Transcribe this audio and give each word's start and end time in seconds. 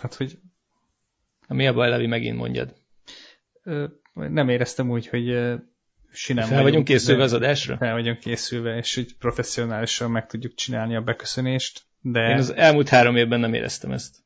Tehát, 0.00 0.14
hogy... 0.14 0.38
Mi 1.48 1.66
a 1.66 1.72
baj, 1.72 1.88
Levi, 1.88 2.06
megint 2.06 2.36
mondjad? 2.36 2.74
Nem 4.12 4.48
éreztem 4.48 4.90
úgy, 4.90 5.06
hogy 5.06 5.24
sinem 6.12 6.46
Fel 6.46 6.62
vagyunk 6.62 6.84
készülve 6.84 7.22
az 7.22 7.32
adásra? 7.32 7.76
Fel 7.76 7.92
vagyunk 7.92 8.18
készülve, 8.18 8.76
és 8.76 8.96
úgy 8.96 9.16
professzionálisan 9.16 10.10
meg 10.10 10.26
tudjuk 10.26 10.54
csinálni 10.54 10.96
a 10.96 11.00
beköszönést. 11.00 11.82
De... 12.00 12.28
Én 12.28 12.36
az 12.36 12.54
elmúlt 12.54 12.88
három 12.88 13.16
évben 13.16 13.40
nem 13.40 13.54
éreztem 13.54 13.92
ezt. 13.92 14.16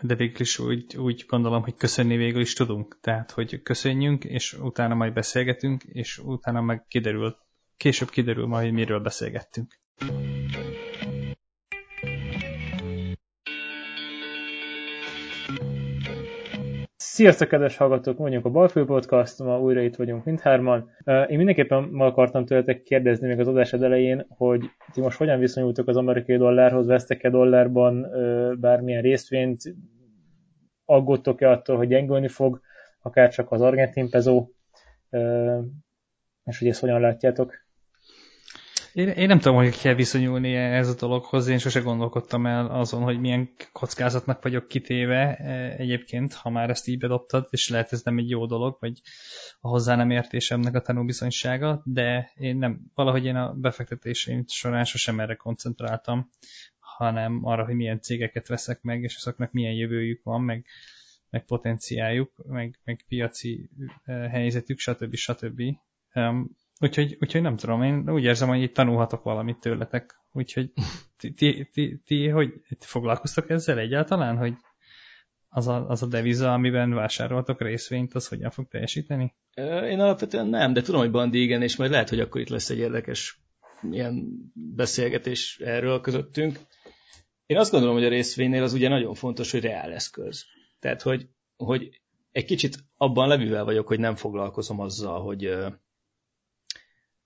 De 0.00 0.14
végül 0.14 0.40
is 0.40 0.58
úgy, 0.58 0.96
úgy 0.96 1.24
gondolom, 1.28 1.62
hogy 1.62 1.74
köszönni 1.74 2.16
végül 2.16 2.40
is 2.40 2.52
tudunk. 2.52 2.98
Tehát, 3.00 3.30
hogy 3.30 3.62
köszönjünk, 3.62 4.24
és 4.24 4.52
utána 4.52 4.94
majd 4.94 5.12
beszélgetünk, 5.12 5.82
és 5.82 6.18
utána 6.18 6.60
meg 6.60 6.84
kiderül, 6.88 7.36
később 7.76 8.10
kiderül 8.10 8.46
majd, 8.46 8.64
hogy 8.64 8.74
miről 8.74 9.00
beszélgettünk. 9.00 9.80
Sziasztok, 17.12 17.48
kedves 17.48 17.76
hallgatók! 17.76 18.18
Mondjuk 18.18 18.44
a 18.44 18.50
Balfő 18.50 18.84
Podcast, 18.84 19.38
ma 19.38 19.60
újra 19.60 19.80
itt 19.80 19.96
vagyunk 19.96 20.24
mindhárman. 20.24 20.90
Én 21.04 21.36
mindenképpen 21.36 21.82
ma 21.82 22.06
akartam 22.06 22.44
tőletek 22.44 22.82
kérdezni 22.82 23.26
még 23.26 23.40
az 23.40 23.48
adás 23.48 23.72
elején, 23.72 24.26
hogy 24.28 24.70
ti 24.92 25.00
most 25.00 25.18
hogyan 25.18 25.38
viszonyultok 25.38 25.88
az 25.88 25.96
amerikai 25.96 26.36
dollárhoz, 26.36 26.86
vesztek-e 26.86 27.30
dollárban 27.30 28.06
bármilyen 28.60 29.02
részvényt, 29.02 29.74
aggódtok-e 30.84 31.50
attól, 31.50 31.76
hogy 31.76 31.88
gyengülni 31.88 32.28
fog, 32.28 32.60
akár 33.02 33.30
csak 33.30 33.50
az 33.50 33.60
argentin 33.60 34.10
pezó, 34.10 34.48
és 36.44 36.58
hogy 36.58 36.68
ezt 36.68 36.80
hogyan 36.80 37.00
látjátok? 37.00 37.54
Én, 38.92 39.08
én 39.08 39.26
nem 39.26 39.38
tudom, 39.38 39.56
hogy 39.56 39.80
kell 39.80 39.94
viszonyulni 39.94 40.54
ez 40.54 40.88
a 40.88 40.94
dologhoz, 40.94 41.46
én 41.46 41.58
sose 41.58 41.80
gondolkodtam 41.80 42.46
el 42.46 42.66
azon, 42.66 43.02
hogy 43.02 43.20
milyen 43.20 43.50
kockázatnak 43.72 44.42
vagyok 44.42 44.68
kitéve 44.68 45.36
e, 45.36 45.74
egyébként, 45.76 46.34
ha 46.34 46.50
már 46.50 46.70
ezt 46.70 46.88
így 46.88 46.98
bedobtad, 46.98 47.46
és 47.50 47.68
lehet 47.68 47.92
ez 47.92 48.02
nem 48.02 48.18
egy 48.18 48.30
jó 48.30 48.46
dolog, 48.46 48.76
vagy 48.80 49.00
a 49.60 49.68
hozzá 49.68 49.96
nem 49.96 50.10
értésemnek 50.10 50.74
a 50.74 50.80
tanúbizonysága, 50.80 51.82
de 51.84 52.32
én 52.34 52.56
nem, 52.56 52.80
valahogy 52.94 53.24
én 53.24 53.36
a 53.36 53.52
befektetéseim 53.54 54.44
során 54.46 54.84
sosem 54.84 55.20
erre 55.20 55.34
koncentráltam, 55.34 56.30
hanem 56.78 57.40
arra, 57.44 57.64
hogy 57.64 57.74
milyen 57.74 58.00
cégeket 58.00 58.48
veszek 58.48 58.82
meg, 58.82 59.02
és 59.02 59.16
azoknak 59.16 59.52
milyen 59.52 59.74
jövőjük 59.74 60.22
van, 60.22 60.40
meg, 60.40 60.66
meg 61.30 61.44
potenciáljuk, 61.44 62.32
meg, 62.46 62.78
meg 62.84 63.04
piaci 63.08 63.70
e, 64.04 64.12
helyzetük, 64.12 64.78
stb. 64.78 65.14
stb. 65.14 65.62
Úgyhogy, 66.80 67.16
úgyhogy 67.20 67.42
nem 67.42 67.56
tudom, 67.56 67.82
én 67.82 68.10
úgy 68.10 68.24
érzem, 68.24 68.48
hogy 68.48 68.62
itt 68.62 68.74
tanulhatok 68.74 69.22
valamit 69.22 69.60
tőletek. 69.60 70.20
Úgyhogy 70.32 70.72
ti, 71.16 71.32
ti, 71.32 71.68
ti, 71.72 72.00
ti 72.04 72.28
hogy 72.28 72.52
ti 72.68 72.76
foglalkoztok 72.86 73.50
ezzel 73.50 73.78
egyáltalán, 73.78 74.36
hogy 74.36 74.54
az 75.48 75.68
a, 75.68 75.88
az 75.88 76.02
a 76.02 76.06
deviza, 76.06 76.52
amiben 76.52 76.94
vásároltok 76.94 77.60
részvényt, 77.60 78.14
az 78.14 78.28
hogyan 78.28 78.50
fog 78.50 78.68
teljesíteni? 78.68 79.34
Én 79.88 80.00
alapvetően 80.00 80.46
nem, 80.46 80.72
de 80.72 80.80
tudom, 80.82 81.00
hogy 81.00 81.10
Bandi 81.10 81.42
igen, 81.42 81.62
és 81.62 81.76
majd 81.76 81.90
lehet, 81.90 82.08
hogy 82.08 82.20
akkor 82.20 82.40
itt 82.40 82.48
lesz 82.48 82.70
egy 82.70 82.78
érdekes 82.78 83.40
ilyen 83.90 84.28
beszélgetés 84.54 85.58
erről 85.64 86.00
közöttünk. 86.00 86.58
Én 87.46 87.56
azt 87.56 87.70
gondolom, 87.70 87.94
hogy 87.94 88.04
a 88.04 88.08
részvénynél 88.08 88.62
az 88.62 88.72
ugye 88.72 88.88
nagyon 88.88 89.14
fontos, 89.14 89.50
hogy 89.50 89.60
reál 89.60 89.92
eszköz. 89.92 90.44
Tehát, 90.78 91.02
hogy, 91.02 91.28
hogy 91.56 92.00
egy 92.32 92.44
kicsit 92.44 92.78
abban 92.96 93.28
levűvel 93.28 93.64
vagyok, 93.64 93.86
hogy 93.86 93.98
nem 93.98 94.16
foglalkozom 94.16 94.80
azzal, 94.80 95.22
hogy 95.22 95.54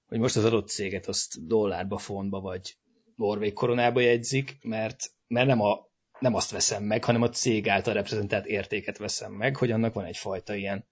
hogy 0.07 0.19
most 0.19 0.37
az 0.37 0.45
adott 0.45 0.69
céget 0.69 1.07
azt 1.07 1.47
dollárba, 1.47 1.99
fontba 1.99 2.41
vagy 2.41 2.77
norvég 3.17 3.53
koronába 3.53 4.01
jegyzik, 4.01 4.59
mert, 4.63 5.11
mert 5.27 5.47
nem, 5.47 5.61
a, 5.61 5.89
nem 6.19 6.35
azt 6.35 6.51
veszem 6.51 6.83
meg, 6.83 7.05
hanem 7.05 7.23
a 7.23 7.29
cég 7.29 7.69
által 7.69 7.95
reprezentált 7.95 8.47
értéket 8.47 8.99
veszem 8.99 9.33
meg, 9.33 9.57
hogy 9.57 9.71
annak 9.71 9.95
van 9.95 10.05
egyfajta 10.05 10.55
ilyen 10.55 10.87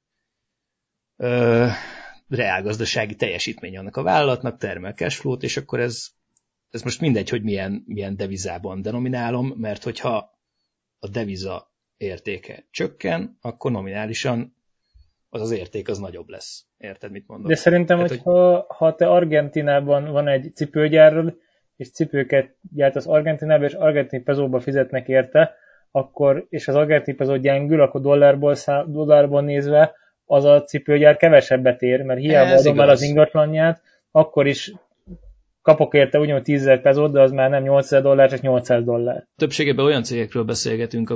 ö, 1.17 1.67
reálgazdasági 2.29 3.15
teljesítmény 3.15 3.77
annak 3.77 3.97
a 3.97 4.03
vállalatnak, 4.03 4.59
termel 4.59 4.93
cashflow 4.93 5.37
és 5.41 5.57
akkor 5.57 5.81
ez, 5.81 6.09
ez 6.71 6.83
most 6.83 7.01
mindegy, 7.01 7.29
hogy 7.29 7.43
milyen, 7.43 7.83
milyen 7.87 8.17
devizában 8.17 8.83
denominálom, 8.83 9.55
mert 9.57 9.83
hogyha 9.83 10.39
a 10.99 11.09
deviza 11.09 11.73
értéke 11.97 12.67
csökken, 12.71 13.39
akkor 13.41 13.71
nominálisan 13.71 14.54
az 15.35 15.41
az 15.41 15.51
érték 15.51 15.89
az 15.89 15.99
nagyobb 15.99 16.29
lesz. 16.29 16.65
Érted, 16.79 17.11
mit 17.11 17.25
mondok? 17.27 17.49
De 17.49 17.55
szerintem, 17.55 17.97
Tehát, 17.97 18.11
hogyha 18.11 18.55
hogy... 18.57 18.65
ha 18.69 18.95
te 18.95 19.09
Argentinában 19.09 20.13
van 20.13 20.29
egy 20.29 20.51
cipőgyárod, 20.55 21.37
és 21.77 21.91
cipőket 21.91 22.57
gyárt 22.75 22.97
az 22.97 23.07
Argentinában, 23.07 23.65
és 23.67 23.73
argentin 23.73 24.25
pezóba 24.25 24.61
fizetnek 24.61 25.09
érte, 25.09 25.55
akkor, 25.91 26.47
és 26.49 26.69
az 26.69 26.75
argentin 26.75 27.17
pezó 27.17 27.37
gyengül, 27.37 27.81
akkor 27.81 28.01
dollárból, 28.01 28.55
szá, 28.55 28.85
dollárból 28.89 29.43
nézve 29.43 29.95
az 30.25 30.45
a 30.45 30.65
cipőgyár 30.65 31.17
kevesebbet 31.17 31.83
ér, 31.83 32.03
mert 32.03 32.21
hiába 32.21 32.51
Ez 32.51 32.61
adom 32.61 32.75
igaz. 32.75 32.87
el 32.87 32.93
az 32.93 33.03
ingatlanját, 33.03 33.83
akkor 34.11 34.47
is 34.47 34.73
kapok 35.63 35.95
érte 35.95 36.19
ugyanúgy 36.19 36.43
10 36.43 36.81
pezót, 36.83 37.13
de 37.13 37.21
az 37.21 37.31
már 37.31 37.51
nem 37.51 37.63
800 37.63 38.03
dollár, 38.03 38.31
csak 38.31 38.41
800 38.41 38.85
dollár. 38.85 39.27
Többségében 39.37 39.85
olyan 39.85 40.03
cégekről 40.03 40.45
beszélgetünk, 40.45 41.11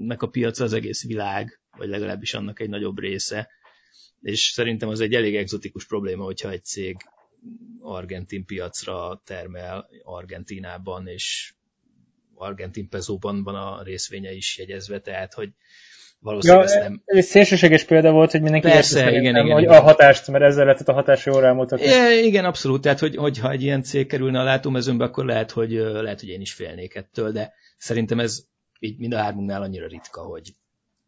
amiknek 0.00 0.22
a 0.22 0.26
piaca 0.26 0.64
az 0.64 0.72
egész 0.72 1.06
világ, 1.06 1.60
vagy 1.76 1.88
legalábbis 1.88 2.34
annak 2.34 2.60
egy 2.60 2.68
nagyobb 2.68 2.98
része. 2.98 3.48
És 4.20 4.40
szerintem 4.40 4.88
az 4.88 5.00
egy 5.00 5.14
elég 5.14 5.36
egzotikus 5.36 5.86
probléma, 5.86 6.24
hogyha 6.24 6.50
egy 6.50 6.64
cég 6.64 6.96
argentin 7.80 8.44
piacra 8.44 9.22
termel 9.24 9.88
Argentinában, 10.02 11.06
és 11.06 11.54
argentin 12.34 12.88
pezóban 12.88 13.42
van 13.42 13.54
a 13.54 13.82
részvénye 13.82 14.32
is 14.32 14.58
jegyezve, 14.58 15.00
tehát 15.00 15.34
hogy 15.34 15.48
valószínűleg 16.18 16.66
ja, 16.66 16.72
ezt 16.72 16.82
nem... 16.82 17.02
Ez 17.04 17.26
szélsőséges 17.26 17.84
példa 17.84 18.10
volt, 18.10 18.30
hogy 18.30 18.42
mindenki 18.42 18.66
Persze, 18.66 19.10
igen, 19.10 19.20
igen, 19.20 19.52
hogy 19.52 19.62
igen. 19.62 19.74
a 19.74 19.80
hatást, 19.80 20.28
mert 20.28 20.44
ezzel 20.44 20.64
lehetett 20.64 20.88
a 20.88 20.92
hatás 20.92 21.26
jól 21.26 21.40
rámutatni. 21.40 21.86
Ja, 21.86 22.20
igen, 22.20 22.44
abszolút, 22.44 22.80
tehát 22.80 22.98
hogy, 22.98 23.16
hogyha 23.16 23.50
egy 23.50 23.62
ilyen 23.62 23.82
cég 23.82 24.06
kerülne 24.06 24.40
a 24.40 24.44
látómezőnbe, 24.44 25.04
akkor 25.04 25.24
lehet 25.24 25.50
hogy, 25.50 25.70
lehet, 25.72 26.20
hogy 26.20 26.28
én 26.28 26.40
is 26.40 26.52
félnék 26.52 26.94
ettől, 26.94 27.32
de 27.32 27.52
szerintem 27.78 28.20
ez 28.20 28.48
így 28.80 28.98
mind 28.98 29.12
a 29.12 29.18
hármunknál 29.18 29.62
annyira 29.62 29.86
ritka, 29.86 30.20
hogy 30.20 30.54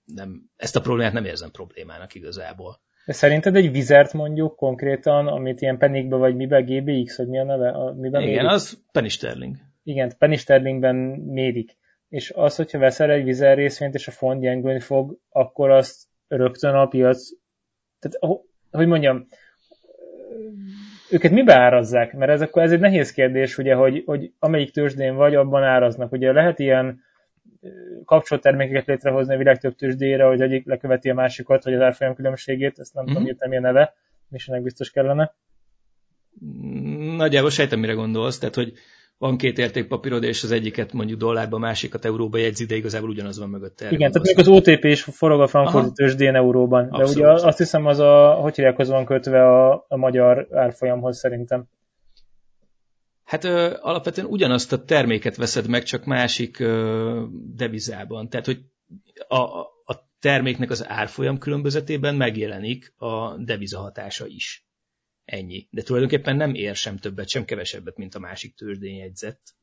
nem, 0.04 0.50
ezt 0.56 0.76
a 0.76 0.80
problémát 0.80 1.12
nem 1.12 1.24
érzem 1.24 1.50
problémának 1.50 2.14
igazából. 2.14 2.80
De 3.06 3.12
szerinted 3.12 3.56
egy 3.56 3.70
vizert 3.70 4.12
mondjuk 4.12 4.56
konkrétan, 4.56 5.26
amit 5.26 5.60
ilyen 5.60 5.78
penikbe 5.78 6.16
vagy 6.16 6.36
mibe, 6.36 6.60
GBX, 6.60 7.16
vagy 7.16 7.28
mi 7.28 7.38
a 7.38 7.44
neve? 7.44 7.68
A, 7.68 7.92
miben 7.92 8.20
Igen, 8.20 8.34
mérik? 8.34 8.50
az 8.50 8.78
penny 8.92 9.08
sterling. 9.08 9.56
Igen, 9.82 10.12
penny 10.18 10.36
sterlingben 10.36 10.94
mérik. 11.26 11.76
És 12.08 12.30
az, 12.30 12.56
hogyha 12.56 12.78
veszel 12.78 13.10
egy 13.10 13.24
vizer 13.24 13.56
részvényt, 13.56 13.94
és 13.94 14.08
a 14.08 14.10
font 14.10 14.40
gyengülni 14.40 14.80
fog, 14.80 15.18
akkor 15.28 15.70
azt 15.70 16.08
rögtön 16.28 16.74
a 16.74 16.86
piac, 16.86 17.28
tehát, 17.98 18.40
hogy 18.70 18.86
mondjam, 18.86 19.28
őket 21.10 21.30
mibe 21.30 21.54
árazzák? 21.54 22.12
Mert 22.12 22.30
ez, 22.30 22.40
akkor, 22.40 22.62
ez 22.62 22.72
egy 22.72 22.80
nehéz 22.80 23.12
kérdés, 23.12 23.58
ugye, 23.58 23.74
hogy, 23.74 24.02
hogy 24.06 24.32
amelyik 24.38 24.70
tőzsdén 24.70 25.14
vagy, 25.14 25.34
abban 25.34 25.62
áraznak. 25.62 26.12
Ugye 26.12 26.32
lehet 26.32 26.58
ilyen 26.58 27.00
kapcsolattermékeket 28.04 28.86
létrehozni 28.86 29.34
a 29.34 29.38
világ 29.38 29.58
több 29.58 29.74
tőzsdére, 29.74 30.24
hogy 30.24 30.40
egyik 30.40 30.66
leköveti 30.66 31.10
a 31.10 31.14
másikat, 31.14 31.64
vagy 31.64 31.74
az 31.74 31.80
árfolyam 31.80 32.14
különbségét, 32.14 32.78
ezt 32.78 32.94
nem 32.94 33.04
mm-hmm. 33.04 33.12
tudom, 33.12 33.36
hogy 33.38 33.48
milyen 33.48 33.62
neve, 33.62 33.94
és 34.30 34.48
ennek 34.48 34.62
biztos 34.62 34.90
kellene. 34.90 35.34
Nagyjából 37.16 37.50
sejtem, 37.50 37.80
mire 37.80 37.92
gondolsz, 37.92 38.38
tehát, 38.38 38.54
hogy 38.54 38.72
van 39.18 39.36
két 39.36 39.58
értékpapírod, 39.58 40.22
és 40.22 40.42
az 40.42 40.50
egyiket 40.50 40.92
mondjuk 40.92 41.18
dollárba, 41.18 41.56
a 41.56 41.58
másikat 41.58 42.04
euróba 42.04 42.38
jegyzi, 42.38 42.64
de 42.64 42.74
igazából 42.74 43.08
ugyanaz 43.08 43.38
van 43.38 43.48
mögötte. 43.48 43.90
Igen, 43.90 44.12
tehát 44.12 44.26
még 44.26 44.38
az 44.38 44.48
OTP 44.48 44.84
is 44.84 45.02
forog 45.02 45.40
a 45.40 45.46
frankfurti 45.46 45.92
tőzsdén 45.92 46.34
euróban, 46.34 46.88
de 46.90 46.96
Abszolút. 46.96 47.16
ugye 47.16 47.46
azt 47.46 47.58
hiszem 47.58 47.86
az 47.86 47.98
a, 47.98 48.30
hogy 48.32 48.54
hívják, 48.54 48.78
az 48.78 48.88
van 48.88 49.04
kötve 49.04 49.44
a, 49.48 49.84
a 49.88 49.96
magyar 49.96 50.48
árfolyamhoz 50.50 51.18
szerintem. 51.18 51.64
Hát 53.32 53.44
ö, 53.44 53.76
alapvetően 53.80 54.26
ugyanazt 54.26 54.72
a 54.72 54.84
terméket 54.84 55.36
veszed 55.36 55.68
meg, 55.68 55.82
csak 55.82 56.04
másik 56.04 56.58
ö, 56.58 57.26
devizában. 57.32 58.28
Tehát, 58.28 58.46
hogy 58.46 58.64
a, 59.28 59.40
a 59.84 60.10
terméknek 60.18 60.70
az 60.70 60.86
árfolyam 60.88 61.38
különbözetében 61.38 62.14
megjelenik 62.14 62.94
a 62.96 63.36
deviza 63.36 63.80
hatása 63.80 64.26
is. 64.26 64.66
Ennyi. 65.24 65.68
De 65.70 65.82
tulajdonképpen 65.82 66.36
nem 66.36 66.54
ér 66.54 66.76
sem 66.76 66.96
többet, 66.96 67.28
sem 67.28 67.44
kevesebbet, 67.44 67.96
mint 67.96 68.14
a 68.14 68.18
másik 68.18 68.54
tőzsdén 68.54 68.96
jegyzett. 68.96 69.54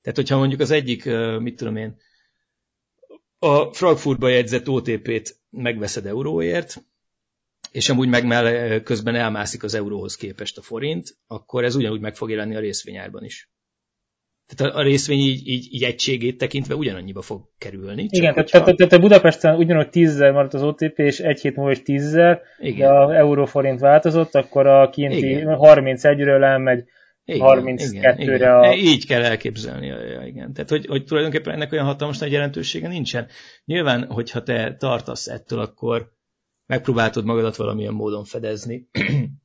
Tehát, 0.00 0.18
hogyha 0.18 0.38
mondjuk 0.38 0.60
az 0.60 0.70
egyik, 0.70 1.04
mit 1.38 1.56
tudom 1.56 1.76
én, 1.76 1.96
a 3.38 3.72
Frankfurtba 3.72 4.28
jegyzett 4.28 4.68
OTP-t 4.68 5.40
megveszed 5.50 6.06
euróért, 6.06 6.84
és 7.76 7.88
amúgy 7.88 8.08
meg 8.08 8.26
mell- 8.26 8.82
közben 8.82 9.14
elmászik 9.14 9.62
az 9.62 9.74
euróhoz 9.74 10.16
képest 10.16 10.58
a 10.58 10.62
forint, 10.62 11.16
akkor 11.26 11.64
ez 11.64 11.74
ugyanúgy 11.74 12.00
meg 12.00 12.16
fog 12.16 12.30
jelenni 12.30 12.56
a 12.56 12.60
részvényárban 12.60 13.24
is. 13.24 13.50
Tehát 14.46 14.74
a, 14.74 14.82
részvény 14.82 15.18
így, 15.18 15.48
így, 15.48 15.68
így 15.70 15.82
egységét 15.82 16.38
tekintve 16.38 16.74
ugyanannyiba 16.74 17.22
fog 17.22 17.48
kerülni. 17.58 18.06
Igen, 18.10 18.34
tehát, 18.34 18.50
hogyha... 18.50 18.64
tehát, 18.64 18.76
tehát 18.76 19.00
Budapesten 19.00 19.56
ugyanúgy 19.56 19.88
10 19.88 20.18
maradt 20.18 20.54
az 20.54 20.62
OTP, 20.62 20.98
és 20.98 21.20
egy 21.20 21.40
hét 21.40 21.56
múlva 21.56 21.70
is 21.70 21.82
10 21.82 22.12
de 22.12 22.88
a 22.88 23.14
euróforint 23.14 23.80
változott, 23.80 24.34
akkor 24.34 24.66
a 24.66 24.90
kinti 24.90 25.28
Igen. 25.28 25.56
31-ről 25.60 26.44
elmegy 26.44 26.84
igen, 27.24 27.46
32-re 27.46 28.34
igen, 28.34 28.52
a... 28.52 28.74
Így 28.74 29.06
kell 29.06 29.22
elképzelni, 29.22 29.86
ja, 29.86 30.26
igen. 30.26 30.52
Tehát, 30.52 30.70
hogy, 30.70 30.86
hogy 30.86 31.04
tulajdonképpen 31.04 31.54
ennek 31.54 31.72
olyan 31.72 31.84
hatalmas 31.84 32.18
nagy 32.18 32.32
jelentősége 32.32 32.88
nincsen. 32.88 33.26
Nyilván, 33.64 34.04
hogyha 34.04 34.42
te 34.42 34.76
tartasz 34.76 35.26
ettől, 35.26 35.58
akkor 35.58 36.14
megpróbáltod 36.66 37.24
magadat 37.24 37.56
valamilyen 37.56 37.94
módon 37.94 38.24
fedezni, 38.24 38.88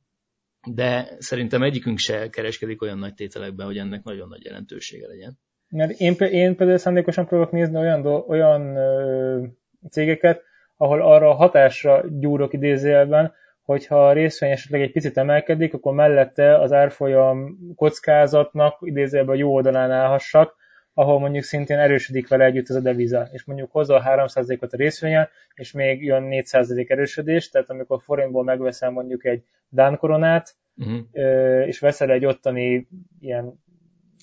de 0.74 1.16
szerintem 1.18 1.62
egyikünk 1.62 1.98
se 1.98 2.30
kereskedik 2.30 2.82
olyan 2.82 2.98
nagy 2.98 3.14
tételekben, 3.14 3.66
hogy 3.66 3.78
ennek 3.78 4.02
nagyon 4.02 4.28
nagy 4.28 4.44
jelentősége 4.44 5.06
legyen. 5.06 5.38
Mert 5.68 6.00
én, 6.00 6.14
én 6.18 6.56
például 6.56 6.78
szándékosan 6.78 7.26
próbálok 7.26 7.52
nézni 7.52 7.76
olyan, 7.76 8.06
olyan 8.06 8.76
ö, 8.76 9.42
cégeket, 9.90 10.42
ahol 10.76 11.00
arra 11.02 11.28
a 11.28 11.34
hatásra 11.34 12.04
gyúrok 12.08 12.52
idézőjelben, 12.52 13.32
hogyha 13.62 14.08
a 14.08 14.12
részvény 14.12 14.50
esetleg 14.50 14.80
egy 14.80 14.92
picit 14.92 15.16
emelkedik, 15.16 15.74
akkor 15.74 15.94
mellette 15.94 16.58
az 16.58 16.72
árfolyam 16.72 17.58
kockázatnak 17.76 18.78
idézőjelben 18.80 19.36
jó 19.36 19.54
oldalán 19.54 19.90
állhassak, 19.90 20.56
ahol 20.94 21.18
mondjuk 21.18 21.44
szintén 21.44 21.78
erősödik 21.78 22.28
vele 22.28 22.44
együtt 22.44 22.68
ez 22.68 22.76
a 22.76 22.80
deviza, 22.80 23.28
és 23.32 23.44
mondjuk 23.44 23.72
hozza 23.72 23.94
a 23.94 24.02
3%-ot 24.02 24.72
a 24.72 24.76
részvényen, 24.76 25.28
és 25.54 25.72
még 25.72 26.04
jön 26.04 26.28
4% 26.30 26.90
erősödés, 26.90 27.48
tehát 27.48 27.70
amikor 27.70 28.02
forintból 28.02 28.44
megveszel 28.44 28.90
mondjuk 28.90 29.24
egy 29.24 29.44
Dán 29.68 29.96
koronát, 29.96 30.54
uh-huh. 30.76 31.66
és 31.66 31.78
veszel 31.78 32.10
egy 32.10 32.24
ottani 32.24 32.88
ilyen 33.20 33.62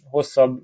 hosszabb, 0.09 0.61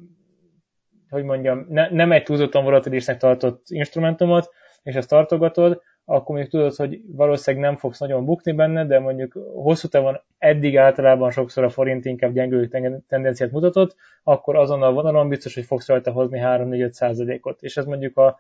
hogy 1.09 1.23
mondjam, 1.23 1.65
ne, 1.69 1.89
nem 1.89 2.11
egy 2.11 2.23
túlzottan 2.23 2.63
volatilisnek 2.63 3.17
tartott 3.17 3.65
instrumentumot, 3.67 4.49
és 4.83 4.95
ezt 4.95 5.09
tartogatod, 5.09 5.81
akkor 6.05 6.35
mondjuk 6.35 6.49
tudod, 6.49 6.75
hogy 6.75 7.01
valószínűleg 7.07 7.65
nem 7.65 7.77
fogsz 7.77 7.99
nagyon 7.99 8.25
bukni 8.25 8.51
benne, 8.51 8.85
de 8.85 8.99
mondjuk 8.99 9.33
hosszú 9.53 9.87
távon 9.87 10.19
eddig 10.37 10.77
általában 10.77 11.31
sokszor 11.31 11.63
a 11.63 11.69
forint 11.69 12.05
inkább 12.05 12.33
gyengülő 12.33 12.67
tendenciát 13.07 13.51
mutatott, 13.51 13.95
akkor 14.23 14.55
azon 14.55 14.83
a 14.83 14.91
vonalon 14.91 15.29
biztos, 15.29 15.55
hogy 15.55 15.65
fogsz 15.65 15.87
rajta 15.87 16.11
hozni 16.11 16.39
3-4-5 16.43 16.91
százalékot. 16.91 17.61
És 17.61 17.77
ez 17.77 17.85
mondjuk 17.85 18.17
a, 18.17 18.39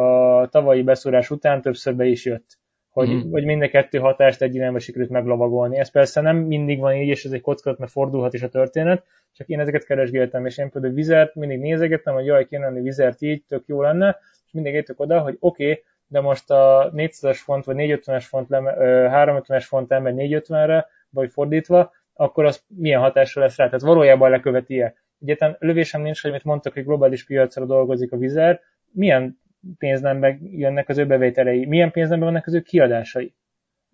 a 0.00 0.48
tavalyi 0.48 0.82
beszúrás 0.82 1.30
után 1.30 1.62
többször 1.62 1.94
be 1.94 2.04
is 2.04 2.24
jött, 2.24 2.58
hogy, 2.90 3.08
mm. 3.08 3.30
hogy 3.30 3.44
mind 3.44 3.62
a 3.62 3.68
kettő 3.68 3.98
hatást 3.98 4.42
egy 4.42 4.54
irányba 4.54 4.78
sikerült 4.78 5.10
meglovagolni. 5.10 5.78
Ez 5.78 5.90
persze 5.90 6.20
nem 6.20 6.36
mindig 6.36 6.78
van 6.78 6.94
így, 6.94 7.08
és 7.08 7.24
ez 7.24 7.32
egy 7.32 7.40
kockázat, 7.40 7.78
mert 7.78 7.92
fordulhat 7.92 8.34
is 8.34 8.42
a 8.42 8.48
történet, 8.48 9.04
csak 9.32 9.48
én 9.48 9.60
ezeket 9.60 9.84
keresgéltem, 9.84 10.46
és 10.46 10.58
én 10.58 10.70
például 10.70 10.94
vizert 10.94 11.34
mindig 11.34 11.58
nézegettem, 11.58 12.14
hogy 12.14 12.26
jaj, 12.26 12.46
kéne 12.46 12.64
lenni 12.64 12.80
vizert 12.80 13.22
így, 13.22 13.44
tök 13.48 13.62
jó 13.66 13.82
lenne, 13.82 14.18
és 14.46 14.52
mindig 14.52 14.74
értük 14.74 15.00
oda, 15.00 15.20
hogy 15.20 15.36
oké, 15.40 15.70
okay, 15.70 15.82
de 16.06 16.20
most 16.20 16.50
a 16.50 16.92
400-es 16.94 17.38
font 17.42 17.64
vagy 17.64 17.76
450-es 17.78 18.24
font, 18.28 18.46
350-es 18.50 19.64
font 19.66 19.92
elmegy 19.92 20.14
450-re, 20.18 20.86
vagy 21.10 21.30
fordítva, 21.30 21.92
akkor 22.12 22.44
az 22.44 22.62
milyen 22.68 23.00
hatással 23.00 23.42
lesz 23.42 23.56
rá. 23.56 23.64
Tehát 23.64 23.80
valójában 23.80 24.30
leköveti-e. 24.30 24.94
Egyetlen 25.20 25.56
lövésem 25.58 26.02
nincs, 26.02 26.22
hogy 26.22 26.30
mit 26.30 26.44
mondtak, 26.44 26.72
hogy 26.72 26.84
globális 26.84 27.24
piacra 27.24 27.64
dolgozik 27.64 28.12
a 28.12 28.16
vizer, 28.16 28.60
milyen 28.92 29.40
pénznembe 29.78 30.38
jönnek 30.40 30.88
az 30.88 30.98
ő 30.98 31.06
bevételei, 31.06 31.66
milyen 31.66 31.90
pénznembe 31.90 32.24
vannak 32.24 32.46
az 32.46 32.54
ő 32.54 32.60
kiadásai. 32.60 33.34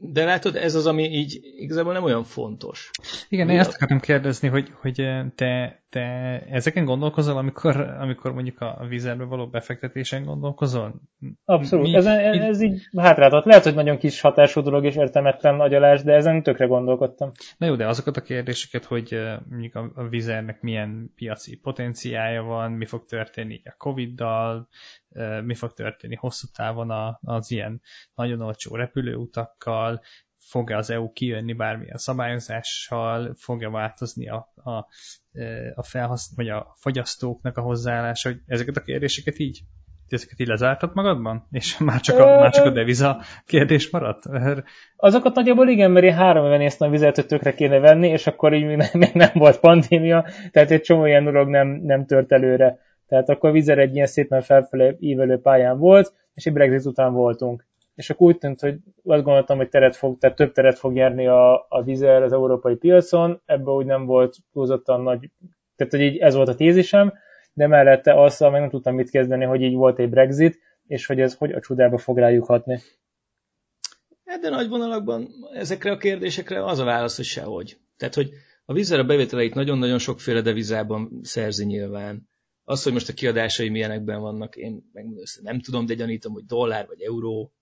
De 0.04 0.25
látod, 0.25 0.56
ez 0.56 0.75
az, 0.75 0.87
ami 0.87 1.02
így 1.02 1.40
igazából 1.56 1.93
nem 1.93 2.04
olyan 2.04 2.25
fontos. 2.25 2.90
Igen, 3.28 3.49
én 3.49 3.58
ezt 3.58 3.75
akartam 3.75 4.00
kérdezni, 4.00 4.49
hogy, 4.49 4.72
hogy 4.81 4.94
te, 5.34 5.82
te 5.88 6.00
ezeken 6.50 6.84
gondolkozol, 6.84 7.37
amikor, 7.37 7.81
amikor 7.81 8.32
mondjuk 8.32 8.60
a 8.60 8.87
vízerbe 8.88 9.25
való 9.25 9.46
befektetésen 9.46 10.25
gondolkozol? 10.25 10.94
Abszolút, 11.44 11.87
Mi, 11.87 11.94
ez, 11.94 12.06
ez 12.06 12.60
így 12.60 12.88
hátráltat. 12.96 13.44
Lehet, 13.44 13.64
hogy 13.64 13.75
nagyon 13.75 13.99
kis 13.99 14.20
hatású 14.20 14.60
dolog 14.60 14.84
és 14.84 14.96
értelmetlen 14.96 15.60
agyalás, 15.60 16.02
de 16.02 16.12
ezen 16.12 16.43
tökre 16.43 16.66
gondolkodtam. 16.66 17.32
Na 17.58 17.66
jó, 17.66 17.75
de 17.75 17.87
azokat 17.87 18.16
a 18.16 18.22
kérdéseket, 18.22 18.84
hogy 18.84 19.19
mondjuk 19.49 19.75
a 19.75 20.08
vízernek 20.08 20.60
milyen 20.60 21.12
piaci 21.14 21.56
potenciája 21.56 22.43
van, 22.43 22.72
mi 22.72 22.87
fog 22.87 23.04
történni 23.04 23.60
a 23.64 23.75
Covid-dal, 23.76 24.69
mi 25.44 25.55
fog 25.55 25.73
történni 25.73 26.14
hosszú 26.14 26.47
távon 26.56 27.19
az 27.20 27.50
ilyen 27.50 27.81
nagyon 28.14 28.41
olcsó 28.41 28.76
repülőutakkal, 28.76 30.00
fog-e 30.38 30.76
az 30.76 30.91
EU 30.91 31.12
kijönni 31.12 31.53
bármilyen 31.53 31.97
szabályozással, 31.97 33.35
fog-e 33.38 33.69
változni 33.69 34.29
a, 34.29 34.53
a, 34.55 34.70
a 35.75 35.82
felhasználó, 35.82 36.37
vagy 36.37 36.49
a 36.49 36.75
fogyasztóknak 36.79 37.56
a 37.56 37.62
hozzáállása, 37.62 38.29
hogy 38.29 38.41
ezeket 38.47 38.76
a 38.76 38.82
kérdéseket 38.82 39.38
így 39.38 39.62
ezeket 40.12 40.41
így 40.41 40.47
lezártad 40.47 40.91
magadban? 40.94 41.47
És 41.50 41.79
már 41.79 42.00
csak 42.00 42.19
a, 42.19 42.38
már 42.38 42.50
csak 42.50 42.67
a 42.67 42.70
deviza 42.70 43.23
kérdés 43.47 43.91
maradt? 43.91 44.25
Azokat 44.97 45.35
nagyjából 45.35 45.69
igen, 45.69 45.91
mert 45.91 46.06
én 46.06 46.14
három 46.14 46.47
éve 46.47 46.56
néztem 46.56 46.88
a 46.88 46.91
vizet, 46.91 47.26
tökre 47.26 47.55
kéne 47.55 47.79
venni, 47.79 48.09
és 48.09 48.26
akkor 48.26 48.53
így 48.53 48.64
még 48.64 48.76
nem, 48.82 48.88
még 48.93 49.12
nem 49.12 49.31
volt 49.32 49.61
pandémia, 49.61 50.26
tehát 50.50 50.70
egy 50.70 50.81
csomó 50.81 51.06
ilyen 51.06 51.25
dolog 51.25 51.49
nem, 51.49 51.69
nem 51.69 52.06
tört 52.06 52.32
előre. 52.32 52.79
Tehát 53.12 53.29
akkor 53.29 53.53
Vizer 53.53 53.79
egy 53.79 53.94
ilyen 53.94 54.06
szépen 54.06 54.43
felfelé 54.43 54.97
ívelő 55.00 55.38
pályán 55.38 55.79
volt, 55.79 56.12
és 56.35 56.47
egy 56.47 56.53
Brexit 56.53 56.87
után 56.87 57.12
voltunk. 57.12 57.67
És 57.94 58.11
akkor 58.11 58.26
úgy 58.26 58.38
tűnt, 58.38 58.61
hogy 58.61 58.79
azt 59.05 59.23
gondoltam, 59.23 59.56
hogy 59.56 59.69
teret 59.69 59.97
fog, 59.97 60.19
tehát 60.19 60.37
több 60.37 60.53
teret 60.53 60.79
fog 60.79 60.93
nyerni 60.93 61.26
a, 61.26 61.67
a 61.69 61.82
Vizer 61.85 62.23
az 62.23 62.32
európai 62.32 62.75
piacon, 62.75 63.41
ebből 63.47 63.75
úgy 63.75 63.87
nem 63.87 64.05
volt 64.05 64.37
túlzottan 64.53 65.03
nagy, 65.03 65.31
tehát 65.76 65.93
hogy 65.93 66.00
így 66.00 66.17
ez 66.17 66.35
volt 66.35 66.49
a 66.49 66.55
tézisem, 66.55 67.12
de 67.53 67.67
mellette 67.67 68.23
azzal 68.23 68.50
meg 68.50 68.61
nem 68.61 68.70
tudtam 68.70 68.94
mit 68.94 69.11
kezdeni, 69.11 69.44
hogy 69.44 69.62
így 69.62 69.75
volt 69.75 69.99
egy 69.99 70.11
Brexit, 70.11 70.59
és 70.87 71.06
hogy 71.06 71.20
ez 71.20 71.35
hogy 71.35 71.53
a 71.53 71.61
csodába 71.61 71.99
fog 71.99 72.19
rájuk 72.19 72.44
hatni. 72.44 72.81
Hát 74.25 74.41
de 74.41 74.49
nagy 74.49 74.69
vonalakban 74.69 75.29
ezekre 75.55 75.91
a 75.91 75.97
kérdésekre 75.97 76.64
az 76.64 76.79
a 76.79 76.85
válasz, 76.85 77.17
hogy 77.17 77.25
sehogy. 77.25 77.79
Tehát, 77.97 78.14
hogy 78.14 78.31
a 78.64 78.73
Vizer 78.73 78.99
a 78.99 79.05
bevételeit 79.05 79.55
nagyon-nagyon 79.55 79.99
sokféle 79.99 80.41
devizában 80.41 81.20
szerzi 81.23 81.64
nyilván. 81.64 82.31
Az, 82.64 82.82
hogy 82.82 82.93
most 82.93 83.09
a 83.09 83.12
kiadásai 83.12 83.69
milyenekben 83.69 84.20
vannak, 84.20 84.56
én 84.56 84.91
megmondom, 84.93 85.25
nem 85.43 85.61
tudom, 85.61 85.87
de 85.87 85.94
gyanítom, 85.94 86.32
hogy 86.32 86.44
dollár 86.44 86.87
vagy 86.87 87.03
euró, 87.03 87.53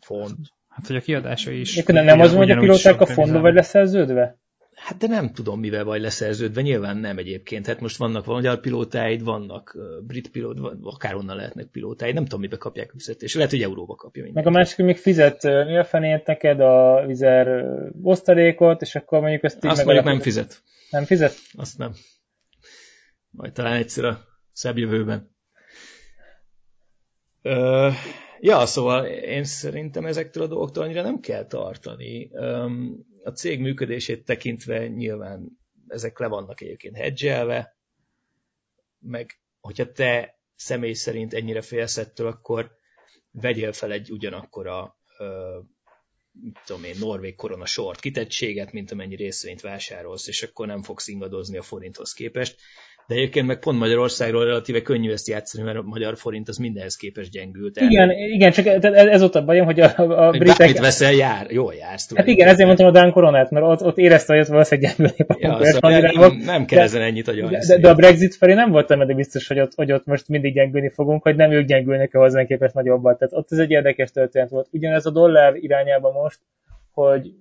font. 0.00 0.36
Hát, 0.68 0.86
hogy 0.86 0.96
a 0.96 1.00
kiadásai 1.00 1.60
is. 1.60 1.84
De 1.84 2.02
nem 2.02 2.20
az, 2.20 2.34
hogy 2.34 2.50
a 2.50 2.58
pilóták 2.58 3.00
a 3.00 3.06
fontba 3.06 3.40
vagy 3.40 3.54
leszerződve? 3.54 4.38
Hát 4.74 4.98
de 4.98 5.06
nem 5.06 5.32
tudom, 5.32 5.60
mivel 5.60 5.84
vagy 5.84 6.00
leszerződve, 6.00 6.60
nyilván 6.60 6.96
nem 6.96 7.18
egyébként. 7.18 7.66
Hát 7.66 7.80
most 7.80 7.96
vannak 7.96 8.26
magyar 8.26 8.60
pilótáid, 8.60 9.22
vannak 9.22 9.76
brit 10.06 10.30
pilót, 10.30 10.58
akárhonnan 10.82 11.36
lehetnek 11.36 11.66
pilótáid, 11.66 12.14
nem 12.14 12.24
tudom, 12.24 12.40
mibe 12.40 12.56
kapják 12.56 12.90
a 12.94 12.98
fizetést. 12.98 13.34
Lehet, 13.34 13.50
hogy 13.50 13.62
euróba 13.62 13.94
kapja 13.94 14.22
mindenki. 14.22 14.48
Meg 14.48 14.56
a 14.56 14.58
másik, 14.58 14.84
még 14.84 14.96
fizet 14.96 15.42
mi 15.42 15.78
a 15.78 15.84
fenét 15.84 16.26
neked 16.26 16.60
a 16.60 17.04
vizer 17.06 17.64
osztalékot, 18.02 18.82
és 18.82 18.94
akkor 18.94 19.20
mondjuk 19.20 19.44
ezt 19.44 19.64
így 19.64 19.70
Azt 19.70 19.84
mondjuk 19.84 20.06
nem 20.06 20.20
fizet. 20.20 20.62
Nem 20.90 21.04
fizet? 21.04 21.34
Azt 21.56 21.78
nem. 21.78 21.92
Majd 23.30 23.52
talán 23.52 23.76
egyszer 23.76 24.04
a 24.04 24.24
szebb 24.52 24.78
jövőben. 24.78 25.36
Ö, 27.42 27.90
ja, 28.40 28.66
szóval 28.66 29.06
én 29.06 29.44
szerintem 29.44 30.06
ezektől 30.06 30.42
a 30.42 30.46
dolgoktól 30.46 30.84
annyira 30.84 31.02
nem 31.02 31.20
kell 31.20 31.46
tartani. 31.46 32.30
A 33.24 33.30
cég 33.30 33.60
működését 33.60 34.24
tekintve 34.24 34.88
nyilván 34.88 35.58
ezek 35.88 36.18
le 36.18 36.26
vannak 36.26 36.60
egyébként 36.60 36.96
hedgelve, 36.96 37.76
meg 38.98 39.40
hogyha 39.60 39.92
te 39.92 40.38
személy 40.54 40.92
szerint 40.92 41.34
ennyire 41.34 41.60
félsz 41.60 41.96
ettől, 41.96 42.26
akkor 42.26 42.76
vegyél 43.30 43.72
fel 43.72 43.92
egy 43.92 44.10
ugyanakkor 44.10 44.66
a 44.66 44.96
tudom 46.64 46.84
én, 46.84 46.94
norvég 46.98 47.34
korona 47.34 47.66
sort 47.66 48.00
kitettséget, 48.00 48.72
mint 48.72 48.90
amennyi 48.90 49.16
részvényt 49.16 49.60
vásárolsz, 49.60 50.26
és 50.26 50.42
akkor 50.42 50.66
nem 50.66 50.82
fogsz 50.82 51.08
ingadozni 51.08 51.56
a 51.56 51.62
forinthoz 51.62 52.12
képest 52.12 52.60
de 53.08 53.14
egyébként 53.14 53.46
meg 53.46 53.58
pont 53.58 53.78
Magyarországról 53.78 54.44
relatíve 54.44 54.82
könnyű 54.82 55.10
ezt 55.10 55.28
játszani, 55.28 55.64
mert 55.64 55.78
a 55.78 55.82
magyar 55.82 56.16
forint 56.16 56.48
az 56.48 56.56
mindenhez 56.56 56.96
képest 56.96 57.30
gyengült. 57.30 57.76
Igen, 57.76 58.10
igen, 58.10 58.50
csak 58.50 58.66
ez 58.82 59.22
ott 59.22 59.34
a 59.34 59.44
bajom, 59.44 59.64
hogy 59.64 59.80
a, 59.80 59.92
a 60.26 60.30
britek... 60.30 60.56
Bármit 60.56 60.78
veszel, 60.78 61.12
jár, 61.12 61.50
jól 61.50 61.74
jársz. 61.74 62.14
Hát 62.14 62.26
igen, 62.26 62.48
ezért 62.48 62.66
mondtam 62.66 62.86
a 62.86 62.90
Dán 62.90 63.12
koronát, 63.12 63.50
mert 63.50 63.66
ott, 63.66 63.82
ott 63.82 63.98
érezte, 63.98 64.32
hogy 64.32 64.42
ez 64.42 64.48
valószínűleg 64.48 64.90
gyengülni 64.96 65.26
ja, 65.38 65.64
szóval 65.64 66.00
nem, 66.00 66.36
nem 66.36 66.64
kell 66.64 66.82
ezen 66.82 67.02
ennyit 67.02 67.28
a 67.28 67.32
de, 67.32 67.58
de, 67.66 67.78
de, 67.78 67.88
a 67.88 67.94
Brexit 67.94 68.34
felé 68.34 68.54
nem 68.54 68.70
voltam 68.70 69.00
eddig 69.00 69.16
biztos, 69.16 69.48
hogy 69.48 69.60
ott, 69.60 69.74
hogy 69.74 69.92
ott 69.92 70.04
most 70.04 70.28
mindig 70.28 70.54
gyengülni 70.54 70.90
fogunk, 70.90 71.22
hogy 71.22 71.36
nem 71.36 71.52
ők 71.52 71.66
gyengülnek 71.66 72.14
a 72.14 72.18
hozzánk 72.18 72.48
képest 72.48 72.74
nagyobbat. 72.74 73.18
Tehát 73.18 73.34
ott 73.34 73.52
ez 73.52 73.58
egy 73.58 73.70
érdekes 73.70 74.10
történet 74.10 74.48
volt. 74.48 74.68
Ugyanez 74.70 75.06
a 75.06 75.10
dollár 75.10 75.54
irányába 75.54 76.12
most, 76.12 76.38
hogy 76.92 77.32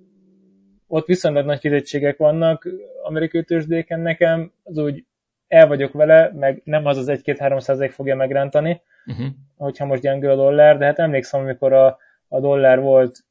ott 0.88 1.06
viszonylag 1.06 1.46
nagy 1.46 1.60
fizetségek 1.60 2.18
vannak 2.18 2.68
amerikai 3.04 3.44
tőzsdéken 3.44 4.00
nekem, 4.00 4.52
az 4.64 4.78
úgy 4.78 5.04
el 5.48 5.68
vagyok 5.68 5.94
vele, 5.94 6.32
meg 6.34 6.62
nem 6.64 6.86
az 6.86 6.98
az 6.98 7.06
1-2-3 7.10 7.60
százalék 7.60 7.92
fogja 7.92 8.16
megrántani, 8.16 8.82
uh-huh. 9.06 9.28
hogyha 9.58 9.86
most 9.86 10.02
gyengül 10.02 10.30
a 10.30 10.36
dollár, 10.36 10.78
de 10.78 10.86
hát 10.86 11.00
emlékszem, 11.00 11.42
amikor 11.42 11.74
a, 11.74 11.98
a 12.28 12.40
dollár 12.40 12.80
volt 12.80 13.26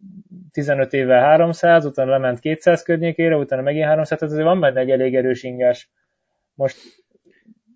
15 0.50 0.92
éve 0.92 1.14
300, 1.14 1.84
utána 1.84 2.10
lement 2.10 2.38
200 2.38 2.82
környékére, 2.82 3.36
utána 3.36 3.62
megint 3.62 3.84
300, 3.84 4.18
tehát 4.18 4.34
azért 4.34 4.48
van 4.48 4.60
benne 4.60 4.80
egy 4.80 4.90
elég 4.90 5.14
erős 5.14 5.42
ingás. 5.42 5.90
Most 6.54 6.76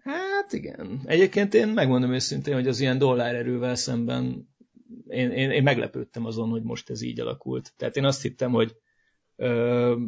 Hát 0.04 0.52
igen. 0.52 1.00
Egyébként 1.04 1.54
én 1.54 1.68
megmondom 1.68 2.12
őszintén, 2.12 2.54
hogy 2.54 2.68
az 2.68 2.80
ilyen 2.80 2.99
dollár 2.99 3.35
erővel 3.35 3.75
szemben 3.75 4.49
én, 5.09 5.30
én, 5.30 5.50
én 5.50 5.62
meglepődtem 5.62 6.25
azon, 6.25 6.49
hogy 6.49 6.62
most 6.62 6.90
ez 6.90 7.02
így 7.02 7.20
alakult. 7.20 7.73
Tehát 7.76 7.97
én 7.97 8.04
azt 8.04 8.23
hittem, 8.23 8.50
hogy 8.50 8.76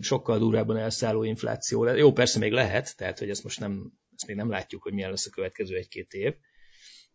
sokkal 0.00 0.38
durvábban 0.38 0.76
elszálló 0.76 1.22
infláció. 1.22 1.84
Jó, 1.84 2.12
persze 2.12 2.38
még 2.38 2.52
lehet, 2.52 2.96
tehát 2.96 3.18
hogy 3.18 3.30
ezt 3.30 3.44
most 3.44 3.60
nem, 3.60 3.92
ezt 4.14 4.26
még 4.26 4.36
nem 4.36 4.50
látjuk, 4.50 4.82
hogy 4.82 4.92
milyen 4.92 5.10
lesz 5.10 5.26
a 5.26 5.30
következő 5.30 5.76
egy-két 5.76 6.12
év, 6.12 6.34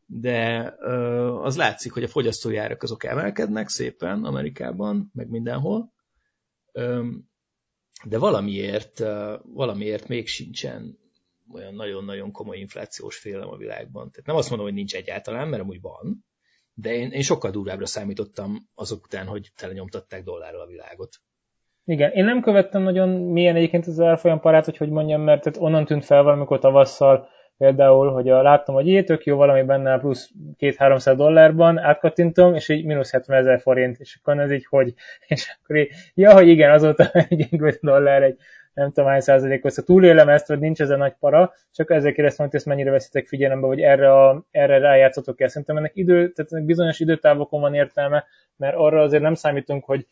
de 0.06 0.74
az 1.42 1.58
látszik, 1.58 1.92
hogy 1.92 2.04
a 2.04 2.08
fogyasztói 2.08 2.58
árak 2.58 2.84
azok 2.84 3.04
emelkednek 3.04 3.70
szépen 3.70 4.24
Amerikában, 4.24 5.12
meg 5.14 5.30
mindenhol, 5.30 5.94
de 8.04 8.18
valamiért, 8.18 9.00
valamiért 9.44 10.08
még 10.08 10.28
sincsen 10.28 11.00
olyan 11.54 11.74
nagyon-nagyon 11.74 12.32
komoly 12.32 12.58
inflációs 12.58 13.18
félelem 13.18 13.50
a 13.50 13.58
világban. 13.58 14.12
Tehát 14.12 14.26
nem 14.26 14.36
azt 14.36 14.50
mondom, 14.50 14.68
hogy 14.68 14.76
nincs 14.76 14.96
egyáltalán, 14.96 15.48
mert 15.48 15.62
amúgy 15.62 15.82
van, 15.82 16.26
de 16.74 16.94
én, 16.94 17.12
én 17.12 17.22
sokkal 17.22 17.52
durvábbra 17.52 17.86
számítottam 17.86 18.70
azok 18.74 19.04
után, 19.04 19.28
hogy 19.28 19.52
telenyomtatták 19.56 20.24
dollárral 20.24 20.62
a 20.62 20.68
világot. 20.68 21.16
Igen, 21.90 22.12
én 22.12 22.26
nem 22.26 22.42
követtem 22.42 22.82
nagyon 22.82 23.10
milyen 23.10 23.56
egyébként 23.56 23.88
az 23.88 24.00
árfolyam 24.00 24.40
parát, 24.40 24.66
hogy 24.66 24.78
hogy 24.78 24.90
mondjam, 24.90 25.22
mert 25.22 25.44
tehát 25.44 25.60
onnan 25.62 25.86
tűnt 25.86 26.06
fel 26.06 26.24
valamikor 26.24 26.60
tavasszal, 26.60 27.28
például, 27.58 28.12
hogy 28.12 28.30
a, 28.30 28.42
láttam, 28.42 28.76
hogy 28.76 28.88
így 28.88 29.06
tök 29.06 29.26
jó, 29.26 29.38
valami 29.38 29.64
benne 29.64 29.98
plusz 30.00 30.32
2-300 30.60 31.14
dollárban, 31.18 31.78
átkattintom, 31.78 32.54
és 32.54 32.70
így 32.70 32.86
mínusz 32.86 33.12
70 33.12 33.38
ezer 33.38 33.60
forint, 33.60 34.00
és 34.00 34.20
akkor 34.22 34.40
ez 34.40 34.52
így 34.52 34.66
hogy, 34.66 34.94
és 35.28 35.58
akkor 35.60 35.76
így, 35.76 35.90
ja, 36.14 36.34
hogy 36.34 36.48
igen, 36.48 36.72
azóta 36.72 37.12
egy 37.30 37.78
dollár 37.82 38.24
egy 38.24 38.38
nem 38.74 38.92
tudom 38.92 39.10
hány 39.10 39.20
százalékos, 39.20 39.72
szóval 39.74 39.96
túlélem 39.96 40.30
ezt, 40.30 40.48
vagy 40.48 40.60
nincs 40.60 40.82
ez 40.82 40.90
a 40.90 40.98
nagy 40.98 41.14
para, 41.20 41.54
csak 41.72 41.92
ezzel 41.92 42.12
kérdeztem, 42.12 42.46
hogy 42.46 42.56
ezt 42.56 42.66
mennyire 42.66 42.92
veszitek 42.92 43.28
figyelembe, 43.28 43.68
hogy 43.68 43.82
erre, 43.82 44.14
a, 44.14 44.46
erre 44.52 44.78
rájátszatok 44.78 45.42
el. 45.42 45.48
Szerintem 45.48 45.78
ennek 45.78 45.96
idő, 45.96 46.32
tehát 46.32 46.52
ennek 46.52 46.66
bizonyos 46.66 47.00
időtávokon 47.00 47.62
van 47.62 47.74
értelme, 47.74 48.26
mert 48.58 48.76
arra 48.76 49.02
azért 49.02 49.24
nem 49.24 49.34
számítunk, 49.34 49.86
hogy 49.86 50.06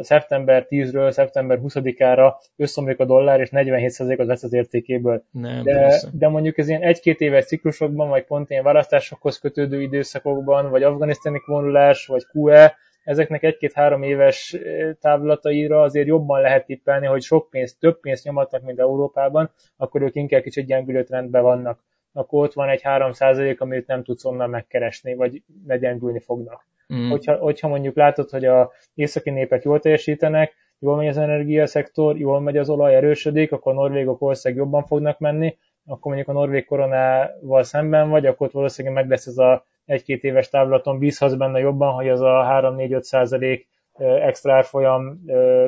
szeptember 0.00 0.66
10-ről 0.70 1.10
szeptember 1.10 1.58
20-ára 1.62 2.34
összomlik 2.56 2.98
a 2.98 3.04
dollár, 3.04 3.40
és 3.40 3.48
47%-ot 3.52 4.26
vesz 4.26 4.42
az 4.42 4.52
értékéből. 4.52 5.22
Nem, 5.30 5.62
de, 5.62 6.00
de 6.12 6.28
mondjuk 6.28 6.58
ez 6.58 6.68
ilyen 6.68 6.82
egy-két 6.82 7.20
éves 7.20 7.44
ciklusokban, 7.44 8.08
vagy 8.08 8.24
pont 8.24 8.50
ilyen 8.50 8.64
választásokhoz 8.64 9.38
kötődő 9.38 9.82
időszakokban, 9.82 10.70
vagy 10.70 10.82
afganisztáni 10.82 11.42
vonulás, 11.46 12.06
vagy 12.06 12.22
QE, 12.32 12.76
ezeknek 13.04 13.42
egy-két-három 13.42 14.02
éves 14.02 14.56
távlataira 15.00 15.82
azért 15.82 16.06
jobban 16.06 16.40
lehet 16.40 16.66
tippelni, 16.66 17.06
hogy 17.06 17.22
sok 17.22 17.50
pénzt, 17.50 17.78
több 17.78 18.00
pénzt 18.00 18.24
nyomatnak, 18.24 18.62
mint 18.62 18.78
Európában, 18.78 19.50
akkor 19.76 20.02
ők 20.02 20.14
inkább 20.14 20.42
kicsit 20.42 20.66
gyengülő 20.66 21.04
trendben 21.04 21.42
vannak. 21.42 21.84
Akkor 22.12 22.44
ott 22.44 22.52
van 22.52 22.68
egy 22.68 22.80
3% 22.84 23.58
amit 23.58 23.86
nem 23.86 24.02
tudsz 24.02 24.24
onnan 24.24 24.50
megkeresni, 24.50 25.14
vagy 25.14 25.42
legyengülni 25.66 26.20
fognak. 26.20 26.66
Mm. 26.94 27.10
Hogyha, 27.10 27.36
hogyha 27.36 27.68
mondjuk 27.68 27.96
látod, 27.96 28.30
hogy 28.30 28.44
a 28.44 28.72
északi 28.94 29.30
népek 29.30 29.62
jól 29.62 29.80
teljesítenek, 29.80 30.54
jól 30.78 30.96
megy 30.96 31.08
az 31.08 31.18
energiaszektor, 31.18 32.18
jól 32.18 32.40
megy 32.40 32.56
az 32.56 32.68
olaj, 32.68 32.94
erősödik, 32.94 33.52
akkor 33.52 33.72
a 33.72 33.74
norvégok 33.74 34.18
valószínűleg 34.18 34.64
jobban 34.64 34.84
fognak 34.84 35.18
menni, 35.18 35.56
akkor 35.86 36.12
mondjuk 36.14 36.36
a 36.36 36.40
norvég 36.40 36.64
koronával 36.64 37.62
szemben 37.62 38.08
vagy, 38.08 38.26
akkor 38.26 38.46
ott 38.46 38.52
valószínűleg 38.52 38.96
meg 38.96 39.10
lesz 39.10 39.26
ez 39.26 39.38
a 39.38 39.64
egy-két 39.84 40.24
éves 40.24 40.48
távlaton 40.48 40.98
bízhatsz 40.98 41.34
benne 41.34 41.58
jobban, 41.58 41.94
hogy 41.94 42.08
az 42.08 42.20
a 42.20 42.46
3-4-5 42.48 43.00
százalék 43.00 43.68
extra 43.98 44.54
árfolyam 44.54 45.20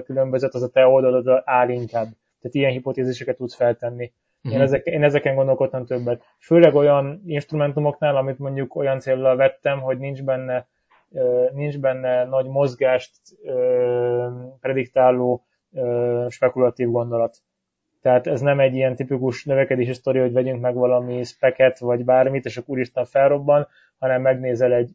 különbözet 0.04 0.54
az 0.54 0.62
a 0.62 0.68
te 0.68 0.86
oldalodra 0.86 1.42
áll 1.44 1.68
inkább. 1.68 2.06
Tehát 2.40 2.56
ilyen 2.56 2.70
hipotéziseket 2.70 3.36
tudsz 3.36 3.54
feltenni. 3.54 4.02
Én, 4.02 4.52
uh-huh. 4.52 4.62
ezek, 4.62 4.86
én 4.86 5.02
ezeken 5.02 5.34
gondolkodtam 5.34 5.86
többet. 5.86 6.22
Főleg 6.38 6.74
olyan 6.74 7.22
instrumentumoknál, 7.26 8.16
amit 8.16 8.38
mondjuk 8.38 8.74
olyan 8.74 9.00
célra 9.00 9.36
vettem, 9.36 9.80
hogy 9.80 9.98
nincs 9.98 10.24
benne, 10.24 10.68
nincs 11.52 11.78
benne 11.78 12.24
nagy 12.24 12.46
mozgást 12.46 13.12
prediktáló 14.60 15.44
spekulatív 16.28 16.90
gondolat. 16.90 17.36
Tehát 18.00 18.26
ez 18.26 18.40
nem 18.40 18.60
egy 18.60 18.74
ilyen 18.74 18.96
tipikus 18.96 19.44
növekedési 19.44 19.92
sztori, 19.92 20.18
hogy 20.18 20.32
vegyünk 20.32 20.60
meg 20.60 20.74
valami 20.74 21.24
speket, 21.24 21.78
vagy 21.78 22.04
bármit, 22.04 22.44
és 22.44 22.56
akkor 22.56 22.74
úristen 22.74 23.04
felrobban, 23.04 23.68
hanem 23.98 24.22
megnézel 24.22 24.72
egy, 24.72 24.90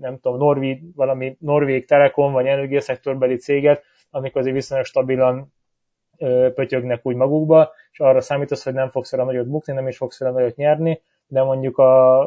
nem 0.00 0.18
tudom, 0.18 0.38
Norvég, 0.38 0.94
valami 0.94 1.36
Norvég 1.40 1.86
Telekom, 1.86 2.32
vagy 2.32 2.46
energiaszektorbeli 2.46 3.36
céget, 3.36 3.82
amik 4.10 4.36
azért 4.36 4.54
viszonylag 4.54 4.86
stabilan 4.86 5.52
ö, 6.18 6.48
pötyögnek 6.54 7.00
úgy 7.02 7.16
magukba, 7.16 7.72
és 7.90 8.00
arra 8.00 8.20
számítasz, 8.20 8.64
hogy 8.64 8.74
nem 8.74 8.90
fogsz 8.90 9.10
vele 9.10 9.24
nagyot 9.24 9.48
bukni, 9.48 9.72
nem 9.72 9.88
is 9.88 9.96
fogsz 9.96 10.18
vele 10.18 10.32
nagyot 10.32 10.56
nyerni, 10.56 11.00
de 11.26 11.42
mondjuk 11.42 11.78
a 11.78 12.22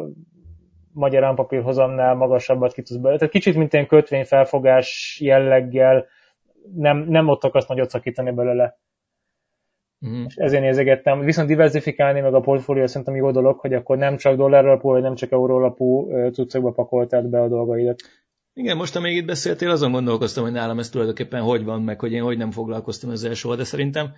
magyar 0.93 1.23
állampapírhozamnál 1.23 2.15
magasabbat 2.15 2.73
ki 2.73 2.81
tudsz 2.81 2.99
belőle. 2.99 3.17
Tehát 3.17 3.33
kicsit, 3.33 3.55
mint 3.55 3.73
ilyen 3.73 3.87
kötvényfelfogás 3.87 5.19
jelleggel 5.21 6.05
nem, 6.75 6.97
nem 6.97 7.27
ott 7.27 7.43
akarsz 7.43 7.67
nagyot 7.67 7.89
szakítani 7.89 8.31
belőle. 8.31 8.79
Mm. 10.07 10.23
És 10.27 10.35
ezért 10.35 10.61
nézegettem. 10.61 11.19
Viszont 11.19 11.47
diversifikálni 11.47 12.21
meg 12.21 12.33
a 12.33 12.39
portfólió 12.39 12.85
szerintem 12.85 13.15
jó 13.15 13.31
dolog, 13.31 13.59
hogy 13.59 13.73
akkor 13.73 13.97
nem 13.97 14.17
csak 14.17 14.35
dollár 14.35 14.65
alapú, 14.65 14.89
vagy 14.89 15.01
nem 15.01 15.15
csak 15.15 15.31
euró 15.31 15.55
alapú 15.55 16.09
cuccokba 16.31 16.71
pakoltad 16.71 17.27
be 17.27 17.41
a 17.41 17.47
dolgaidat. 17.47 17.99
Igen, 18.53 18.77
most 18.77 18.95
amíg 18.95 19.15
itt 19.15 19.25
beszéltél, 19.25 19.69
azon 19.69 19.91
gondolkoztam, 19.91 20.43
hogy 20.43 20.51
nálam 20.51 20.79
ez 20.79 20.89
tulajdonképpen 20.89 21.41
hogy 21.41 21.63
van, 21.63 21.81
meg 21.81 21.99
hogy 21.99 22.11
én 22.11 22.21
hogy 22.21 22.37
nem 22.37 22.51
foglalkoztam 22.51 23.09
ezzel 23.09 23.33
soha, 23.33 23.55
de 23.55 23.63
szerintem 23.63 24.13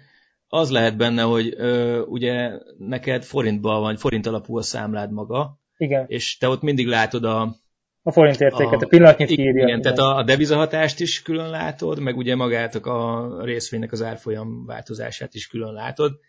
az 0.47 0.71
lehet 0.71 0.97
benne, 0.97 1.21
hogy 1.21 1.53
ö, 1.57 1.99
ugye 1.99 2.51
neked 2.77 3.23
forintban 3.23 3.81
vagy 3.81 3.99
forint 3.99 4.25
alapú 4.25 4.57
a 4.57 4.61
számlád 4.61 5.11
maga, 5.11 5.60
Igen. 5.81 6.05
és 6.07 6.37
te 6.37 6.47
ott 6.47 6.61
mindig 6.61 6.87
látod 6.87 7.23
a, 7.23 7.55
a 8.03 8.11
forint 8.11 8.41
értéket, 8.41 8.81
a, 8.81 8.85
a 8.85 8.87
pillanatnyi 8.87 9.25
írja. 9.29 9.67
Igen, 9.67 9.81
tehát 9.81 9.97
a, 9.97 10.17
a 10.17 10.23
devizahatást 10.23 10.99
is 10.99 11.21
külön 11.21 11.49
látod, 11.49 11.99
meg 11.99 12.17
ugye 12.17 12.35
magátok 12.35 12.85
a 12.85 13.29
részvénynek 13.43 13.91
az 13.91 14.01
árfolyam 14.01 14.65
változását 14.65 15.33
is 15.33 15.47
külön 15.47 15.73
látod. 15.73 16.19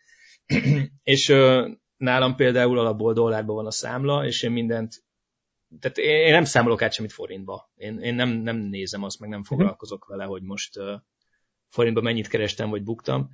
és 1.02 1.28
ö, 1.28 1.68
nálam 1.96 2.36
például 2.36 2.78
alapból 2.78 3.12
dollárban 3.12 3.54
van 3.54 3.66
a 3.66 3.70
számla, 3.70 4.26
és 4.26 4.42
én 4.42 4.50
mindent, 4.50 5.02
tehát 5.80 5.98
én 5.98 6.32
nem 6.32 6.44
számolok 6.44 6.82
át 6.82 6.92
semmit 6.92 7.12
forintba. 7.12 7.70
Én, 7.74 7.98
én 7.98 8.14
nem, 8.14 8.28
nem 8.28 8.56
nézem 8.56 9.02
azt, 9.02 9.20
meg 9.20 9.28
nem 9.28 9.44
foglalkozok 9.44 10.06
vele, 10.06 10.24
hogy 10.24 10.42
most 10.42 10.78
uh, 10.78 10.92
forintba 11.68 12.00
mennyit 12.00 12.28
kerestem, 12.28 12.70
vagy 12.70 12.82
buktam 12.82 13.30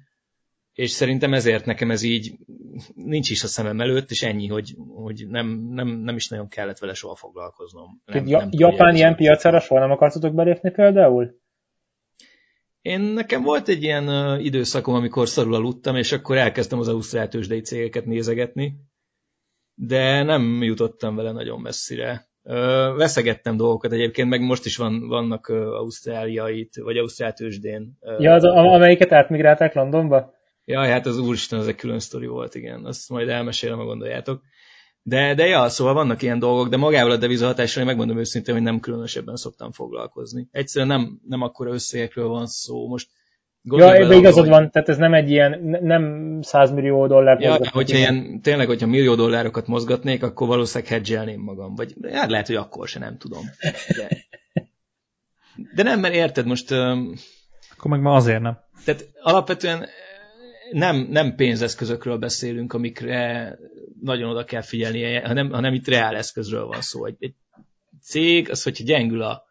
és 0.78 0.90
szerintem 0.90 1.34
ezért 1.34 1.64
nekem 1.64 1.90
ez 1.90 2.02
így 2.02 2.32
nincs 2.94 3.30
is 3.30 3.42
a 3.42 3.46
szemem 3.46 3.80
előtt, 3.80 4.10
és 4.10 4.22
ennyi, 4.22 4.46
hogy, 4.46 4.74
hogy 4.94 5.26
nem, 5.28 5.46
nem, 5.70 5.88
nem 5.88 6.16
is 6.16 6.28
nagyon 6.28 6.48
kellett 6.48 6.78
vele 6.78 6.94
soha 6.94 7.14
foglalkoznom. 7.14 8.02
Nem, 8.04 8.26
ja, 8.26 8.38
nem 8.38 8.48
Japán 8.50 8.94
ilyen 8.94 9.16
piacára 9.16 9.60
soha 9.60 9.80
nem 9.80 9.90
akartatok 9.90 10.34
belépni 10.34 10.70
például? 10.70 11.40
Én 12.80 13.00
nekem 13.00 13.42
volt 13.42 13.68
egy 13.68 13.82
ilyen 13.82 14.08
uh, 14.08 14.44
időszakom, 14.44 14.94
amikor 14.94 15.28
szarul 15.28 15.54
aludtam, 15.54 15.96
és 15.96 16.12
akkor 16.12 16.36
elkezdtem 16.36 16.78
az 16.78 16.88
ausztrál 16.88 17.28
tőzsdei 17.28 17.60
cégeket 17.60 18.04
nézegetni, 18.04 18.74
de 19.74 20.22
nem 20.22 20.62
jutottam 20.62 21.16
vele 21.16 21.32
nagyon 21.32 21.60
messzire. 21.60 22.28
Uh, 22.42 22.54
veszegettem 22.96 23.56
dolgokat 23.56 23.92
egyébként, 23.92 24.28
meg 24.28 24.40
most 24.40 24.64
is 24.64 24.76
van, 24.76 25.08
vannak 25.08 25.48
uh, 25.48 25.56
ausztráliait, 25.56 26.76
vagy 26.76 26.96
ausztrál 26.96 27.32
tőzsdén. 27.32 27.96
Uh, 28.00 28.20
ja, 28.20 28.32
az, 28.32 28.44
amelyiket 28.44 29.12
átmigrálták 29.12 29.74
Londonba? 29.74 30.36
Jaj, 30.68 30.90
hát 30.90 31.06
az 31.06 31.18
úristen, 31.18 31.58
az 31.58 31.68
egy 31.68 31.74
külön 31.74 31.98
sztori 31.98 32.26
volt, 32.26 32.54
igen. 32.54 32.84
Azt 32.84 33.08
majd 33.08 33.28
elmesélem, 33.28 33.78
ha 33.78 33.84
gondoljátok. 33.84 34.42
De, 35.02 35.34
de 35.34 35.46
ja, 35.46 35.68
szóval 35.68 35.94
vannak 35.94 36.22
ilyen 36.22 36.38
dolgok, 36.38 36.68
de 36.68 36.76
magával 36.76 37.10
a 37.10 37.16
devizahatással 37.16 37.82
én 37.82 37.88
megmondom 37.88 38.18
őszintén, 38.18 38.54
hogy 38.54 38.62
nem 38.62 38.80
különösebben 38.80 39.36
szoktam 39.36 39.72
foglalkozni. 39.72 40.48
Egyszerűen 40.50 41.00
nem, 41.00 41.20
nem 41.28 41.42
akkora 41.42 41.72
összegekről 41.72 42.28
van 42.28 42.46
szó. 42.46 42.88
Most 42.88 43.08
Ja, 43.62 43.94
ebbe 43.94 44.14
igazad 44.14 44.40
hogy... 44.40 44.48
van, 44.48 44.70
tehát 44.70 44.88
ez 44.88 44.96
nem 44.96 45.14
egy 45.14 45.30
ilyen, 45.30 45.78
nem 45.82 46.38
100 46.42 46.70
millió 46.70 47.06
dollár. 47.06 47.40
Ja, 47.40 47.58
hogyha 47.70 47.96
ilyen, 47.96 48.40
tényleg, 48.42 48.66
hogyha 48.66 48.86
millió 48.86 49.14
dollárokat 49.14 49.66
mozgatnék, 49.66 50.22
akkor 50.22 50.46
valószínűleg 50.48 50.92
hedgelném 50.92 51.40
magam. 51.40 51.74
Vagy 51.74 51.94
hát 52.12 52.30
lehet, 52.30 52.46
hogy 52.46 52.56
akkor 52.56 52.88
se, 52.88 52.98
nem 52.98 53.18
tudom. 53.18 53.42
De, 53.96 54.08
de 55.74 55.82
nem, 55.82 56.00
mert 56.00 56.14
érted, 56.14 56.46
most... 56.46 56.70
Akkor 57.70 57.90
meg 57.90 58.00
ma 58.00 58.14
azért 58.14 58.40
nem. 58.40 58.58
Tehát 58.84 59.08
alapvetően 59.20 59.86
nem, 60.70 60.96
nem 60.96 61.34
pénzeszközökről 61.34 62.18
beszélünk, 62.18 62.72
amikre 62.72 63.58
nagyon 64.00 64.30
oda 64.30 64.44
kell 64.44 64.62
figyelni, 64.62 65.14
hanem, 65.14 65.50
hanem 65.50 65.74
itt 65.74 65.88
reál 65.88 66.16
eszközről 66.16 66.66
van 66.66 66.80
szó. 66.80 67.04
Egy, 67.04 67.16
egy 67.18 67.34
cég, 68.02 68.50
az, 68.50 68.62
hogyha 68.62 68.84
gyengül 68.84 69.22
a, 69.22 69.46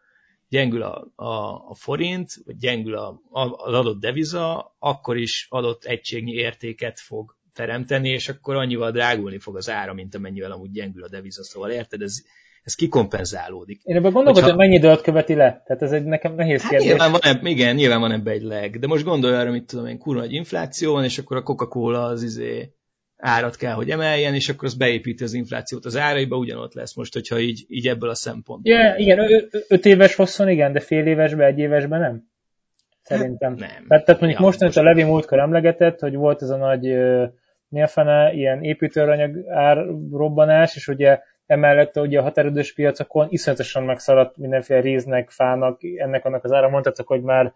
gyengül 0.48 0.82
a, 0.82 1.12
a, 1.14 1.68
a 1.68 1.74
forint, 1.74 2.32
vagy 2.44 2.56
gyengül 2.56 2.96
a, 2.96 3.20
az 3.30 3.74
adott 3.74 4.00
deviza, 4.00 4.76
akkor 4.78 5.16
is 5.16 5.46
adott 5.50 5.84
egységnyi 5.84 6.32
értéket 6.32 7.00
fog 7.00 7.36
teremteni, 7.52 8.08
és 8.08 8.28
akkor 8.28 8.56
annyival 8.56 8.90
drágulni 8.90 9.38
fog 9.38 9.56
az 9.56 9.70
ára, 9.70 9.92
mint 9.92 10.14
amennyivel 10.14 10.52
amúgy 10.52 10.70
gyengül 10.70 11.04
a 11.04 11.08
deviza. 11.08 11.44
Szóval 11.44 11.70
érted, 11.70 12.02
ez, 12.02 12.22
ez 12.68 12.74
kikompenzálódik. 12.74 13.80
Én 13.82 13.96
ebben 13.96 14.12
gondolkodom, 14.12 14.48
hogy 14.48 14.58
mennyi 14.58 14.74
időt 14.74 15.00
követi 15.00 15.34
le? 15.34 15.62
Tehát 15.66 15.82
ez 15.82 15.92
egy 15.92 16.04
nekem 16.04 16.34
nehéz 16.34 16.60
hát 16.60 16.70
kérdés. 16.70 16.88
Nyilván 16.88 17.10
van 17.10 17.20
ebb, 17.22 17.46
igen, 17.46 17.74
nyilván 17.74 18.00
van 18.00 18.12
ebbe 18.12 18.30
egy 18.30 18.42
leg, 18.42 18.78
de 18.78 18.86
most 18.86 19.04
gondolj 19.04 19.34
arra, 19.34 19.50
mit 19.50 19.66
tudom 19.66 19.86
én, 19.86 19.98
kurva 19.98 20.20
nagy 20.20 20.32
infláció 20.32 20.92
van, 20.92 21.04
és 21.04 21.18
akkor 21.18 21.36
a 21.36 21.42
Coca-Cola 21.42 22.02
az 22.02 22.22
izé 22.22 22.72
árat 23.16 23.56
kell, 23.56 23.72
hogy 23.72 23.90
emeljen, 23.90 24.34
és 24.34 24.48
akkor 24.48 24.64
az 24.64 24.74
beépíti 24.74 25.22
az 25.22 25.32
inflációt 25.32 25.84
az 25.84 25.96
áraiba, 25.96 26.36
ugyanott 26.36 26.74
lesz 26.74 26.94
most, 26.96 27.12
hogyha 27.12 27.38
így, 27.38 27.64
így 27.68 27.88
ebből 27.88 28.10
a 28.10 28.14
szempontból. 28.14 28.72
Ja, 28.72 28.94
igen, 28.96 29.48
öt 29.68 29.86
éves 29.86 30.14
hosszon 30.14 30.48
igen, 30.48 30.72
de 30.72 30.80
fél 30.80 31.06
évesben, 31.06 31.46
egy 31.46 31.58
évesben 31.58 32.00
nem? 32.00 32.22
Szerintem. 33.02 33.50
Hát 33.50 33.58
nem. 33.58 33.86
Tehát, 33.88 34.04
tehát 34.04 34.20
mondjuk 34.20 34.40
Ja, 34.40 34.46
most, 34.46 34.62
amit 34.62 34.76
a 34.76 34.82
most- 34.82 34.94
Levi 34.94 35.10
múltkor 35.10 35.38
emlegetett, 35.38 36.00
hogy 36.00 36.14
volt 36.14 36.42
ez 36.42 36.50
a 36.50 36.56
nagy 36.56 36.82
mi 37.68 37.82
a 37.82 37.86
fene, 37.86 38.32
ilyen 38.32 38.62
építőanyag 38.62 39.48
árrobbanás, 39.48 40.76
és 40.76 40.88
ugye 40.88 41.18
emellett 41.48 41.96
ugye 41.96 42.18
a 42.18 42.22
határidős 42.22 42.74
piacokon 42.74 43.26
iszonyatosan 43.30 43.84
megszaladt 43.84 44.36
mindenféle 44.36 44.80
réznek, 44.80 45.30
fának, 45.30 45.80
ennek 45.96 46.24
annak 46.24 46.44
az 46.44 46.52
ára, 46.52 46.68
mondhatok, 46.68 47.06
hogy 47.06 47.22
már 47.22 47.52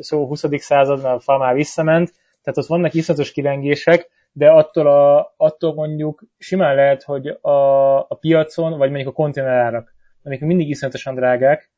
szó 0.00 0.26
20. 0.26 0.44
századnál 0.56 1.14
a 1.14 1.20
fa 1.20 1.38
már 1.38 1.54
visszament, 1.54 2.12
tehát 2.42 2.58
ott 2.58 2.66
vannak 2.66 2.94
iszonyatos 2.94 3.32
kilengések, 3.32 4.08
de 4.32 4.50
attól, 4.50 4.86
a, 4.86 5.34
attól 5.36 5.74
mondjuk 5.74 6.22
simán 6.38 6.74
lehet, 6.74 7.02
hogy 7.02 7.26
a, 7.40 7.98
a 7.98 8.14
piacon, 8.20 8.78
vagy 8.78 8.88
mondjuk 8.88 9.08
a 9.08 9.22
konténerárak, 9.22 9.94
amik 10.22 10.40
mindig 10.40 10.68
iszonyatosan 10.68 11.14
drágák, 11.14 11.70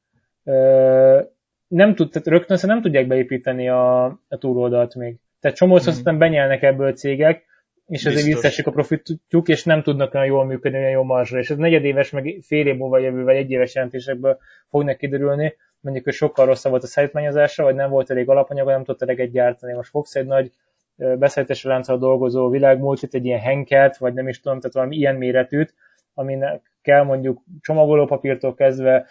nem 1.68 1.94
tud, 1.94 2.10
tehát 2.10 2.26
rögtön 2.26 2.58
nem 2.62 2.82
tudják 2.82 3.06
beépíteni 3.06 3.68
a, 3.68 4.04
a 4.04 4.38
túloldalt 4.38 4.94
még. 4.94 5.16
Tehát 5.40 5.56
csomószor 5.56 6.12
mm. 6.12 6.18
benyelnek 6.18 6.62
ebből 6.62 6.92
cégek, 6.92 7.44
és 7.86 8.04
ezért 8.04 8.14
Biztos. 8.14 8.34
visszaesik 8.34 8.66
a 8.66 8.70
profitjuk, 8.70 9.48
és 9.48 9.64
nem 9.64 9.82
tudnak 9.82 10.14
olyan 10.14 10.26
jól 10.26 10.44
működni, 10.44 10.78
olyan 10.78 10.90
jó 10.90 11.02
marzsra. 11.02 11.38
És 11.38 11.50
ez 11.50 11.56
negyedéves, 11.56 12.10
meg 12.10 12.38
fél 12.42 12.66
év 12.66 12.76
múlva 12.76 12.98
jövő, 12.98 13.24
vagy 13.24 13.36
egy 13.36 13.50
éves 13.50 13.74
jelentésekből 13.74 14.38
fognak 14.68 14.96
kiderülni, 14.96 15.54
mondjuk, 15.80 16.04
hogy 16.04 16.14
sokkal 16.14 16.46
rosszabb 16.46 16.70
volt 16.70 16.82
a 16.82 16.86
szállítmányozása, 16.86 17.62
vagy 17.62 17.74
nem 17.74 17.90
volt 17.90 18.10
elég 18.10 18.28
alapanyaga, 18.28 18.70
nem 18.70 18.84
tudta 18.84 19.04
eleget 19.04 19.30
gyártani. 19.30 19.72
Most 19.72 19.90
fogsz 19.90 20.14
egy 20.14 20.26
nagy 20.26 20.50
beszállítási 20.96 21.68
lánccal 21.68 21.98
dolgozó 21.98 22.48
világmultit, 22.48 23.14
egy 23.14 23.24
ilyen 23.24 23.40
henkelt, 23.40 23.96
vagy 23.96 24.14
nem 24.14 24.28
is 24.28 24.40
tudom, 24.40 24.58
tehát 24.58 24.74
valami 24.74 24.96
ilyen 24.96 25.16
méretűt, 25.16 25.74
aminek 26.14 26.72
kell 26.82 27.02
mondjuk 27.02 27.42
csomagolópapírtól 27.60 28.54
kezdve 28.54 29.06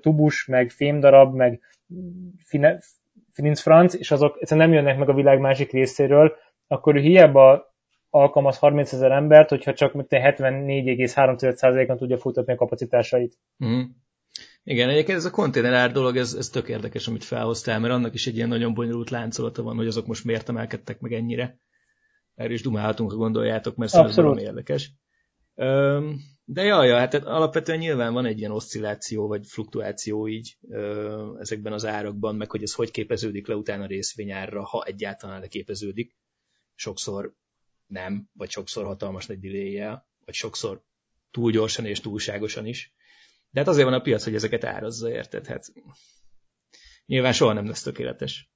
tubus, 0.00 0.46
meg 0.46 0.70
fémdarab, 0.70 1.34
meg 1.34 1.60
fine, 2.44 2.78
franc, 3.54 3.94
és 3.94 4.10
azok 4.10 4.36
egyszerűen 4.40 4.68
nem 4.68 4.76
jönnek 4.76 4.98
meg 4.98 5.08
a 5.08 5.14
világ 5.14 5.38
másik 5.38 5.72
részéről, 5.72 6.36
akkor 6.66 6.96
hiába 6.96 7.73
alkalmaz 8.14 8.58
30 8.58 8.92
ezer 8.92 9.10
embert, 9.10 9.48
hogyha 9.48 9.74
csak 9.74 9.92
mint 9.92 10.08
74,3%-on 10.10 11.96
tudja 11.96 12.18
futatni 12.18 12.52
a 12.52 12.56
kapacitásait. 12.56 13.38
Mhm. 13.56 13.80
Igen, 14.62 14.88
egyébként 14.88 15.18
ez 15.18 15.24
a 15.24 15.30
konténerár 15.30 15.92
dolog, 15.92 16.16
ez, 16.16 16.34
ez 16.34 16.48
tök 16.48 16.68
érdekes, 16.68 17.08
amit 17.08 17.24
felhoztál, 17.24 17.80
mert 17.80 17.92
annak 17.92 18.14
is 18.14 18.26
egy 18.26 18.36
ilyen 18.36 18.48
nagyon 18.48 18.74
bonyolult 18.74 19.10
láncolata 19.10 19.62
van, 19.62 19.76
hogy 19.76 19.86
azok 19.86 20.06
most 20.06 20.24
miért 20.24 20.48
emelkedtek 20.48 21.00
meg 21.00 21.12
ennyire. 21.12 21.58
Erről 22.34 22.52
is 22.52 22.62
dumálhatunk, 22.62 23.10
ha 23.10 23.16
gondoljátok, 23.16 23.76
mert 23.76 23.90
szerintem 23.90 24.16
Abszolút. 24.16 24.38
valami 24.38 24.56
érdekes. 24.56 24.92
Öm, 25.54 26.16
de 26.44 26.62
jaj, 26.62 26.88
ja, 26.88 26.96
hát 26.96 27.14
alapvetően 27.14 27.78
nyilván 27.78 28.12
van 28.12 28.26
egy 28.26 28.38
ilyen 28.38 28.50
oszcilláció, 28.50 29.26
vagy 29.26 29.46
fluktuáció 29.46 30.28
így 30.28 30.56
ö, 30.68 31.36
ezekben 31.40 31.72
az 31.72 31.86
árakban, 31.86 32.36
meg 32.36 32.50
hogy 32.50 32.62
ez 32.62 32.74
hogy 32.74 32.90
képeződik 32.90 33.46
le 33.46 33.54
utána 33.54 33.86
részvényárra, 33.86 34.64
ha 34.64 34.84
egyáltalán 34.84 35.40
leképeződik. 35.40 36.16
Sokszor 36.74 37.34
nem, 37.86 38.28
vagy 38.32 38.50
sokszor 38.50 38.84
hatalmas 38.84 39.26
nagy 39.26 39.40
delay 39.40 39.98
vagy 40.24 40.34
sokszor 40.34 40.82
túl 41.30 41.50
gyorsan 41.50 41.86
és 41.86 42.00
túlságosan 42.00 42.66
is. 42.66 42.94
De 43.50 43.60
hát 43.60 43.68
azért 43.68 43.84
van 43.84 43.94
a 43.94 44.00
piac, 44.00 44.24
hogy 44.24 44.34
ezeket 44.34 44.64
árazza, 44.64 45.10
érted? 45.10 45.46
Hát 45.46 45.64
nyilván 47.06 47.32
soha 47.32 47.52
nem 47.52 47.66
lesz 47.66 47.82
tökéletes. 47.82 48.50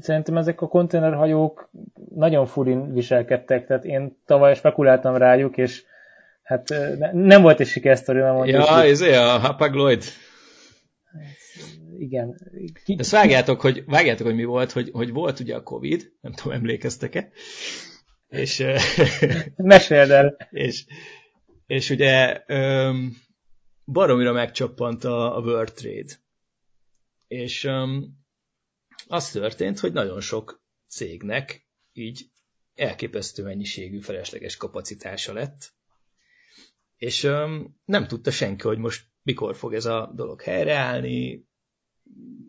Szerintem 0.00 0.36
ezek 0.36 0.60
a 0.60 0.68
konténerhajók 0.68 1.70
nagyon 2.14 2.46
furin 2.46 2.92
viselkedtek, 2.92 3.66
tehát 3.66 3.84
én 3.84 4.22
tavaly 4.24 4.54
spekuláltam 4.54 5.16
rájuk, 5.16 5.56
és 5.56 5.84
hát 6.42 6.68
ne- 6.68 7.12
nem 7.12 7.42
volt 7.42 7.60
egy 7.60 7.66
sikersztori, 7.66 8.18
nem 8.18 8.34
mondjuk. 8.34 8.56
Ja, 8.56 8.82
ez 8.82 9.00
a 9.00 9.38
Hapag-Lloyd. 9.38 10.04
Igen. 11.98 12.40
Ki, 12.84 12.96
ezt 12.98 13.10
vágjátok, 13.10 13.60
hogy, 13.60 13.84
vágjátok, 13.84 14.26
hogy 14.26 14.34
mi 14.34 14.44
volt, 14.44 14.72
hogy, 14.72 14.90
hogy 14.92 15.10
volt 15.10 15.40
ugye 15.40 15.54
a 15.54 15.62
Covid, 15.62 16.12
nem 16.20 16.32
tudom, 16.32 16.52
emlékeztek-e, 16.52 17.30
és, 18.28 18.64
meséld 19.56 20.10
el. 20.10 20.48
és, 20.50 20.84
és 21.66 21.90
ugye 21.90 22.42
öm, 22.46 23.16
baromira 23.84 24.32
megcsappant 24.32 25.04
a, 25.04 25.36
a 25.36 25.40
World 25.40 25.72
Trade. 25.72 26.12
És 27.28 27.64
öm, 27.64 28.18
az 29.06 29.30
történt, 29.30 29.78
hogy 29.78 29.92
nagyon 29.92 30.20
sok 30.20 30.62
cégnek 30.88 31.68
így 31.92 32.30
elképesztő 32.74 33.42
mennyiségű 33.42 34.00
felesleges 34.00 34.56
kapacitása 34.56 35.32
lett, 35.32 35.72
és 36.96 37.24
öm, 37.24 37.76
nem 37.84 38.06
tudta 38.06 38.30
senki, 38.30 38.66
hogy 38.66 38.78
most 38.78 39.06
mikor 39.22 39.56
fog 39.56 39.74
ez 39.74 39.84
a 39.86 40.12
dolog 40.14 40.42
helyreállni, 40.42 41.47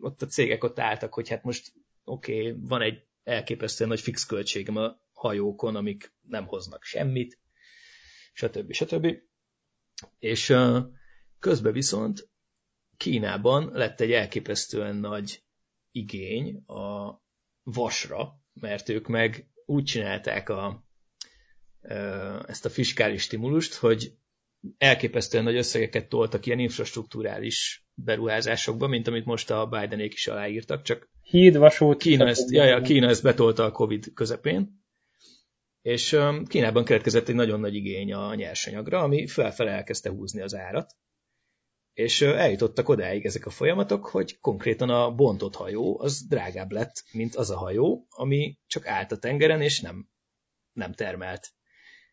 ott 0.00 0.22
a 0.22 0.26
cégek 0.26 0.64
ott 0.64 0.78
álltak, 0.78 1.14
hogy 1.14 1.28
hát 1.28 1.42
most 1.42 1.72
oké, 2.04 2.50
okay, 2.50 2.60
van 2.60 2.82
egy 2.82 3.04
elképesztően 3.24 3.90
nagy 3.90 4.00
fix 4.00 4.26
költségem 4.26 4.76
a 4.76 5.00
hajókon, 5.12 5.76
amik 5.76 6.12
nem 6.20 6.46
hoznak 6.46 6.84
semmit, 6.84 7.38
stb. 8.32 8.72
stb. 8.72 9.16
És 10.18 10.54
közben 11.38 11.72
viszont 11.72 12.28
Kínában 12.96 13.70
lett 13.72 14.00
egy 14.00 14.12
elképesztően 14.12 14.96
nagy 14.96 15.42
igény 15.90 16.56
a 16.56 17.16
vasra, 17.62 18.40
mert 18.52 18.88
ők 18.88 19.06
meg 19.06 19.48
úgy 19.66 19.84
csinálták 19.84 20.48
a, 20.48 20.84
ezt 22.46 22.64
a 22.64 22.70
fiskális 22.70 23.22
stimulust, 23.22 23.74
hogy 23.74 24.18
elképesztően 24.78 25.44
nagy 25.44 25.56
összegeket 25.56 26.08
toltak 26.08 26.46
ilyen 26.46 26.58
infrastruktúrális 26.58 27.86
beruházásokba, 27.94 28.86
mint 28.86 29.06
amit 29.06 29.24
most 29.24 29.50
a 29.50 29.66
Bidenék 29.66 30.12
is 30.12 30.26
aláírtak, 30.26 30.82
csak 30.82 31.08
Híd, 31.22 31.56
vasút. 31.56 32.02
Kína 32.02 32.28
ezt, 32.28 32.50
ja, 32.50 32.64
ja, 32.64 32.80
Kína 32.80 33.08
ezt 33.08 33.22
betolta 33.22 33.64
a 33.64 33.70
Covid 33.70 34.12
közepén, 34.14 34.84
és 35.82 36.18
Kínában 36.44 36.84
keletkezett 36.84 37.28
egy 37.28 37.34
nagyon 37.34 37.60
nagy 37.60 37.74
igény 37.74 38.12
a 38.12 38.34
nyersanyagra, 38.34 39.00
ami 39.00 39.26
felfele 39.26 39.70
elkezdte 39.70 40.10
húzni 40.10 40.40
az 40.40 40.54
árat, 40.54 40.96
és 41.92 42.20
eljutottak 42.20 42.88
odáig 42.88 43.24
ezek 43.24 43.46
a 43.46 43.50
folyamatok, 43.50 44.06
hogy 44.06 44.40
konkrétan 44.40 44.90
a 44.90 45.14
bontott 45.14 45.54
hajó 45.54 46.00
az 46.00 46.26
drágább 46.28 46.70
lett, 46.70 47.04
mint 47.12 47.34
az 47.34 47.50
a 47.50 47.56
hajó, 47.56 48.06
ami 48.08 48.58
csak 48.66 48.86
állt 48.86 49.12
a 49.12 49.18
tengeren, 49.18 49.60
és 49.60 49.80
nem, 49.80 50.08
nem 50.72 50.92
termelt. 50.92 51.48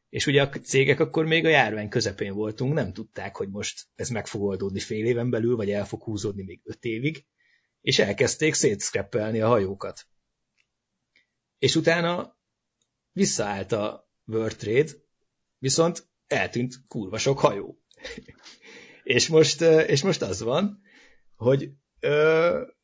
És 0.10 0.26
ugye 0.26 0.41
a 0.41 0.50
cégek 0.50 1.00
akkor 1.00 1.26
még 1.26 1.46
a 1.46 1.50
járvány 1.50 1.89
közepén 1.89 2.34
voltunk, 2.34 2.74
nem 2.74 2.93
tudták, 2.93 3.36
hogy 3.36 3.50
most 3.50 3.88
ez 3.96 4.10
meg 4.10 4.28
fog 4.28 4.41
oldódni 4.41 4.80
fél 4.80 5.06
éven 5.06 5.30
belül, 5.30 5.56
vagy 5.56 5.72
el 5.72 5.86
fog 5.86 6.04
húzódni 6.04 6.43
még 6.43 6.62
öt 6.63 6.84
évig, 6.84 7.26
és 7.82 8.00
elkezdték 8.00 8.54
szétszkreppelni 8.54 9.41
a 9.41 9.48
hajókat. 9.48 10.08
És 11.60 11.76
utána 11.76 12.38
visszaállt 13.12 13.72
a 13.72 14.10
World 14.26 14.56
Trade, 14.56 14.91
viszont 15.58 16.10
eltűnt 16.28 16.74
kurva 16.88 17.17
sok 17.17 17.39
hajó. 17.39 17.82
és, 19.04 19.28
most, 19.28 19.62
és 19.62 20.04
most 20.04 20.22
az 20.22 20.41
van, 20.41 20.82
hogy, 21.36 21.72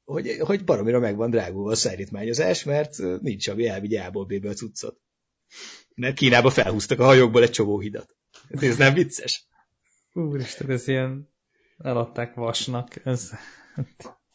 hogy, 0.04 0.38
hogy 0.40 0.64
baromira 0.64 1.00
meg 1.00 1.16
van 1.16 1.30
drágulva 1.30 1.72
a 1.72 1.76
szállítmányozás, 1.76 2.64
mert 2.64 2.98
nincs, 3.22 3.48
ami 3.48 3.68
elvigye 3.68 4.04
A-ból 4.04 4.26
B-be 4.26 4.54
cuccot. 4.54 5.02
Mert 5.96 6.16
Kínába 6.16 6.50
felhúztak 6.50 7.00
a 7.00 7.06
hajókból 7.06 7.42
egy 7.42 7.52
csomó 7.52 7.80
hidat. 7.80 8.16
Hát 8.54 8.64
ez 8.64 8.78
nem 8.78 8.94
vicces? 8.94 9.48
Úristen, 10.14 10.70
ez 10.70 10.88
ilyen 10.88 11.30
eladták 11.84 12.34
vasnak. 12.34 12.88
Ez... 13.06 13.32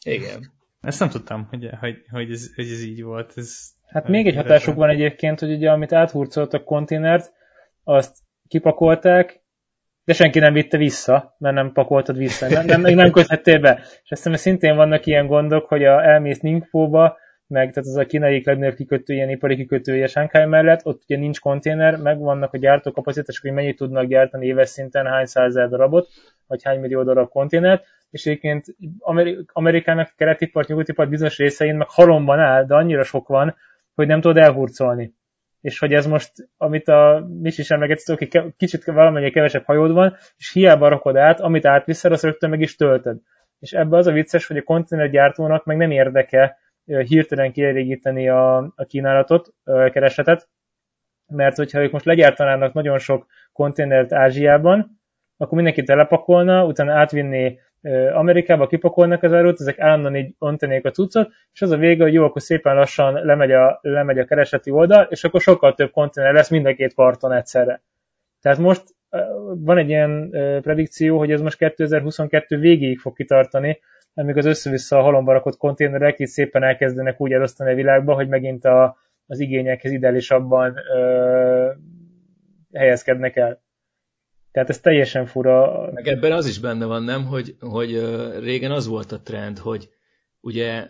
Igen. 0.05 0.51
Ezt 0.81 0.99
nem 0.99 1.09
tudtam, 1.09 1.47
hogy, 1.49 1.69
hogy, 1.79 1.95
hogy, 2.11 2.31
ez, 2.31 2.53
hogy 2.55 2.71
ez 2.71 2.83
így 2.83 3.03
volt. 3.03 3.33
Ez 3.35 3.77
Hát 3.89 4.07
még 4.07 4.27
egy 4.27 4.35
hatásuk 4.35 4.75
van 4.75 4.89
egyébként, 4.89 5.39
hogy 5.39 5.51
ugye 5.51 5.71
amit 5.71 5.93
áthurcoltak 5.93 6.63
konténert, 6.63 7.31
azt 7.83 8.17
kipakolták, 8.47 9.41
de 10.05 10.13
senki 10.13 10.39
nem 10.39 10.53
vitte 10.53 10.77
vissza, 10.77 11.35
mert 11.37 11.55
nem 11.55 11.71
pakoltad 11.71 12.17
vissza, 12.17 12.47
nem, 12.47 12.65
nem, 12.65 12.81
nem 12.81 13.11
köthettél 13.11 13.59
be. 13.59 13.79
És 14.03 14.11
azt 14.11 14.23
hiszem, 14.23 14.33
szintén 14.33 14.75
vannak 14.75 15.05
ilyen 15.05 15.27
gondok, 15.27 15.67
hogy 15.67 15.83
a 15.83 16.03
elmész 16.03 16.39
Ningpo-ba, 16.39 17.17
meg 17.49 17.71
tehát 17.71 17.89
az 17.89 17.95
a 17.95 18.05
kínai 18.05 18.41
legnagyobb 18.45 18.75
kikötő, 18.75 19.13
ilyen 19.13 19.29
ipari 19.29 19.55
kikötője 19.55 20.07
Shanghai 20.07 20.45
mellett, 20.45 20.85
ott 20.85 21.01
ugye 21.03 21.17
nincs 21.17 21.39
konténer, 21.39 21.97
meg 21.97 22.19
vannak 22.19 22.53
a 22.53 22.57
gyártókapacitások, 22.57 23.43
hogy 23.43 23.53
mennyit 23.53 23.77
tudnak 23.77 24.05
gyártani 24.05 24.45
éves 24.45 24.69
szinten, 24.69 25.05
hány 25.05 25.25
százezer 25.25 25.69
darabot, 25.69 26.07
vagy 26.47 26.63
hány 26.63 26.79
millió 26.79 27.03
darab 27.03 27.29
konténert, 27.29 27.85
és 28.11 28.25
egyébként 28.25 28.65
Amerikának 29.47 30.13
keletipart, 30.15 30.67
nyugatipart 30.67 31.09
bizonyos 31.09 31.37
részein 31.37 31.75
meg 31.75 31.87
halomban 31.89 32.39
áll, 32.39 32.65
de 32.65 32.75
annyira 32.75 33.03
sok 33.03 33.27
van, 33.27 33.55
hogy 33.95 34.07
nem 34.07 34.21
tudod 34.21 34.37
elhurcolni. 34.37 35.13
És 35.61 35.79
hogy 35.79 35.93
ez 35.93 36.05
most, 36.05 36.31
amit 36.57 36.87
a 36.87 37.27
Mis 37.41 37.57
is 37.57 37.71
emlegetett, 37.71 38.17
hogy 38.17 38.53
kicsit 38.57 38.83
valamennyi 38.85 39.31
kevesebb 39.31 39.63
hajód 39.65 39.91
van, 39.91 40.15
és 40.37 40.51
hiába 40.51 40.87
rakod 40.87 41.15
át, 41.15 41.39
amit 41.39 41.65
átviszel, 41.65 42.11
azt 42.11 42.23
rögtön 42.23 42.49
meg 42.49 42.61
is 42.61 42.75
töltöd. 42.75 43.17
És 43.59 43.71
ebbe 43.71 43.97
az 43.97 44.07
a 44.07 44.11
vicces, 44.11 44.47
hogy 44.47 44.57
a 44.57 44.63
konténergyártónak 44.63 45.65
meg 45.65 45.77
nem 45.77 45.91
érdeke 45.91 46.57
hirtelen 46.97 47.51
kielégíteni 47.51 48.29
a, 48.29 48.57
a 48.57 48.83
kínálatot, 48.87 49.53
a 49.63 49.89
keresletet, 49.89 50.49
mert 51.27 51.55
hogyha 51.55 51.81
ők 51.81 51.91
most 51.91 52.05
legyártanának 52.05 52.73
nagyon 52.73 52.97
sok 52.97 53.25
konténert 53.53 54.13
Ázsiában, 54.13 54.99
akkor 55.37 55.55
mindenki 55.55 55.83
telepakolna, 55.83 56.65
utána 56.65 56.93
átvinné 56.93 57.59
Amerikába 58.13 58.67
kipakolnak 58.67 59.23
az 59.23 59.33
árut, 59.33 59.59
ezek 59.59 59.79
állandóan 59.79 60.15
így 60.15 60.35
ontanék 60.39 60.85
a 60.85 60.91
cuccot, 60.91 61.31
és 61.53 61.61
az 61.61 61.71
a 61.71 61.77
vége, 61.77 62.03
hogy 62.03 62.13
jó, 62.13 62.23
akkor 62.23 62.41
szépen 62.41 62.75
lassan 62.75 63.13
lemegy 63.13 63.51
a, 63.51 63.79
lemegy 63.81 64.19
a 64.19 64.25
kereseti 64.25 64.71
oldal, 64.71 65.07
és 65.09 65.23
akkor 65.23 65.41
sokkal 65.41 65.73
több 65.73 65.91
konténer 65.91 66.33
lesz 66.33 66.49
mind 66.49 66.65
a 66.65 66.73
két 66.73 66.93
parton 66.93 67.31
egyszerre. 67.31 67.81
Tehát 68.41 68.57
most 68.57 68.83
van 69.55 69.77
egy 69.77 69.89
ilyen 69.89 70.29
predikció, 70.61 71.17
hogy 71.17 71.31
ez 71.31 71.41
most 71.41 71.57
2022 71.57 72.57
végéig 72.57 72.99
fog 72.99 73.15
kitartani, 73.15 73.79
amíg 74.19 74.37
az 74.37 74.45
össze-vissza 74.45 74.97
a 74.97 75.01
halomba 75.01 75.31
rakott 75.31 75.57
konténerek 75.57 76.19
itt 76.19 76.27
szépen 76.27 76.63
elkezdenek 76.63 77.21
úgy 77.21 77.31
elosztani 77.31 77.71
a 77.71 77.75
világba, 77.75 78.13
hogy 78.13 78.27
megint 78.27 78.65
a, 78.65 78.97
az 79.27 79.39
igényekhez 79.39 79.91
ideálisabban 79.91 80.75
ö, 80.77 81.71
helyezkednek 82.73 83.35
el. 83.35 83.61
Tehát 84.51 84.69
ez 84.69 84.79
teljesen 84.79 85.25
fura. 85.25 85.89
Meg 85.91 86.07
ebben 86.07 86.31
az 86.31 86.47
is 86.47 86.59
benne 86.59 86.85
van, 86.85 87.03
nem, 87.03 87.25
hogy, 87.25 87.55
hogy 87.59 87.91
régen 88.39 88.71
az 88.71 88.87
volt 88.87 89.11
a 89.11 89.21
trend, 89.21 89.57
hogy 89.57 89.89
ugye 90.39 90.87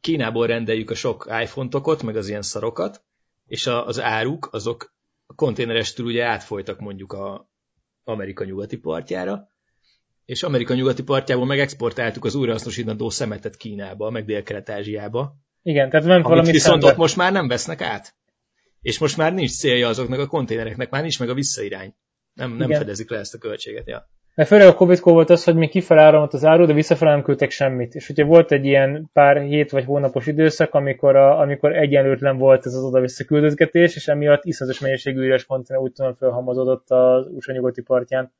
Kínából 0.00 0.46
rendeljük 0.46 0.90
a 0.90 0.94
sok 0.94 1.26
iPhone-tokot, 1.42 2.02
meg 2.02 2.16
az 2.16 2.28
ilyen 2.28 2.42
szarokat, 2.42 3.02
és 3.46 3.66
a, 3.66 3.86
az 3.86 4.00
áruk, 4.00 4.48
azok 4.52 4.94
a 5.26 5.34
konténerestől 5.34 6.06
ugye 6.06 6.24
átfolytak 6.24 6.80
mondjuk 6.80 7.12
a 7.12 7.50
Amerika 8.04 8.44
nyugati 8.44 8.76
partjára, 8.78 9.51
és 10.24 10.42
Amerika 10.42 10.74
nyugati 10.74 11.02
partjából 11.02 11.46
megexportáltuk 11.46 12.24
az 12.24 12.34
újrahasznosítandó 12.34 13.10
szemetet 13.10 13.56
Kínába, 13.56 14.10
meg 14.10 14.24
Dél-Kelet-Ázsiába. 14.24 15.34
Igen, 15.62 15.90
tehát 15.90 16.06
nem 16.06 16.22
valami 16.22 16.50
viszont 16.50 16.80
szembe. 16.80 16.86
ott 16.86 17.00
most 17.00 17.16
már 17.16 17.32
nem 17.32 17.48
vesznek 17.48 17.80
át. 17.80 18.14
És 18.80 18.98
most 18.98 19.16
már 19.16 19.34
nincs 19.34 19.50
célja 19.50 19.88
azoknak 19.88 20.18
a 20.18 20.26
konténereknek, 20.26 20.90
már 20.90 21.00
nincs 21.00 21.18
meg 21.20 21.28
a 21.28 21.34
visszairány. 21.34 21.94
Nem, 22.34 22.52
nem 22.52 22.70
fedezik 22.70 23.10
le 23.10 23.18
ezt 23.18 23.34
a 23.34 23.38
költséget, 23.38 23.88
ja. 23.88 24.10
Mert 24.34 24.48
főleg 24.48 24.66
a 24.66 24.74
covid 24.74 25.00
volt 25.02 25.30
az, 25.30 25.44
hogy 25.44 25.54
még 25.54 25.70
kifelé 25.70 26.00
áramlott 26.00 26.32
az 26.32 26.44
áru, 26.44 26.66
de 26.66 26.72
visszafelé 26.72 27.10
nem 27.10 27.22
küldtek 27.22 27.50
semmit. 27.50 27.94
És 27.94 28.08
ugye 28.08 28.24
volt 28.24 28.52
egy 28.52 28.64
ilyen 28.64 29.10
pár 29.12 29.42
hét 29.42 29.70
vagy 29.70 29.84
hónapos 29.84 30.26
időszak, 30.26 30.74
amikor, 30.74 31.16
a, 31.16 31.38
amikor 31.40 31.76
egyenlőtlen 31.76 32.36
volt 32.38 32.66
ez 32.66 32.74
az 32.74 32.82
oda-vissza 32.82 33.24
küldözgetés, 33.24 33.96
és 33.96 34.08
emiatt 34.08 34.44
iszonyatos 34.44 34.80
mennyiségű 34.80 35.20
üres 35.20 35.44
konténer 35.44 35.82
úgy 35.82 35.92
tudom 35.92 36.14
felhamozódott 36.14 36.90
az 36.90 37.26
USA 37.30 37.52
nyugati 37.52 37.82
partján. 37.82 38.32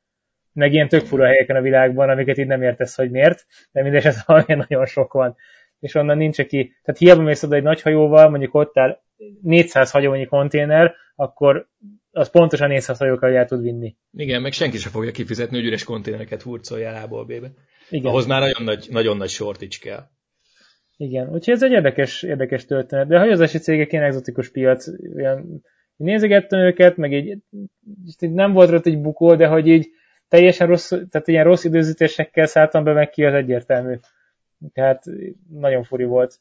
Meg 0.52 0.72
ilyen 0.72 0.88
tök 0.88 1.04
fura 1.04 1.26
helyeken 1.26 1.56
a 1.56 1.60
világban, 1.60 2.08
amiket 2.08 2.38
így 2.38 2.46
nem 2.46 2.62
értesz, 2.62 2.96
hogy 2.96 3.10
miért, 3.10 3.46
de 3.72 3.82
mindesetre 3.82 4.44
nagyon 4.68 4.86
sok 4.86 5.12
van. 5.12 5.36
És 5.78 5.94
onnan 5.94 6.16
nincs 6.16 6.38
aki, 6.38 6.74
tehát 6.82 7.00
hiába 7.00 7.22
mész 7.22 7.42
oda 7.42 7.56
egy 7.56 7.62
nagy 7.62 7.82
hajóval, 7.82 8.28
mondjuk 8.30 8.54
ott 8.54 8.78
áll 8.78 9.02
400 9.42 9.90
hagyományi 9.90 10.24
konténer, 10.24 10.94
akkor 11.14 11.68
az 12.10 12.30
pontosan 12.30 12.68
400 12.68 12.98
hajókkal 12.98 13.36
el 13.36 13.46
tud 13.46 13.62
vinni. 13.62 13.96
Igen, 14.12 14.42
meg 14.42 14.52
senki 14.52 14.76
sem 14.76 14.92
fogja 14.92 15.10
kifizetni, 15.10 15.56
hogy 15.56 15.66
üres 15.66 15.84
konténereket 15.84 16.42
hurcolja 16.42 17.02
A-ból 17.02 17.24
B-be. 17.24 17.50
Igen. 17.90 18.10
Ahhoz 18.10 18.26
már 18.26 18.40
nagyon 18.40 18.62
nagy, 18.62 18.86
nagyon 18.90 19.16
nagy 19.16 19.28
shortage 19.28 19.76
kell. 19.80 20.02
Igen, 20.96 21.28
úgyhogy 21.28 21.54
ez 21.54 21.62
egy 21.62 21.70
érdekes, 21.70 22.22
érdekes 22.22 22.64
történet. 22.64 23.06
De 23.08 23.16
a 23.16 23.18
hajózási 23.18 23.58
cégek 23.58 23.92
ilyen 23.92 24.04
exotikus 24.04 24.50
piac, 24.50 24.86
olyan, 25.16 25.62
nézegettem 25.96 26.60
őket, 26.60 26.96
meg 26.96 27.12
így, 27.12 27.38
így 28.20 28.32
nem 28.32 28.52
volt 28.52 28.72
ott 28.72 28.86
egy 28.86 29.00
bukó, 29.00 29.34
de 29.34 29.46
hogy 29.46 29.66
így 29.66 29.88
teljesen 30.32 30.66
rossz, 30.66 30.88
tehát 30.88 31.28
ilyen 31.28 31.44
rossz 31.44 31.64
időzítésekkel 31.64 32.46
szálltam 32.46 32.84
be 32.84 32.92
meg 32.92 33.10
ki, 33.10 33.24
az 33.24 33.34
egyértelmű. 33.34 33.98
Tehát 34.72 35.04
nagyon 35.48 35.82
furi 35.82 36.04
volt. 36.04 36.40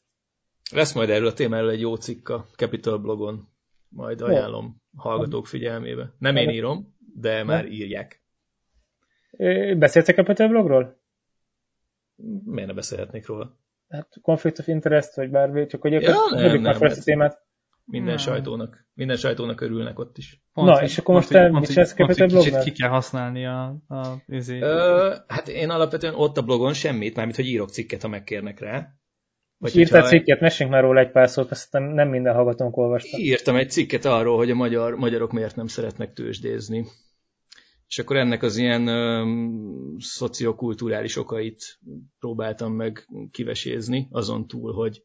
Lesz 0.70 0.92
majd 0.92 1.10
erről 1.10 1.26
a 1.26 1.32
témáról 1.32 1.70
egy 1.70 1.80
jó 1.80 1.94
cikk 1.94 2.28
a 2.28 2.46
Capital 2.56 2.98
blogon, 2.98 3.48
majd 3.88 4.20
ajánlom 4.20 4.82
hallgatók 4.96 5.46
figyelmébe. 5.46 6.12
Nem 6.18 6.36
én 6.36 6.48
írom, 6.48 6.96
de 7.14 7.44
már 7.44 7.66
írják. 7.66 8.22
Beszéltek 9.76 10.18
a 10.18 10.22
Capital 10.22 10.48
blogról? 10.48 11.00
Miért 12.44 12.68
ne 12.68 12.74
beszélhetnék 12.74 13.26
róla? 13.26 13.58
Hát 13.88 14.08
conflict 14.22 14.58
of 14.58 14.66
interest, 14.66 15.14
vagy 15.14 15.30
bármi, 15.30 15.66
csak 15.66 15.80
hogy 15.80 15.92
ja, 15.92 16.14
nem, 16.30 16.60
nem, 16.60 16.78
nem, 16.78 16.92
témát. 17.04 17.42
Minden 17.84 18.14
hmm. 18.14 18.24
sajtónak, 18.24 18.86
minden 18.94 19.16
sajtónak 19.16 19.60
örülnek 19.60 19.98
ott 19.98 20.18
is. 20.18 20.42
Pont, 20.52 20.68
Na, 20.68 20.82
és 20.82 20.98
akkor 20.98 21.14
most 21.14 21.28
te 21.28 21.50
mit 21.50 21.66
csinálsz 21.66 21.94
a 21.98 22.26
blognál? 22.26 22.62
ki 22.62 22.72
kell 22.72 22.88
használni 22.88 23.46
a, 23.46 23.62
a 23.88 24.22
izé. 24.26 24.60
Ö, 24.60 25.14
hát 25.26 25.48
én 25.48 25.70
alapvetően 25.70 26.14
ott 26.14 26.36
a 26.36 26.42
blogon 26.42 26.72
semmit, 26.72 27.16
mármint, 27.16 27.36
hogy 27.36 27.46
írok 27.46 27.70
cikket, 27.70 28.02
ha 28.02 28.08
megkérnek 28.08 28.60
rá. 28.60 28.88
Vagy 29.58 29.76
írtál 29.76 30.00
hogyha... 30.00 30.16
cikket, 30.16 30.40
mesélj 30.40 30.70
már 30.70 30.82
róla 30.82 31.00
egy 31.00 31.10
pár 31.10 31.28
szót, 31.28 31.50
azt 31.50 31.72
nem 31.72 32.08
minden 32.08 32.34
hallgatónk 32.34 32.76
olvasta. 32.76 33.18
Írtam 33.18 33.56
egy 33.56 33.70
cikket 33.70 34.04
arról, 34.04 34.36
hogy 34.36 34.50
a 34.50 34.54
magyar, 34.54 34.94
magyarok 34.94 35.32
miért 35.32 35.56
nem 35.56 35.66
szeretnek 35.66 36.12
tőzsdézni. 36.12 36.86
És 37.86 37.98
akkor 37.98 38.16
ennek 38.16 38.42
az 38.42 38.56
ilyen 38.56 38.86
ö, 38.86 39.24
szociokulturális 39.98 41.16
okait 41.16 41.78
próbáltam 42.18 42.72
meg 42.72 43.08
kivesézni, 43.30 44.08
azon 44.10 44.46
túl, 44.46 44.72
hogy 44.72 45.02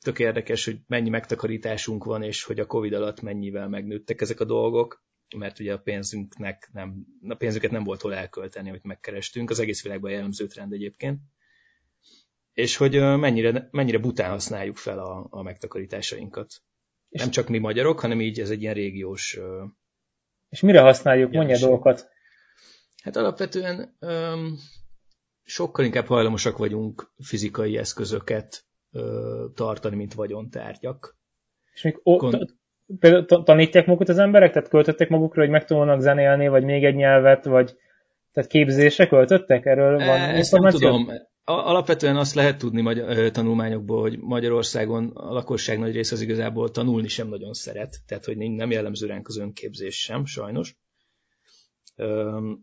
Tök 0.00 0.18
érdekes, 0.18 0.64
hogy 0.64 0.78
mennyi 0.86 1.08
megtakarításunk 1.08 2.04
van, 2.04 2.22
és 2.22 2.44
hogy 2.44 2.60
a 2.60 2.66
Covid 2.66 2.92
alatt 2.92 3.20
mennyivel 3.20 3.68
megnőttek 3.68 4.20
ezek 4.20 4.40
a 4.40 4.44
dolgok, 4.44 5.04
mert 5.36 5.58
ugye 5.58 5.72
a 5.72 5.78
pénzünknek 5.78 6.68
nem, 6.72 7.06
a 7.28 7.34
pénzüket 7.34 7.70
nem 7.70 7.84
volt 7.84 8.00
hol 8.00 8.14
elkölteni, 8.14 8.68
amit 8.68 8.84
megkerestünk, 8.84 9.50
az 9.50 9.58
egész 9.58 9.82
világban 9.82 10.10
jellemző 10.10 10.46
trend 10.46 10.72
egyébként. 10.72 11.20
És 12.52 12.76
hogy 12.76 13.00
mennyire, 13.00 13.68
mennyire 13.70 13.98
bután 13.98 14.30
használjuk 14.30 14.76
fel 14.76 14.98
a, 14.98 15.26
a 15.30 15.42
megtakarításainkat. 15.42 16.62
És 17.08 17.20
nem 17.20 17.30
csak 17.30 17.48
mi 17.48 17.58
magyarok, 17.58 18.00
hanem 18.00 18.20
így 18.20 18.40
ez 18.40 18.50
egy 18.50 18.62
ilyen 18.62 18.74
régiós... 18.74 19.38
És 20.48 20.60
mire 20.60 20.80
használjuk? 20.80 21.32
Mondja 21.32 21.58
dolgokat. 21.58 22.08
Hát 23.02 23.16
alapvetően 23.16 23.96
um, 24.00 24.58
sokkal 25.42 25.84
inkább 25.84 26.06
hajlamosak 26.06 26.56
vagyunk 26.56 27.12
fizikai 27.18 27.76
eszközöket 27.76 28.66
tartani, 29.54 29.96
mint 29.96 30.14
vagyontárgyak. 30.14 31.16
És 31.74 31.82
még 31.82 32.00
ó, 32.04 32.16
Kon- 32.16 32.56
például 32.98 33.42
tanítják 33.42 33.86
magukat 33.86 34.08
az 34.08 34.18
emberek? 34.18 34.52
Tehát 34.52 34.68
költöttek 34.68 35.08
magukra, 35.08 35.40
hogy 35.40 35.50
megtanulnak 35.50 36.00
zenélni, 36.00 36.48
vagy 36.48 36.64
még 36.64 36.84
egy 36.84 36.94
nyelvet, 36.94 37.44
vagy 37.44 37.76
tehát 38.32 38.50
képzésre 38.50 39.06
költöttek? 39.06 39.66
Erről 39.66 39.96
van 39.96 40.18
e, 40.18 40.36
Ezt 40.36 40.52
nem 40.52 40.70
tudom. 40.70 41.08
Alapvetően 41.44 42.16
azt 42.16 42.34
lehet 42.34 42.58
tudni 42.58 42.80
magyar, 42.80 43.30
tanulmányokból, 43.30 44.00
hogy 44.00 44.18
Magyarországon 44.18 45.10
a 45.14 45.32
lakosság 45.32 45.78
nagy 45.78 45.92
része 45.92 46.14
az 46.14 46.20
igazából 46.20 46.70
tanulni 46.70 47.08
sem 47.08 47.28
nagyon 47.28 47.52
szeret, 47.52 47.96
tehát 48.06 48.24
hogy 48.24 48.36
nem 48.36 48.70
jellemző 48.70 49.06
ránk 49.06 49.28
az 49.28 49.38
önképzés 49.38 50.00
sem, 50.00 50.24
sajnos. 50.24 50.76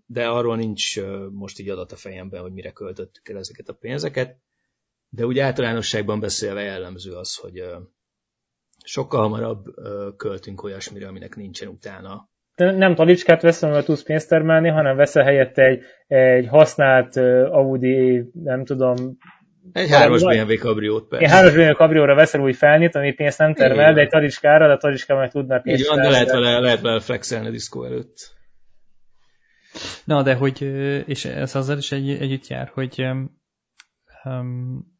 De 0.05 0.27
arról 0.27 0.55
nincs 0.55 1.01
most 1.31 1.59
így 1.59 1.69
adat 1.69 1.91
a 1.91 1.95
fejemben, 1.95 2.41
hogy 2.41 2.51
mire 2.51 2.71
költöttük 2.71 3.29
el 3.29 3.37
ezeket 3.37 3.69
a 3.69 3.73
pénzeket. 3.73 4.37
De 5.15 5.25
úgy 5.25 5.39
általánosságban 5.39 6.19
beszélve 6.19 6.61
jellemző 6.61 7.11
az, 7.11 7.35
hogy 7.35 7.63
sokkal 8.83 9.21
hamarabb 9.21 9.63
költünk 10.17 10.63
olyasmire, 10.63 11.07
aminek 11.07 11.35
nincsen 11.35 11.67
utána. 11.67 12.29
De 12.55 12.71
nem 12.71 12.95
talicskát 12.95 13.41
veszem, 13.41 13.69
mert 13.69 13.85
tudsz 13.85 14.03
pénzt 14.03 14.29
termelni, 14.29 14.69
hanem 14.69 14.95
veszel 14.95 15.23
helyette 15.23 15.63
egy, 15.63 15.83
egy 16.07 16.47
használt 16.47 17.15
Audi, 17.51 18.29
nem 18.33 18.65
tudom, 18.65 19.17
egy 19.71 19.89
hármas 19.89 20.23
BMW 20.23 20.57
kabriót 20.57 21.07
persze. 21.07 21.25
Egy 21.25 21.31
hármas 21.31 21.53
BMW 21.53 21.73
kabrióra 21.73 22.15
veszel 22.15 22.41
új 22.41 22.53
felnyit, 22.53 22.95
ami 22.95 23.13
pénzt 23.13 23.37
nem 23.37 23.53
termel, 23.53 23.79
Igen. 23.79 23.93
de 23.93 24.01
egy 24.01 24.09
talicskára, 24.09 24.67
de 24.67 24.73
a 24.73 24.77
talicska 24.77 25.15
meg 25.15 25.31
tudná 25.31 25.57
pénzt 25.57 25.81
Így 25.81 25.87
van, 25.87 26.01
de 26.01 26.09
lehet 26.09 26.31
vele, 26.31 26.59
lehet 26.59 26.81
vele 26.81 26.99
flexelni 26.99 27.47
a 27.47 27.51
diszkó 27.51 27.83
előtt. 27.83 28.35
Na, 30.03 30.23
de 30.23 30.33
hogy, 30.33 30.61
és 31.07 31.25
ez 31.25 31.55
azzal 31.55 31.77
is 31.77 31.91
egy, 31.91 32.09
együtt 32.09 32.47
jár, 32.47 32.71
hogy 32.73 33.05
um, 34.23 34.92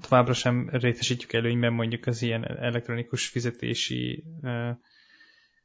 továbbra 0.00 0.32
sem 0.32 0.68
részesítjük 0.72 1.32
előnyben 1.32 1.72
mondjuk 1.72 2.06
az 2.06 2.22
ilyen 2.22 2.44
elektronikus 2.44 3.26
fizetési 3.26 4.24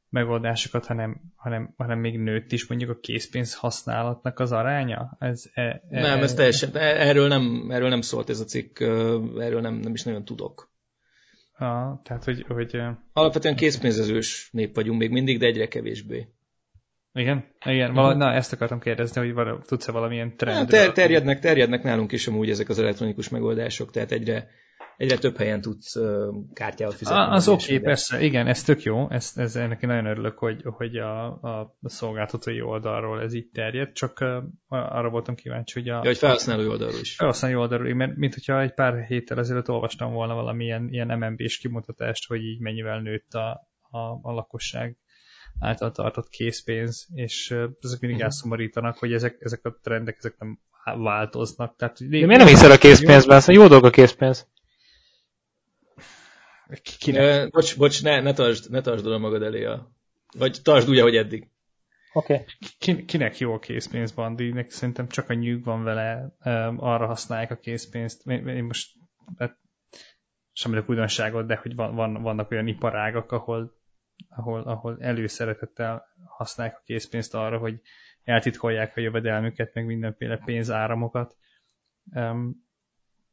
megoldásokat, 0.10 0.86
hanem, 0.86 1.21
hanem, 1.36 1.73
hanem 1.78 1.99
még 1.99 2.19
nőtt 2.19 2.51
is 2.51 2.67
mondjuk 2.67 2.89
a 2.89 2.99
készpénz 2.99 3.56
használatnak 3.56 4.39
az 4.39 4.51
aránya? 4.51 5.15
Ez, 5.19 5.43
e, 5.54 5.62
e, 5.62 6.01
nem, 6.01 6.23
ez 6.23 6.34
teljesen, 6.34 6.78
erről 6.78 7.28
nem, 7.28 7.67
erről 7.71 7.89
nem 7.89 8.01
szólt 8.01 8.30
ez 8.30 8.39
a 8.39 8.45
cikk, 8.45 8.80
erről 8.80 9.62
nem, 9.62 9.73
nem 9.73 9.93
is 9.93 10.04
nagyon 10.04 10.25
tudok. 10.25 10.73
Ah, 11.58 12.01
tehát, 12.04 12.23
hogy, 12.23 12.45
hogy... 12.47 12.82
Alapvetően 13.13 13.56
készpénzezős 13.56 14.49
nép 14.51 14.75
vagyunk 14.75 14.99
még 14.99 15.12
mindig, 15.12 15.39
de 15.39 15.45
egyre 15.45 15.67
kevésbé. 15.67 16.28
Igen? 17.15 17.45
Igen, 17.65 17.93
vala, 17.93 18.13
na 18.13 18.34
ezt 18.34 18.54
akartam 18.54 18.80
kérdezni, 18.80 19.21
hogy 19.21 19.34
vala, 19.34 19.60
tudsz-e 19.67 19.91
valamilyen 19.91 20.38
trend? 20.38 20.67
ter, 20.67 20.91
terjednek, 20.91 21.39
terjednek 21.39 21.84
nálunk 21.84 22.12
is 22.12 22.28
amúgy 22.28 22.49
ezek 22.49 22.69
az 22.69 22.80
elektronikus 22.80 23.30
megoldások, 23.30 23.91
tehát 23.91 24.12
egyre, 24.12 24.47
egyre 24.97 25.17
több 25.17 25.38
helyen 25.38 25.62
tudsz 25.62 25.95
kártyával 26.54 26.95
fizetni. 26.95 27.21
Az 27.21 27.47
oké, 27.47 27.63
okay, 27.63 27.80
persze, 27.80 28.21
igen, 28.21 28.47
ez 28.47 28.63
tök 28.63 28.84
jó, 28.84 29.10
ez, 29.10 29.32
ez, 29.36 29.56
ennek 29.56 29.82
én 29.82 29.89
nagyon 29.89 30.06
örülök, 30.06 30.38
hogy, 30.38 30.62
hogy 30.63 30.97
a, 30.97 31.25
a 31.25 31.78
szolgáltatói 31.82 32.62
oldalról 32.62 33.21
ez 33.21 33.34
így 33.34 33.49
terjed, 33.54 33.91
csak 33.91 34.17
uh, 34.21 34.43
arra 34.67 35.10
voltam 35.10 35.36
kíváncsi, 35.36 35.80
hogy 35.80 35.89
a... 35.89 35.93
Ja, 35.93 36.06
hogy 36.06 36.17
felhasználói 36.17 36.67
oldalról 36.67 36.99
is. 36.99 37.15
Felhasználói 37.15 37.58
oldalról, 37.58 37.93
mert 37.93 38.15
mint 38.15 38.34
hogyha 38.34 38.62
egy 38.62 38.73
pár 38.73 39.06
héttel 39.06 39.39
ezelőtt 39.39 39.69
olvastam 39.69 40.13
volna 40.13 40.34
valamilyen 40.34 40.88
ilyen 40.89 41.17
MNB-s 41.17 41.58
kimutatást, 41.58 42.28
hogy 42.28 42.43
így 42.43 42.60
mennyivel 42.60 42.99
nőtt 42.99 43.34
a, 43.34 43.67
a, 43.89 43.99
a 44.21 44.32
lakosság 44.32 44.97
által 45.60 45.91
tartott 45.91 46.30
készpénz, 46.30 47.08
és 47.13 47.52
ezek 47.52 48.00
mindig 48.00 48.10
uh-huh. 48.10 48.22
elszomorítanak, 48.22 48.98
hogy 48.98 49.13
ezek, 49.13 49.38
ezek 49.39 49.65
a 49.65 49.80
trendek 49.84 50.15
ezek 50.18 50.36
nem 50.38 50.60
változnak. 50.84 51.76
Tehát, 51.76 51.98
De 51.98 52.06
miért 52.08 52.38
nem 52.38 52.48
hiszel 52.48 52.72
a 52.72 52.78
készpénzben? 52.78 53.39
Szóval 53.39 53.62
jó 53.62 53.68
dolog 53.68 53.86
a 53.86 53.89
készpénz. 53.89 54.48
Kinek? 57.00 57.50
Bocs, 57.50 57.78
bocs, 57.78 58.04
ne, 58.04 58.22
ne 58.22 58.34
tartsd, 58.34 58.72
ne 58.72 58.82
tartsd 58.82 59.06
oda 59.06 59.18
magad 59.18 59.44
elé 59.44 59.63
a... 59.65 59.91
Vagy 60.38 60.60
tartsd 60.63 60.89
úgy, 60.89 61.00
ahogy 61.00 61.15
eddig. 61.15 61.50
Oké. 62.13 62.46
Okay. 62.80 63.06
Kinek 63.06 63.38
jó 63.38 63.54
a 63.54 63.60
készpénz, 63.60 64.12
Bandi? 64.12 64.65
Szerintem 64.68 65.08
csak 65.08 65.30
a 65.30 65.34
nyűg 65.34 65.63
van 65.63 65.84
vele, 65.84 66.36
arra 66.78 67.06
használják 67.06 67.52
a 67.52 67.58
készpénzt. 67.58 68.28
Én 68.28 68.63
most 68.63 68.91
hát, 69.38 69.58
semmi 70.54 70.84
újdonságot, 70.86 71.48
de 71.48 71.56
hogy 71.56 71.76
van, 71.76 71.96
van, 71.96 72.22
vannak 72.22 72.52
olyan 72.52 72.68
iparágak, 72.68 73.32
ahol, 73.32 73.74
ahol, 74.30 74.62
ahol 74.62 74.97
előszeretettel 74.99 76.06
használják 76.25 76.78
a 76.78 76.84
készpénzt 76.86 77.36
arra, 77.36 77.58
hogy 77.58 77.82
eltitkolják 78.23 78.97
a 78.97 79.01
jövedelmüket, 79.01 79.73
meg 79.73 79.86
mindenféle 79.86 80.41
pénzáramokat. 80.45 81.36
Um, 82.15 82.63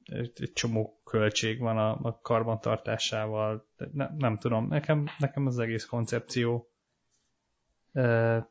egy 0.04 0.50
csomó 0.54 1.00
költség 1.04 1.58
van 1.58 1.78
a, 1.78 1.90
a 2.02 2.18
karbantartásával. 2.22 3.66
Ne, 3.92 4.08
nem 4.18 4.38
tudom, 4.38 4.68
nekem, 4.68 5.06
nekem 5.18 5.46
az 5.46 5.58
egész 5.58 5.84
koncepció 5.84 6.72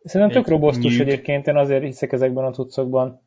Szerintem 0.03 0.29
tök 0.29 0.47
robosztus 0.47 0.97
nyűg. 0.97 1.07
egyébként, 1.07 1.47
én 1.47 1.55
azért 1.55 1.83
hiszek 1.83 2.11
ezekben 2.11 2.43
a 2.43 2.51
cuccokban. 2.51 3.21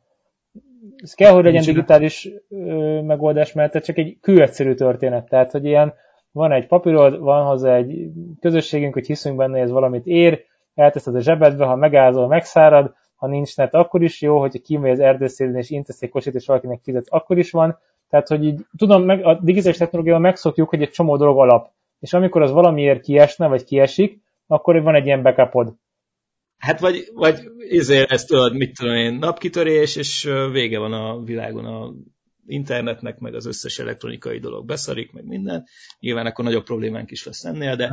Ez 0.95 1.13
kell, 1.13 1.31
hogy 1.31 1.43
legyen 1.43 1.63
digitális 1.63 2.29
ö, 2.49 3.01
megoldás, 3.01 3.53
mert 3.53 3.75
ez 3.75 3.83
csak 3.83 3.97
egy 3.97 4.17
kőegyszerű 4.21 4.73
történet. 4.73 5.29
Tehát, 5.29 5.51
hogy 5.51 5.65
ilyen 5.65 5.93
van 6.35 6.51
egy 6.51 6.67
papírod, 6.67 7.19
van 7.19 7.45
hozzá 7.45 7.75
egy 7.75 8.09
közösségünk, 8.39 8.93
hogy 8.93 9.05
hiszünk 9.05 9.37
benne, 9.37 9.51
hogy 9.51 9.61
ez 9.61 9.71
valamit 9.71 10.05
ér, 10.05 10.45
elteszed 10.73 11.15
a 11.15 11.21
zsebedbe, 11.21 11.65
ha 11.65 11.75
megázol, 11.75 12.27
megszárad, 12.27 12.93
ha 13.15 13.27
nincs 13.27 13.57
net, 13.57 13.73
akkor 13.73 14.03
is 14.03 14.21
jó, 14.21 14.39
hogyha 14.39 14.59
kimegy 14.59 14.91
az 14.91 14.99
erdőszélén 14.99 15.55
és 15.55 15.69
intesz 15.69 16.01
egy 16.01 16.09
kocsit, 16.09 16.33
és 16.33 16.45
valakinek 16.45 16.79
fizet, 16.83 17.05
akkor 17.09 17.37
is 17.37 17.51
van. 17.51 17.77
Tehát, 18.09 18.27
hogy 18.27 18.43
így, 18.43 18.65
tudom, 18.77 19.03
meg, 19.03 19.25
a 19.25 19.39
digitális 19.41 19.77
technológiával 19.77 20.21
megszokjuk, 20.21 20.69
hogy 20.69 20.81
egy 20.81 20.89
csomó 20.89 21.17
dolog 21.17 21.39
alap. 21.39 21.71
És 21.99 22.13
amikor 22.13 22.41
az 22.41 22.51
valamiért 22.51 23.01
kiesne, 23.01 23.47
vagy 23.47 23.63
kiesik, 23.63 24.21
akkor 24.47 24.81
van 24.81 24.95
egy 24.95 25.05
ilyen 25.05 25.21
backupod. 25.21 25.73
Hát 26.57 26.79
vagy, 26.79 27.09
vagy 27.13 27.39
ezért 27.69 28.11
ezt 28.11 28.27
tudod, 28.27 28.55
mit 28.55 28.77
tudom 28.77 28.95
én, 28.95 29.13
napkitörés, 29.13 29.95
és 29.95 30.29
vége 30.51 30.79
van 30.79 30.93
a 30.93 31.23
világon 31.23 31.65
a 31.65 31.93
internetnek, 32.45 33.19
meg 33.19 33.33
az 33.33 33.45
összes 33.45 33.79
elektronikai 33.79 34.39
dolog 34.39 34.65
beszarik, 34.65 35.11
meg 35.11 35.25
minden. 35.25 35.65
Nyilván 35.99 36.25
akkor 36.25 36.45
nagyobb 36.45 36.63
problémánk 36.63 37.11
is 37.11 37.25
lesz 37.25 37.43
ennél, 37.43 37.75
de, 37.75 37.91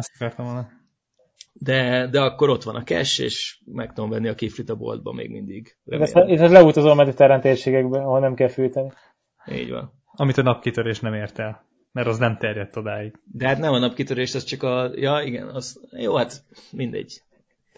de, 1.52 2.06
de 2.06 2.20
akkor 2.20 2.48
ott 2.48 2.62
van 2.62 2.76
a 2.76 2.82
cash, 2.82 3.20
és 3.20 3.60
meg 3.64 3.92
tudom 3.92 4.10
venni 4.10 4.28
a 4.28 4.34
kiflit 4.34 4.70
a 4.70 4.76
boltba 4.76 5.12
még 5.12 5.30
mindig. 5.30 5.76
Ez, 5.86 6.12
ez 6.14 6.50
leutazol 6.50 6.90
a 6.90 6.94
mediterrán 6.94 7.40
térségekben, 7.40 8.02
ahol 8.02 8.20
nem 8.20 8.34
kell 8.34 8.48
fűteni. 8.48 8.90
Így 9.52 9.70
van. 9.70 9.92
Amit 10.14 10.38
a 10.38 10.42
napkitörés 10.42 11.00
nem 11.00 11.14
ért 11.14 11.38
el, 11.38 11.64
mert 11.92 12.06
az 12.06 12.18
nem 12.18 12.36
terjedt 12.36 12.76
odáig. 12.76 13.14
De 13.24 13.46
hát 13.46 13.58
nem 13.58 13.72
a 13.72 13.78
napkitörés, 13.78 14.34
az 14.34 14.44
csak 14.44 14.62
a... 14.62 14.90
Ja, 14.94 15.22
igen, 15.24 15.48
az... 15.48 15.88
Jó, 15.90 16.16
hát 16.16 16.44
mindegy. 16.70 17.22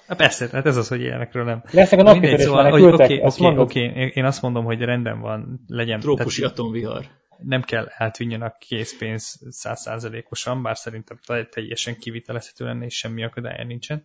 Hát 0.07 0.17
persze, 0.17 0.49
hát 0.53 0.67
ez 0.67 0.77
az, 0.77 0.89
hogy 0.89 1.01
ilyenekről 1.01 1.45
nem. 1.45 1.63
Lesznek 1.71 2.01
a 2.01 2.03
napkitörés 2.03 2.43
szóval, 2.43 2.71
hogy 2.71 2.83
oké, 2.83 3.21
oké, 3.23 3.57
oké, 3.57 4.11
én 4.15 4.25
azt 4.25 4.43
mondom, 4.43 4.65
hogy 4.65 4.81
rendben 4.81 5.21
van, 5.21 5.65
legyen. 5.67 6.01
Trópusi 6.01 6.41
tehát, 6.41 6.59
atomvihar. 6.59 7.07
Nem 7.39 7.63
kell 7.63 7.87
eltűnjön 7.87 8.43
a 8.43 8.57
készpénz 8.59 9.41
százszázalékosan, 9.49 10.63
bár 10.63 10.77
szerintem 10.77 11.19
teljesen 11.51 11.99
kivitelezhető 11.99 12.65
lenne, 12.65 12.85
és 12.85 12.97
semmi 12.97 13.25
akadálya 13.25 13.65
nincsen. 13.65 14.05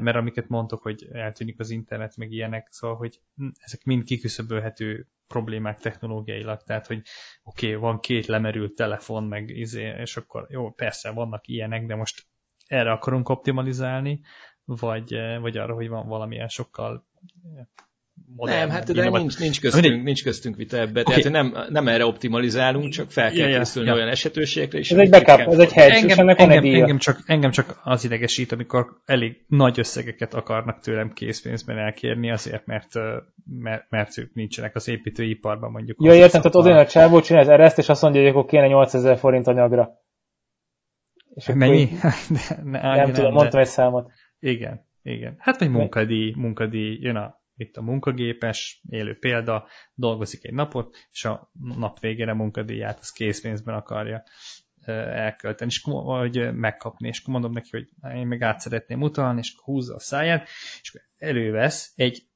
Mert 0.00 0.16
amiket 0.16 0.48
mondtok, 0.48 0.82
hogy 0.82 1.08
eltűnik 1.12 1.60
az 1.60 1.70
internet, 1.70 2.16
meg 2.16 2.32
ilyenek, 2.32 2.66
szóval, 2.70 2.96
hogy 2.96 3.20
hm, 3.36 3.48
ezek 3.58 3.84
mind 3.84 4.04
kiküszöbölhető 4.04 5.06
problémák 5.26 5.78
technológiailag, 5.78 6.62
tehát, 6.62 6.86
hogy 6.86 7.02
oké, 7.42 7.66
okay, 7.66 7.80
van 7.80 8.00
két 8.00 8.26
lemerült 8.26 8.74
telefon, 8.74 9.24
meg 9.24 9.48
izé, 9.48 9.94
és 10.00 10.16
akkor 10.16 10.46
jó, 10.50 10.70
persze 10.70 11.10
vannak 11.10 11.46
ilyenek, 11.46 11.86
de 11.86 11.94
most 11.94 12.26
erre 12.66 12.90
akarunk 12.90 13.28
optimalizálni, 13.28 14.20
vagy, 14.64 15.12
eh, 15.14 15.40
vagy 15.40 15.56
arra, 15.56 15.74
hogy 15.74 15.88
van 15.88 16.08
valamilyen 16.08 16.48
sokkal 16.48 17.06
eh, 17.56 17.66
modern, 18.36 18.58
nem, 18.58 18.70
hát 18.70 18.92
de 18.92 19.10
nincs, 19.10 19.38
nincs, 19.38 19.60
köztünk, 19.60 20.02
nincs 20.02 20.22
köztünk 20.22 20.56
vita 20.56 20.76
ebbe. 20.76 21.00
Okay. 21.00 21.22
Tehát 21.22 21.42
nem, 21.42 21.64
nem 21.68 21.88
erre 21.88 22.06
optimalizálunk, 22.06 22.92
csak 22.92 23.10
fel 23.10 23.30
kell 23.30 23.48
ja, 23.48 23.58
készülni 23.58 23.88
ja. 23.88 23.94
olyan 23.94 24.08
esetőségre 24.08 24.78
is. 24.78 24.90
Ez 24.90 24.98
egy 24.98 25.10
backup, 25.10 25.52
ez 25.52 25.58
egy 25.58 25.72
hedge, 25.72 25.94
engem, 25.94 26.08
és 26.08 26.16
ennek 26.16 26.40
engem, 26.40 26.64
engem, 26.64 26.98
csak, 26.98 27.18
engem 27.26 27.50
csak 27.50 27.80
az 27.84 28.04
idegesít, 28.04 28.52
amikor 28.52 28.86
elég 29.04 29.44
nagy 29.48 29.78
összegeket 29.78 30.34
akarnak 30.34 30.80
tőlem 30.80 31.12
készpénzben 31.12 31.78
elkérni, 31.78 32.30
azért, 32.30 32.66
mert, 32.66 32.96
eh, 32.96 33.14
mert, 33.44 33.86
mert 33.90 34.18
ők 34.18 34.34
nincsenek 34.34 34.74
az 34.74 34.88
építőiparban 34.88 35.70
mondjuk. 35.70 36.02
Ja, 36.02 36.14
értem, 36.14 36.40
tehát 36.40 36.56
oda 36.56 36.78
a 36.78 36.86
csávó 36.86 37.20
csinál 37.20 37.50
ereszt, 37.50 37.78
és 37.78 37.88
azt 37.88 38.02
mondja, 38.02 38.20
hogy 38.20 38.30
akkor 38.30 38.44
kéne 38.44 38.66
8000 38.66 39.18
forint 39.18 39.46
anyagra. 39.46 40.00
És 41.34 41.46
Mennyi? 41.54 41.88
ne, 42.28 42.80
nem, 42.80 42.96
nem 42.96 43.12
tudom, 43.12 43.30
de... 43.30 43.36
mondtam 43.36 43.60
egy 43.60 43.66
számot. 43.66 44.10
Igen, 44.42 44.86
igen. 45.02 45.34
Hát 45.38 45.58
vagy 45.58 45.70
munkadíj, 45.70 46.32
munkadíj, 46.36 46.98
jön 47.00 47.16
a, 47.16 47.40
itt 47.56 47.76
a 47.76 47.82
munkagépes, 47.82 48.82
élő 48.88 49.18
példa, 49.18 49.68
dolgozik 49.94 50.44
egy 50.44 50.54
napot, 50.54 50.96
és 51.10 51.24
a 51.24 51.50
nap 51.76 52.00
végére 52.00 52.34
munkadíját 52.34 52.98
az 52.98 53.10
készpénzben 53.10 53.74
akarja 53.74 54.22
elkölteni, 54.86 55.70
és 55.70 55.82
hogy 55.82 56.54
megkapni, 56.54 57.08
és 57.08 57.20
akkor 57.20 57.32
mondom 57.32 57.52
neki, 57.52 57.68
hogy 57.70 57.88
én 58.14 58.26
meg 58.26 58.42
át 58.42 58.60
szeretném 58.60 59.02
utalni, 59.02 59.38
és 59.38 59.54
húzza 59.64 59.94
a 59.94 60.00
száját, 60.00 60.48
és 60.80 60.88
akkor 60.88 61.06
elővesz 61.16 61.92
egy, 61.96 62.26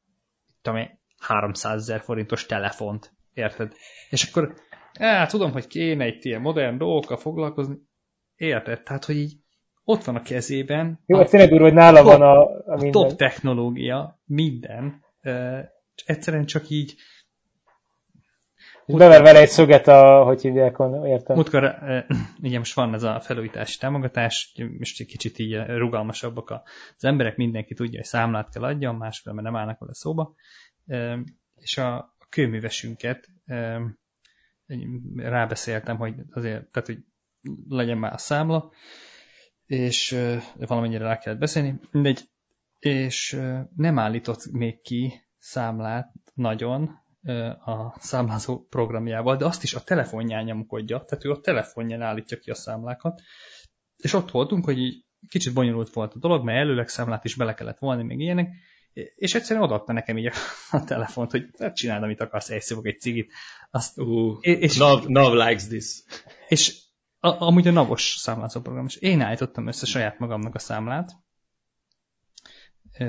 tudom 0.62 1.01
300 1.19 1.81
ezer 1.81 2.01
forintos 2.01 2.47
telefont, 2.47 3.12
érted? 3.33 3.73
És 4.11 4.29
akkor, 4.29 4.55
á, 4.99 5.27
tudom, 5.27 5.53
hogy 5.53 5.66
kéne 5.66 6.05
egy 6.05 6.27
ilyen 6.27 6.40
modern 6.40 6.79
dolgokkal 6.79 7.16
foglalkozni, 7.16 7.77
érted? 8.37 8.83
Tehát, 8.83 9.05
hogy 9.05 9.16
így 9.16 9.45
ott 9.88 10.05
van 10.05 10.16
a 10.16 10.22
kezében. 10.22 11.01
Jó, 11.07 11.20
ez 11.20 11.31
tényleg 11.31 11.61
hogy 11.61 11.72
nála 11.72 12.03
top, 12.03 12.07
van 12.07 12.22
a, 12.22 12.40
a, 12.42 12.77
minden. 12.77 12.88
a 12.88 13.07
top 13.07 13.16
technológia, 13.16 14.18
minden. 14.25 15.05
Uh, 15.22 15.59
egyszerűen 16.07 16.46
csak 16.46 16.68
így 16.68 16.94
Bever 18.87 19.22
vele 19.22 19.40
egy 19.40 19.49
szöget, 19.49 19.88
a, 19.88 20.22
hogy 20.25 20.40
hívják, 20.40 20.77
értem. 21.05 21.37
Múltkor, 21.37 21.79
igen, 22.40 22.59
most 22.64 22.75
van 22.75 22.94
ez 22.94 23.03
a 23.03 23.20
felújítási 23.20 23.79
támogatás, 23.79 24.55
most 24.79 25.01
egy 25.01 25.07
kicsit 25.07 25.38
így 25.38 25.55
rugalmasabbak 25.55 26.51
az 26.96 27.05
emberek, 27.05 27.37
mindenki 27.37 27.75
tudja, 27.75 27.99
hogy 27.99 28.09
számlát 28.09 28.51
kell 28.51 28.62
adjon, 28.62 28.94
máskülönben 28.94 29.53
nem 29.53 29.61
állnak 29.61 29.79
vele 29.79 29.94
szóba. 29.94 30.35
És 31.55 31.79
a, 31.79 32.16
kőművesünket 32.29 33.29
rábeszéltem, 35.16 35.96
hogy 35.96 36.14
azért, 36.31 36.66
tehát, 36.66 36.88
hogy 36.88 36.99
legyen 37.68 37.99
már 37.99 38.12
a 38.12 38.18
számla, 38.18 38.70
és 39.66 40.18
valamennyire 40.57 41.05
rá 41.05 41.18
kellett 41.18 41.38
beszélni, 41.38 41.81
mindegy, 41.90 42.29
és 42.79 43.40
nem 43.76 43.98
állított 43.98 44.50
még 44.52 44.81
ki 44.81 45.26
számlát 45.38 46.12
nagyon 46.35 47.05
a 47.64 47.94
számlázó 47.98 48.66
programjával, 48.68 49.37
de 49.37 49.44
azt 49.44 49.62
is 49.62 49.74
a 49.74 49.85
telefonján 49.85 50.44
nyomkodja, 50.44 51.05
tehát 51.05 51.24
ő 51.24 51.31
a 51.31 51.40
telefonján 51.40 52.02
állítja 52.02 52.38
ki 52.38 52.50
a 52.50 52.55
számlákat, 52.55 53.20
és 53.96 54.12
ott 54.12 54.31
voltunk, 54.31 54.64
hogy 54.64 54.79
így 54.79 55.05
kicsit 55.29 55.55
bonyolult 55.55 55.92
volt 55.92 56.14
a 56.14 56.18
dolog, 56.18 56.44
mert 56.44 56.59
előleg 56.59 56.88
számlát 56.88 57.24
is 57.24 57.35
bele 57.35 57.55
kellett 57.55 57.79
volni, 57.79 58.02
még 58.02 58.20
ilyenek, 58.20 58.48
és 59.14 59.35
egyszerűen 59.35 59.64
odaadta 59.64 59.92
nekem 59.92 60.18
így 60.18 60.26
a, 60.26 60.33
a 60.76 60.85
telefont, 60.85 61.31
hogy 61.31 61.46
hát 61.59 61.76
csináld, 61.76 62.02
amit 62.02 62.20
akarsz, 62.20 62.50
elszívok 62.50 62.87
egy 62.87 63.00
cigit. 63.00 63.33
Azt, 63.70 63.98
uh, 63.98 64.38
és, 64.40 64.76
Nav, 64.76 65.05
Nav 65.07 65.33
likes 65.33 65.66
this. 65.66 66.02
És 66.48 66.85
a, 67.26 67.40
amúgy 67.40 67.68
a 67.68 67.70
navos 67.70 68.16
számlázó 68.18 68.60
program, 68.60 68.84
és 68.86 68.96
én 68.96 69.20
állítottam 69.20 69.66
össze 69.66 69.86
saját 69.86 70.18
magamnak 70.18 70.54
a 70.54 70.58
számlát. 70.58 71.12
E, 72.92 73.06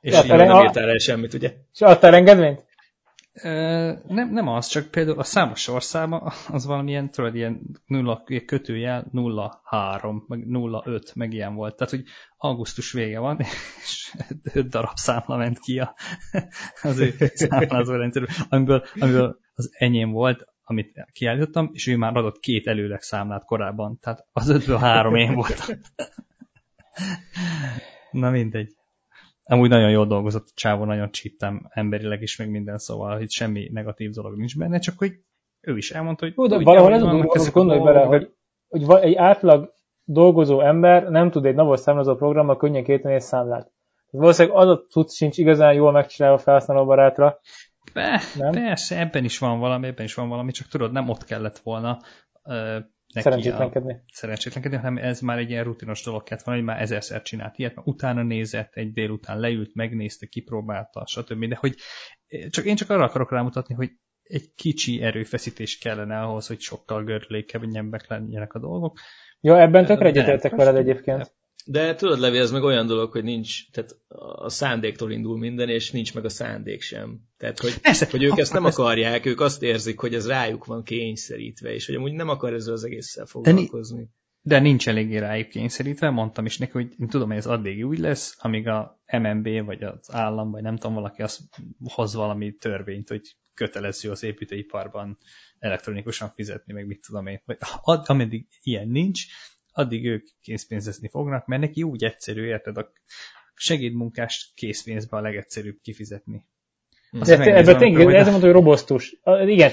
és 0.00 0.12
ja, 0.12 0.36
nem 0.36 0.64
írtál 0.64 0.88
el 0.88 0.98
semmit, 0.98 1.34
ugye? 1.34 1.54
És 1.72 1.80
adtál 1.80 2.14
engedményt? 2.14 2.64
Nem, 4.06 4.30
nem 4.30 4.48
az, 4.48 4.66
csak 4.66 4.90
például 4.90 5.18
a 5.18 5.22
számos 5.22 5.60
sorszáma 5.60 6.32
az 6.48 6.66
valamilyen, 6.66 7.10
tudod, 7.10 7.34
ilyen 7.34 7.60
nulla 7.86 8.24
kötőjel 8.46 9.10
03, 9.70 10.24
meg 10.28 10.46
05, 10.84 11.14
meg 11.14 11.32
ilyen 11.32 11.54
volt. 11.54 11.76
Tehát, 11.76 11.92
hogy 11.92 12.04
augusztus 12.36 12.92
vége 12.92 13.18
van, 13.18 13.38
és 13.82 14.14
5 14.52 14.68
darab 14.68 14.96
számla 14.96 15.36
ment 15.36 15.58
ki 15.58 15.78
a, 15.78 15.94
az 16.82 16.98
ő 16.98 17.14
számlázó 17.34 17.94
rendszerű, 17.94 18.24
amiből, 18.48 18.84
amiből 18.98 19.38
az 19.54 19.70
enyém 19.72 20.10
volt, 20.10 20.46
amit 20.68 21.06
kiállítottam, 21.12 21.70
és 21.72 21.86
ő 21.86 21.96
már 21.96 22.16
adott 22.16 22.40
két 22.40 22.66
előleg 22.66 23.02
számlát 23.02 23.44
korábban, 23.44 23.98
tehát 24.00 24.26
az 24.32 24.48
ötből 24.48 24.76
három 24.76 25.14
én 25.14 25.34
voltam. 25.34 25.76
Na 28.10 28.30
mindegy. 28.30 28.72
Amúgy 29.44 29.68
nagyon 29.68 29.90
jól 29.90 30.06
dolgozott 30.06 30.46
a 30.46 30.52
csávó, 30.54 30.84
nagyon 30.84 31.10
csíptem 31.10 31.66
emberileg 31.70 32.22
is, 32.22 32.36
meg 32.36 32.50
minden, 32.50 32.78
szóval 32.78 33.20
itt 33.20 33.30
semmi 33.30 33.68
negatív 33.72 34.10
dolog 34.10 34.36
nincs 34.36 34.58
benne, 34.58 34.78
csak 34.78 34.98
hogy 34.98 35.12
ő 35.60 35.76
is 35.76 35.90
elmondta, 35.90 36.24
hogy... 36.24 36.34
Jó, 36.36 36.46
de 36.46 36.64
valahol 36.64 36.92
ez 37.32 37.46
a 37.46 37.50
gondolj 37.50 37.80
bele, 37.80 38.04
hogy, 38.04 38.32
hogy 38.68 38.84
egy 39.00 39.14
átlag 39.14 39.72
dolgozó 40.04 40.60
ember 40.60 41.08
nem 41.08 41.30
tud 41.30 41.44
egy 41.44 41.54
napos 41.54 41.80
számlázó 41.80 42.14
programmal 42.14 42.56
könnyen 42.56 42.84
kéteni 42.84 43.14
egy 43.14 43.20
számlát. 43.20 43.70
Valószínűleg 44.10 44.56
az 44.58 44.68
a 44.68 44.86
tud 44.90 45.10
sincs 45.10 45.38
igazán 45.38 45.74
jól 45.74 45.92
megcsinálva 45.92 46.38
felhasználóbarátra. 46.38 47.40
Be, 47.96 48.20
nem? 48.34 48.52
Persze, 48.52 48.98
ebben 48.98 49.24
is 49.24 49.38
van 49.38 49.58
valami, 49.58 49.86
ebben 49.86 50.04
is 50.04 50.14
van 50.14 50.28
valami, 50.28 50.52
csak 50.52 50.68
tudod, 50.68 50.92
nem 50.92 51.08
ott 51.08 51.24
kellett 51.24 51.58
volna 51.58 51.98
uh, 52.42 52.54
neki 53.14 53.28
szerencsétlenkedni. 53.28 53.92
A, 53.92 54.02
szerencsétlenkedni, 54.12 54.76
hanem 54.76 54.96
ez 54.96 55.20
már 55.20 55.38
egy 55.38 55.50
ilyen 55.50 55.64
rutinos 55.64 56.02
dolog 56.02 56.22
kellett 56.22 56.44
volna, 56.44 56.60
hogy 56.60 56.68
már 56.70 56.80
ezerszer 56.80 57.22
csinált 57.22 57.58
ilyet, 57.58 57.74
mert 57.74 57.86
utána 57.86 58.22
nézett, 58.22 58.74
egy 58.74 58.92
délután 58.92 59.40
leült, 59.40 59.74
megnézte, 59.74 60.26
kipróbálta, 60.26 61.06
stb. 61.06 61.44
De 61.44 61.56
hogy 61.60 61.74
csak 62.48 62.64
én 62.64 62.76
csak 62.76 62.90
arra 62.90 63.04
akarok 63.04 63.30
rámutatni, 63.30 63.74
hogy 63.74 63.90
egy 64.22 64.52
kicsi 64.54 65.02
erőfeszítés 65.02 65.78
kellene 65.78 66.20
ahhoz, 66.20 66.46
hogy 66.46 66.60
sokkal 66.60 67.04
görülékenyebbek 67.04 68.08
legyenek 68.08 68.54
a 68.54 68.58
dolgok. 68.58 68.98
Ja, 69.40 69.60
ebben 69.60 69.84
tökre 69.84 70.06
egyetértek 70.06 70.54
veled 70.54 70.76
egyébként. 70.76 71.34
De 71.68 71.94
tudod, 71.94 72.18
Levi, 72.18 72.38
ez 72.38 72.50
meg 72.50 72.62
olyan 72.62 72.86
dolog, 72.86 73.12
hogy 73.12 73.24
nincs, 73.24 73.70
tehát 73.70 73.96
a 74.36 74.48
szándéktól 74.48 75.12
indul 75.12 75.38
minden, 75.38 75.68
és 75.68 75.90
nincs 75.90 76.14
meg 76.14 76.24
a 76.24 76.28
szándék 76.28 76.82
sem. 76.82 77.20
Tehát, 77.36 77.60
hogy, 77.60 77.74
Esze, 77.82 78.08
hogy 78.10 78.22
ők 78.22 78.38
ezt 78.38 78.52
nem 78.52 78.64
akarják, 78.64 79.26
ők 79.26 79.40
azt 79.40 79.62
érzik, 79.62 80.00
hogy 80.00 80.14
ez 80.14 80.26
rájuk 80.26 80.64
van 80.64 80.82
kényszerítve, 80.82 81.74
és 81.74 81.86
hogy 81.86 81.94
amúgy 81.94 82.12
nem 82.12 82.28
akar 82.28 82.52
ezzel 82.52 82.72
az 82.72 82.84
egésszel 82.84 83.26
foglalkozni. 83.26 84.08
De 84.40 84.58
nincs 84.58 84.88
eléggé 84.88 85.16
rájuk 85.16 85.48
kényszerítve, 85.48 86.10
mondtam 86.10 86.46
is 86.46 86.58
neki, 86.58 86.72
hogy 86.72 86.94
én 86.98 87.08
tudom, 87.08 87.28
hogy 87.28 87.36
ez 87.36 87.46
addig 87.46 87.86
úgy 87.86 87.98
lesz, 87.98 88.36
amíg 88.38 88.68
a 88.68 89.02
MNB, 89.12 89.64
vagy 89.64 89.82
az 89.82 90.12
állam, 90.12 90.50
vagy 90.50 90.62
nem 90.62 90.76
tudom, 90.76 90.94
valaki 90.94 91.22
az 91.22 91.48
hoz 91.84 92.14
valami 92.14 92.54
törvényt, 92.54 93.08
hogy 93.08 93.36
kötelező 93.54 94.10
az 94.10 94.22
építőiparban 94.22 95.18
elektronikusan 95.58 96.32
fizetni, 96.34 96.72
meg 96.72 96.86
mit 96.86 97.04
tudom 97.06 97.26
én. 97.26 97.42
Vagy 97.44 97.58
ameddig 98.04 98.46
ilyen 98.62 98.88
nincs, 98.88 99.26
addig 99.76 100.06
ők 100.06 100.26
készpénzezni 100.40 101.08
fognak, 101.08 101.46
mert 101.46 101.62
neki 101.62 101.82
úgy 101.82 102.04
egyszerű, 102.04 102.46
érted, 102.46 102.76
a 102.76 102.92
segédmunkást 103.54 104.54
készpénzbe 104.54 105.16
a 105.16 105.20
legegyszerűbb 105.20 105.78
kifizetni. 105.82 106.46
Ebben 107.10 107.78
tényleg, 107.78 108.14
ez 108.14 108.26
mondta, 108.28 108.46
hogy 108.46 108.54
robosztus. 108.54 109.20
Igen, 109.46 109.70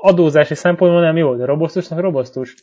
adózási 0.00 0.54
szempontból 0.54 1.00
nem 1.00 1.16
jó, 1.16 1.36
de 1.36 1.44
robosztusnak 1.44 2.00
robosztus. 2.00 2.54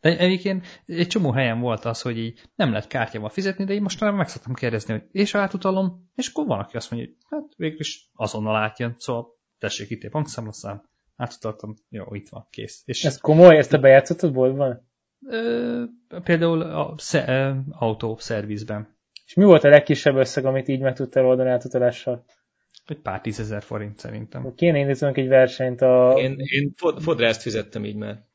De 0.00 0.18
egyébként 0.18 0.82
egy 0.86 1.06
csomó 1.06 1.30
helyen 1.30 1.60
volt 1.60 1.84
az, 1.84 2.02
hogy 2.02 2.18
így 2.18 2.40
nem 2.54 2.70
lehet 2.70 2.86
kártyával 2.86 3.28
fizetni, 3.28 3.64
de 3.64 3.72
én 3.72 3.82
most 3.82 4.00
már 4.00 4.12
meg 4.12 4.28
szoktam 4.28 4.54
kérdezni, 4.54 4.92
hogy 4.92 5.02
és 5.12 5.34
átutalom, 5.34 6.10
és 6.14 6.28
akkor 6.28 6.46
van, 6.46 6.58
aki 6.58 6.76
azt 6.76 6.90
mondja, 6.90 7.08
hogy 7.08 7.16
hát 7.30 7.54
végül 7.56 7.80
is 7.80 8.10
azonnal 8.14 8.56
átjön, 8.56 8.94
szóval 8.98 9.26
tessék 9.58 9.90
itt 9.90 10.04
egy 10.04 10.10
bankszámlaszám, 10.10 10.82
átutaltam, 11.16 11.74
jó, 11.88 12.14
itt 12.14 12.28
van, 12.28 12.46
kész. 12.50 12.82
És 12.84 13.04
ez 13.04 13.18
komoly, 13.18 13.56
ezt 13.56 13.72
a 13.72 13.78
bejátszottad 13.78 14.32
boltban? 14.32 14.87
Ö, 15.26 15.82
például 16.24 16.62
a 16.62 16.94
sze, 16.96 17.54
autó 17.70 18.16
szervizben. 18.16 18.96
És 19.26 19.34
mi 19.34 19.44
volt 19.44 19.64
a 19.64 19.68
legkisebb 19.68 20.16
összeg, 20.16 20.44
amit 20.44 20.68
így 20.68 20.80
meg 20.80 20.94
tudtál 20.94 21.24
oldani 21.24 21.50
átutalással? 21.50 22.24
Egy 22.86 23.00
pár 23.00 23.20
tízezer 23.20 23.62
forint 23.62 23.98
szerintem. 23.98 24.54
Kéne 24.54 24.78
indítanunk 24.78 25.16
egy 25.16 25.28
versenyt 25.28 25.80
a... 25.80 26.14
Én, 26.16 26.36
én 26.38 26.72
fodrászt 26.98 27.42
fizettem 27.42 27.84
így 27.84 27.96
már. 27.96 28.26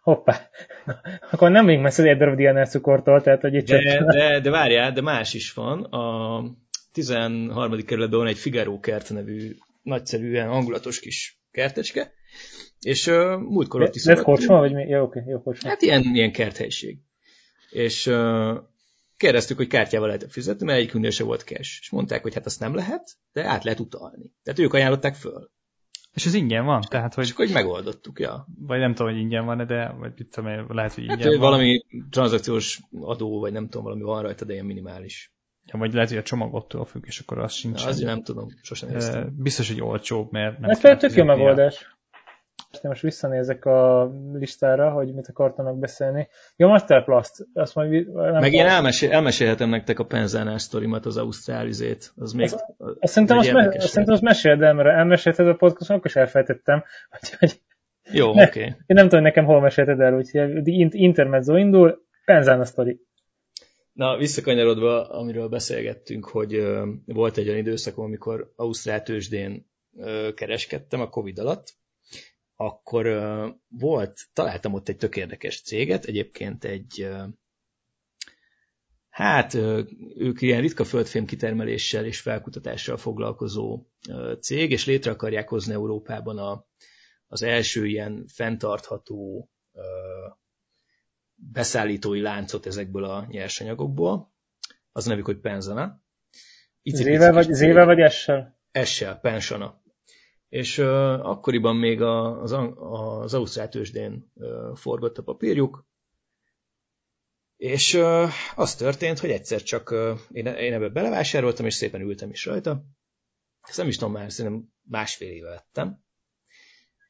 Hoppá. 0.00 0.48
Akkor 1.32 1.50
nem 1.50 1.64
még 1.64 1.78
messze 1.78 2.02
egy 2.02 2.16
darab 2.16 2.36
diánál 2.36 2.66
cukortól, 2.66 3.22
tehát 3.22 3.40
hogy 3.40 3.54
itt 3.54 3.66
de, 3.66 3.78
csak... 3.78 4.10
de, 4.10 4.40
de 4.40 4.50
várjál, 4.50 4.92
de 4.92 5.00
más 5.00 5.34
is 5.34 5.52
van. 5.52 5.82
A 5.82 6.44
13. 6.92 7.84
kerületben 7.84 8.18
van 8.18 8.28
egy 8.28 8.38
Figaro 8.38 8.80
kert 8.80 9.10
nevű 9.10 9.56
nagyszerűen 9.82 10.48
hangulatos 10.48 11.00
kis 11.00 11.40
kertecske, 11.50 12.12
és 12.84 13.06
uh, 13.06 13.40
múltkor 13.40 13.82
ott 13.82 13.94
is... 13.94 14.04
Ez 14.04 14.22
kocsma, 14.22 14.58
vagy 14.58 14.72
mi? 14.72 14.88
Jó, 14.88 15.02
oké, 15.02 15.22
jó 15.26 15.42
kocsma. 15.42 15.68
Hát 15.68 15.82
ilyen, 15.82 16.02
ilyen 16.02 16.32
kerthelyiség. 16.32 16.98
És 17.70 18.06
uh, 18.06 18.56
kérdeztük, 19.16 19.56
hogy 19.56 19.66
kártyával 19.66 20.06
lehet 20.06 20.26
fizetni, 20.28 20.66
mert 20.66 20.78
egyikünknél 20.78 21.10
se 21.10 21.24
volt 21.24 21.42
cash. 21.42 21.78
És 21.80 21.90
mondták, 21.90 22.22
hogy 22.22 22.34
hát 22.34 22.46
azt 22.46 22.60
nem 22.60 22.74
lehet, 22.74 23.16
de 23.32 23.44
át 23.44 23.64
lehet 23.64 23.80
utalni. 23.80 24.32
Tehát 24.42 24.58
ők 24.58 24.74
ajánlották 24.74 25.14
föl. 25.14 25.50
És 26.14 26.26
ez 26.26 26.34
ingyen 26.34 26.64
van? 26.64 26.80
Tehát, 26.88 27.14
hogy... 27.14 27.24
És 27.24 27.30
akkor 27.30 27.44
hogy 27.44 27.54
megoldottuk, 27.54 28.20
ja. 28.20 28.46
Vagy 28.58 28.78
nem 28.78 28.94
tudom, 28.94 29.12
hogy 29.12 29.20
ingyen 29.20 29.44
van 29.44 29.66
de 29.66 29.94
vagy 29.98 30.12
mit 30.16 30.28
tudom, 30.28 30.50
lehet, 30.68 30.94
hogy 30.94 31.06
hát, 31.06 31.16
ingyen 31.16 31.32
hát, 31.32 31.40
van. 31.40 31.50
valami 31.50 31.84
tranzakciós 32.10 32.80
adó, 33.00 33.40
vagy 33.40 33.52
nem 33.52 33.64
tudom, 33.64 33.82
valami 33.82 34.02
van 34.02 34.22
rajta, 34.22 34.44
de 34.44 34.52
ilyen 34.52 34.64
minimális. 34.64 35.32
Ja, 35.66 35.78
vagy 35.78 35.92
lehet, 35.92 36.08
hogy 36.08 36.18
a 36.18 36.22
csomagottól 36.22 36.84
függ, 36.84 37.04
és 37.06 37.18
akkor 37.18 37.38
az 37.38 37.52
sincs. 37.52 37.82
Ja, 37.82 37.88
azért 37.88 38.08
nem 38.08 38.22
tudom, 38.22 38.48
sosem 38.62 38.88
néztem. 38.88 39.34
Biztos, 39.38 39.68
hogy 39.68 39.80
olcsóbb, 39.80 40.32
mert 40.32 40.58
nem 40.58 40.70
Ez 40.70 40.80
lehet 40.80 40.98
tök 40.98 41.14
jó 41.14 41.24
megoldás. 41.24 41.96
Én 42.84 42.90
most 42.90 43.02
visszanézek 43.02 43.64
a 43.64 44.10
listára, 44.32 44.90
hogy 44.90 45.14
mit 45.14 45.28
akartanak 45.28 45.78
beszélni. 45.78 46.28
Jó, 46.56 46.68
Masterplast. 46.68 47.32
Azt 47.54 47.74
majd 47.74 48.14
nem 48.14 48.40
Meg 48.40 48.52
én 48.52 48.66
elmesél, 48.66 49.12
elmesélhetem 49.12 49.68
nektek 49.68 49.98
a 49.98 50.04
penzánás 50.04 50.62
sztorimat, 50.62 51.06
az 51.06 51.16
ausztrálizét. 51.16 52.12
Az 52.16 52.32
még, 52.32 52.44
az, 52.44 52.64
azt 53.00 53.12
szerintem 53.12 53.38
azt, 53.38 53.52
me, 53.52 53.66
azt 53.66 53.86
szerintem 53.86 54.14
azt 54.14 54.22
meséld 54.22 54.62
el, 54.62 54.74
mert 54.74 54.88
elmesélted 54.88 55.48
a 55.48 55.54
podcaston, 55.54 55.96
akkor 55.96 56.10
is 56.10 56.16
elfelejtettem. 56.16 56.84
Hogy, 57.10 57.34
hogy 57.38 57.60
Jó, 58.12 58.30
oké. 58.30 58.42
Okay. 58.42 58.62
Én 58.62 58.76
nem 58.86 59.08
tudom, 59.08 59.24
nekem 59.24 59.44
hol 59.44 59.60
mesélted 59.60 60.00
el, 60.00 60.14
úgyhogy 60.14 60.68
intermezzo 60.94 61.56
indul, 61.56 62.04
penzána 62.24 62.64
sztori. 62.64 63.00
Na, 63.92 64.16
visszakanyarodva, 64.16 65.08
amiről 65.08 65.48
beszélgettünk, 65.48 66.24
hogy 66.24 66.56
uh, 66.56 66.88
volt 67.06 67.36
egy 67.36 67.46
olyan 67.46 67.58
időszakom, 67.58 68.04
amikor 68.04 68.52
Ausztrál 68.56 69.02
tőzsdén 69.02 69.66
uh, 69.92 70.34
kereskedtem 70.34 71.00
a 71.00 71.08
Covid 71.08 71.38
alatt, 71.38 71.82
akkor 72.56 73.06
volt, 73.68 74.20
találtam 74.32 74.74
ott 74.74 74.88
egy 74.88 74.96
tök 74.96 75.16
érdekes 75.16 75.62
céget, 75.62 76.04
egyébként 76.04 76.64
egy, 76.64 77.08
hát 79.08 79.54
ők 80.16 80.40
ilyen 80.40 80.60
ritka 80.60 80.84
földfém 80.84 81.24
kitermeléssel 81.24 82.04
és 82.04 82.20
felkutatással 82.20 82.96
foglalkozó 82.96 83.86
cég, 84.40 84.70
és 84.70 84.86
létre 84.86 85.10
akarják 85.10 85.48
hozni 85.48 85.72
Európában 85.72 86.38
a, 86.38 86.66
az 87.26 87.42
első 87.42 87.86
ilyen 87.86 88.26
fenntartható 88.26 89.50
beszállítói 91.34 92.20
láncot 92.20 92.66
ezekből 92.66 93.04
a 93.04 93.26
nyersanyagokból. 93.28 94.32
Az 94.92 95.04
nevük, 95.04 95.24
hogy 95.24 95.40
Penzana. 95.40 96.02
Zével 96.82 97.32
vagy, 97.32 97.52
zével 97.52 97.84
vagy 97.84 98.00
essel? 98.00 98.58
Essel, 98.70 99.20
Pensana. 99.20 99.82
És 100.54 100.78
uh, 100.78 100.86
akkoriban 101.28 101.76
még 101.76 102.02
a, 102.02 102.42
az, 102.42 102.52
az 102.78 103.34
Ausztrál 103.34 103.68
tőzsdén 103.68 104.30
uh, 104.34 104.76
forgott 104.76 105.18
a 105.18 105.22
papírjuk, 105.22 105.86
és 107.56 107.94
uh, 107.94 108.28
az 108.54 108.74
történt, 108.74 109.18
hogy 109.18 109.30
egyszer 109.30 109.62
csak 109.62 109.90
uh, 109.90 110.18
én, 110.32 110.46
én 110.46 110.72
ebbe 110.72 110.88
belevásároltam, 110.88 111.66
és 111.66 111.74
szépen 111.74 112.00
ültem 112.00 112.30
is 112.30 112.44
rajta. 112.44 112.84
Ezt 113.62 113.78
nem 113.78 113.88
is 113.88 113.96
tudom 113.96 114.12
már, 114.12 114.32
szerintem 114.32 114.72
másfél 114.82 115.30
éve 115.30 115.48
vettem. 115.48 116.04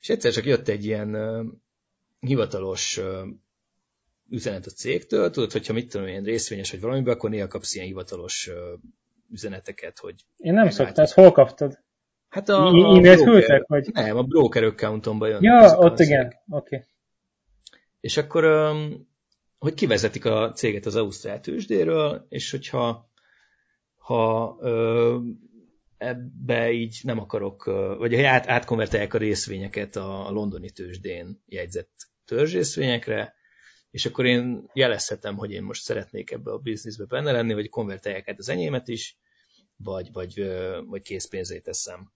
És 0.00 0.08
egyszer 0.08 0.32
csak 0.32 0.44
jött 0.44 0.68
egy 0.68 0.84
ilyen 0.84 1.14
uh, 1.14 1.46
hivatalos 2.20 2.96
uh, 2.96 3.28
üzenet 4.30 4.66
a 4.66 4.70
cégtől, 4.70 5.30
tudod, 5.30 5.52
hogyha 5.52 5.72
mit 5.72 5.88
tudom, 5.88 6.06
ilyen 6.06 6.24
részvényes 6.24 6.70
vagy 6.70 6.80
valamiben, 6.80 7.14
akkor 7.14 7.30
néha 7.30 7.48
kapsz 7.48 7.74
ilyen 7.74 7.86
hivatalos 7.86 8.48
uh, 8.48 8.80
üzeneteket, 9.30 9.98
hogy... 9.98 10.14
Én 10.36 10.52
nem 10.52 10.70
szoktam, 10.70 11.04
ezt 11.04 11.14
hol 11.14 11.32
kaptad? 11.32 11.83
Hát 12.34 12.48
a, 12.48 12.68
a 12.68 13.00
küldtek, 13.00 13.66
vagy? 13.66 13.90
Nem, 13.92 14.16
a 14.16 14.22
broker 14.22 14.62
accountomba 14.62 15.26
jön. 15.26 15.42
Ja, 15.42 15.78
ott 15.78 15.98
igen, 15.98 16.26
oké. 16.26 16.76
Okay. 16.76 16.88
És 18.00 18.16
akkor, 18.16 18.72
hogy 19.58 19.74
kivezetik 19.74 20.24
a 20.24 20.52
céget 20.52 20.86
az 20.86 20.96
Ausztrál 20.96 21.40
tőzsdéről, 21.40 22.26
és 22.28 22.50
hogyha 22.50 23.10
ha 23.96 24.58
ebbe 25.96 26.72
így 26.72 27.00
nem 27.02 27.18
akarok, 27.18 27.64
vagy 27.98 28.14
ha 28.14 28.28
át, 28.28 28.46
átkonvertálják 28.48 29.14
a 29.14 29.18
részvényeket 29.18 29.96
a 29.96 30.30
londoni 30.30 30.70
tőzsdén 30.70 31.42
jegyzett 31.46 31.92
törzsrészvényekre, 32.24 33.34
és 33.90 34.06
akkor 34.06 34.26
én 34.26 34.70
jelezhetem, 34.72 35.36
hogy 35.36 35.50
én 35.50 35.62
most 35.62 35.82
szeretnék 35.82 36.30
ebbe 36.30 36.52
a 36.52 36.58
bizniszbe 36.58 37.04
benne 37.04 37.32
lenni, 37.32 37.54
vagy 37.54 37.68
konvertálják 37.68 38.28
át 38.28 38.38
az 38.38 38.48
enyémet 38.48 38.88
is, 38.88 39.18
vagy, 39.76 40.12
vagy, 40.12 40.46
vagy 40.86 41.02
készpénzét 41.02 41.62
teszem. 41.62 42.12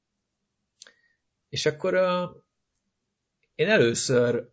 És 1.48 1.66
akkor 1.66 1.94
uh, 1.94 2.42
én 3.54 3.68
először, 3.68 4.48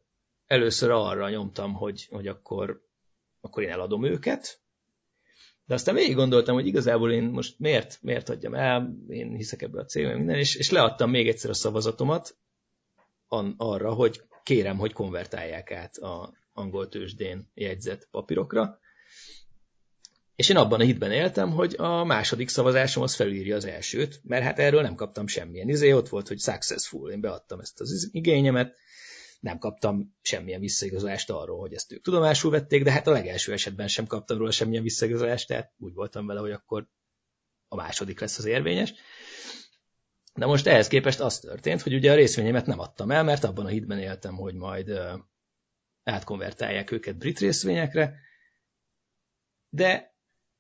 először 0.46 0.90
arra 0.90 1.30
nyomtam, 1.30 1.74
hogy, 1.74 2.08
hogy 2.10 2.28
akkor, 2.28 2.86
akkor 3.42 3.64
én 3.64 3.70
eladom 3.70 4.06
őket, 4.06 4.62
de 5.66 5.74
aztán 5.74 5.96
végig 5.96 6.16
gondoltam, 6.16 6.56
hogy 6.56 6.68
igazából 6.68 7.12
én 7.12 7.24
most 7.24 7.60
miért, 7.60 8.00
miért 8.02 8.30
adjam 8.30 8.54
el, 8.54 8.96
én 9.08 9.36
hiszek 9.36 9.62
ebbe 9.62 9.80
a 9.80 9.86
cégben 9.86 10.18
minden, 10.18 10.36
és, 10.36 10.56
és 10.56 10.72
leadtam 10.72 11.10
még 11.10 11.28
egyszer 11.28 11.50
a 11.50 11.54
szavazatomat 11.54 12.38
an, 13.28 13.54
arra, 13.58 13.94
hogy 13.94 14.22
kérem, 14.44 14.78
hogy 14.78 14.94
konvertálják 14.94 15.72
át 15.72 15.98
a 15.98 16.34
angol 16.54 16.90
tőzsdén 16.90 17.52
jegyzett 17.54 18.08
papírokra, 18.12 18.80
és 20.36 20.50
én 20.50 20.58
abban 20.58 20.80
a 20.80 20.84
hitben 20.84 21.12
éltem, 21.12 21.52
hogy 21.52 21.76
a 21.78 22.04
második 22.04 22.50
szavazásom 22.50 23.04
az 23.04 23.16
felírja 23.16 23.56
az 23.56 23.66
elsőt, 23.66 24.22
mert 24.24 24.44
hát 24.44 24.60
erről 24.60 24.82
nem 24.82 24.96
kaptam 24.96 25.28
semmilyen 25.28 25.70
izé, 25.70 25.92
ott 25.92 26.10
volt, 26.10 26.28
hogy 26.28 26.40
successful, 26.40 27.12
én 27.12 27.22
beadtam 27.22 27.60
ezt 27.60 27.80
az 27.82 28.10
igényemet, 28.12 28.76
nem 29.40 29.58
kaptam 29.58 30.16
semmilyen 30.22 30.60
visszaigazolást 30.60 31.30
arról, 31.30 31.60
hogy 31.60 31.74
ezt 31.74 31.92
ők 31.92 32.02
tudomásul 32.02 32.52
vették, 32.52 32.84
de 32.84 32.92
hát 32.92 33.08
a 33.08 33.12
legelső 33.12 33.54
esetben 33.54 33.88
sem 33.88 34.08
kaptam 34.08 34.38
róla 34.38 34.52
semmilyen 34.52 34.84
visszaigazolást, 34.84 35.48
tehát 35.48 35.74
úgy 35.78 35.94
voltam 35.94 36.26
vele, 36.26 36.40
hogy 36.40 36.52
akkor 36.52 36.88
a 37.68 37.76
második 37.76 38.20
lesz 38.20 38.38
az 38.38 38.46
érvényes. 38.46 38.94
De 40.34 40.46
most 40.46 40.68
ehhez 40.68 40.88
képest 40.88 41.20
az 41.20 41.40
történt, 41.40 41.82
hogy 41.82 41.94
ugye 41.94 42.12
a 42.12 42.16
részvényeimet 42.16 42.66
nem 42.66 42.80
adtam 42.80 43.12
el, 43.12 43.24
mert 43.24 43.44
abban 43.44 43.66
a 43.66 43.70
hitben 43.70 44.00
éltem, 44.00 44.36
hogy 44.36 44.54
majd 44.54 45.00
átkonvertálják 46.04 46.92
őket 46.92 47.18
brit 47.18 47.40
részvényekre, 47.40 48.20
de 49.70 50.15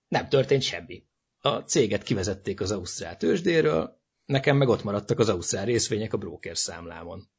nem 0.08 0.30
történt 0.30 0.62
semmi. 0.62 1.04
A 1.40 1.60
céget 1.60 2.04
kivezették 2.04 2.62
az 2.62 2.72
Ausztrál 2.72 3.18
tőzsdéről, 3.18 4.02
nekem 4.26 4.58
meg 4.58 4.68
ott 4.68 4.84
maradtak 4.84 5.20
az 5.20 5.30
Ausztrál 5.30 5.66
részvények 5.66 6.14
a 6.14 6.18
broker 6.18 6.58
számlámon. 6.58 7.30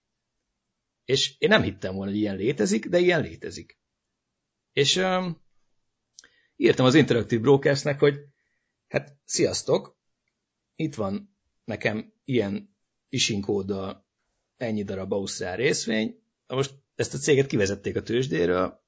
És 1.04 1.34
én 1.38 1.48
nem 1.48 1.62
hittem 1.62 1.94
volna, 1.94 2.10
hogy 2.10 2.20
ilyen 2.20 2.36
létezik, 2.36 2.88
de 2.88 2.98
ilyen 2.98 3.22
létezik. 3.22 3.78
És 4.72 4.96
um, 4.96 5.42
írtam 6.56 6.86
az 6.86 6.94
Interactive 6.94 7.40
Brokersnek, 7.40 7.98
hogy 7.98 8.18
hát 8.88 9.18
sziasztok, 9.24 9.98
itt 10.74 10.94
van 10.94 11.36
nekem 11.64 12.12
ilyen 12.24 12.76
isinkóddal 13.08 14.06
ennyi 14.56 14.82
darab 14.82 15.12
Ausztrál 15.12 15.56
részvény, 15.56 16.22
most 16.46 16.74
ezt 16.94 17.14
a 17.14 17.18
céget 17.18 17.46
kivezették 17.46 17.96
a 17.96 18.02
tőzsdéről, 18.02 18.84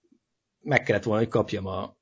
meg 0.60 0.82
kellett 0.82 1.02
volna, 1.02 1.20
hogy 1.20 1.30
kapjam 1.30 1.66
a 1.66 1.97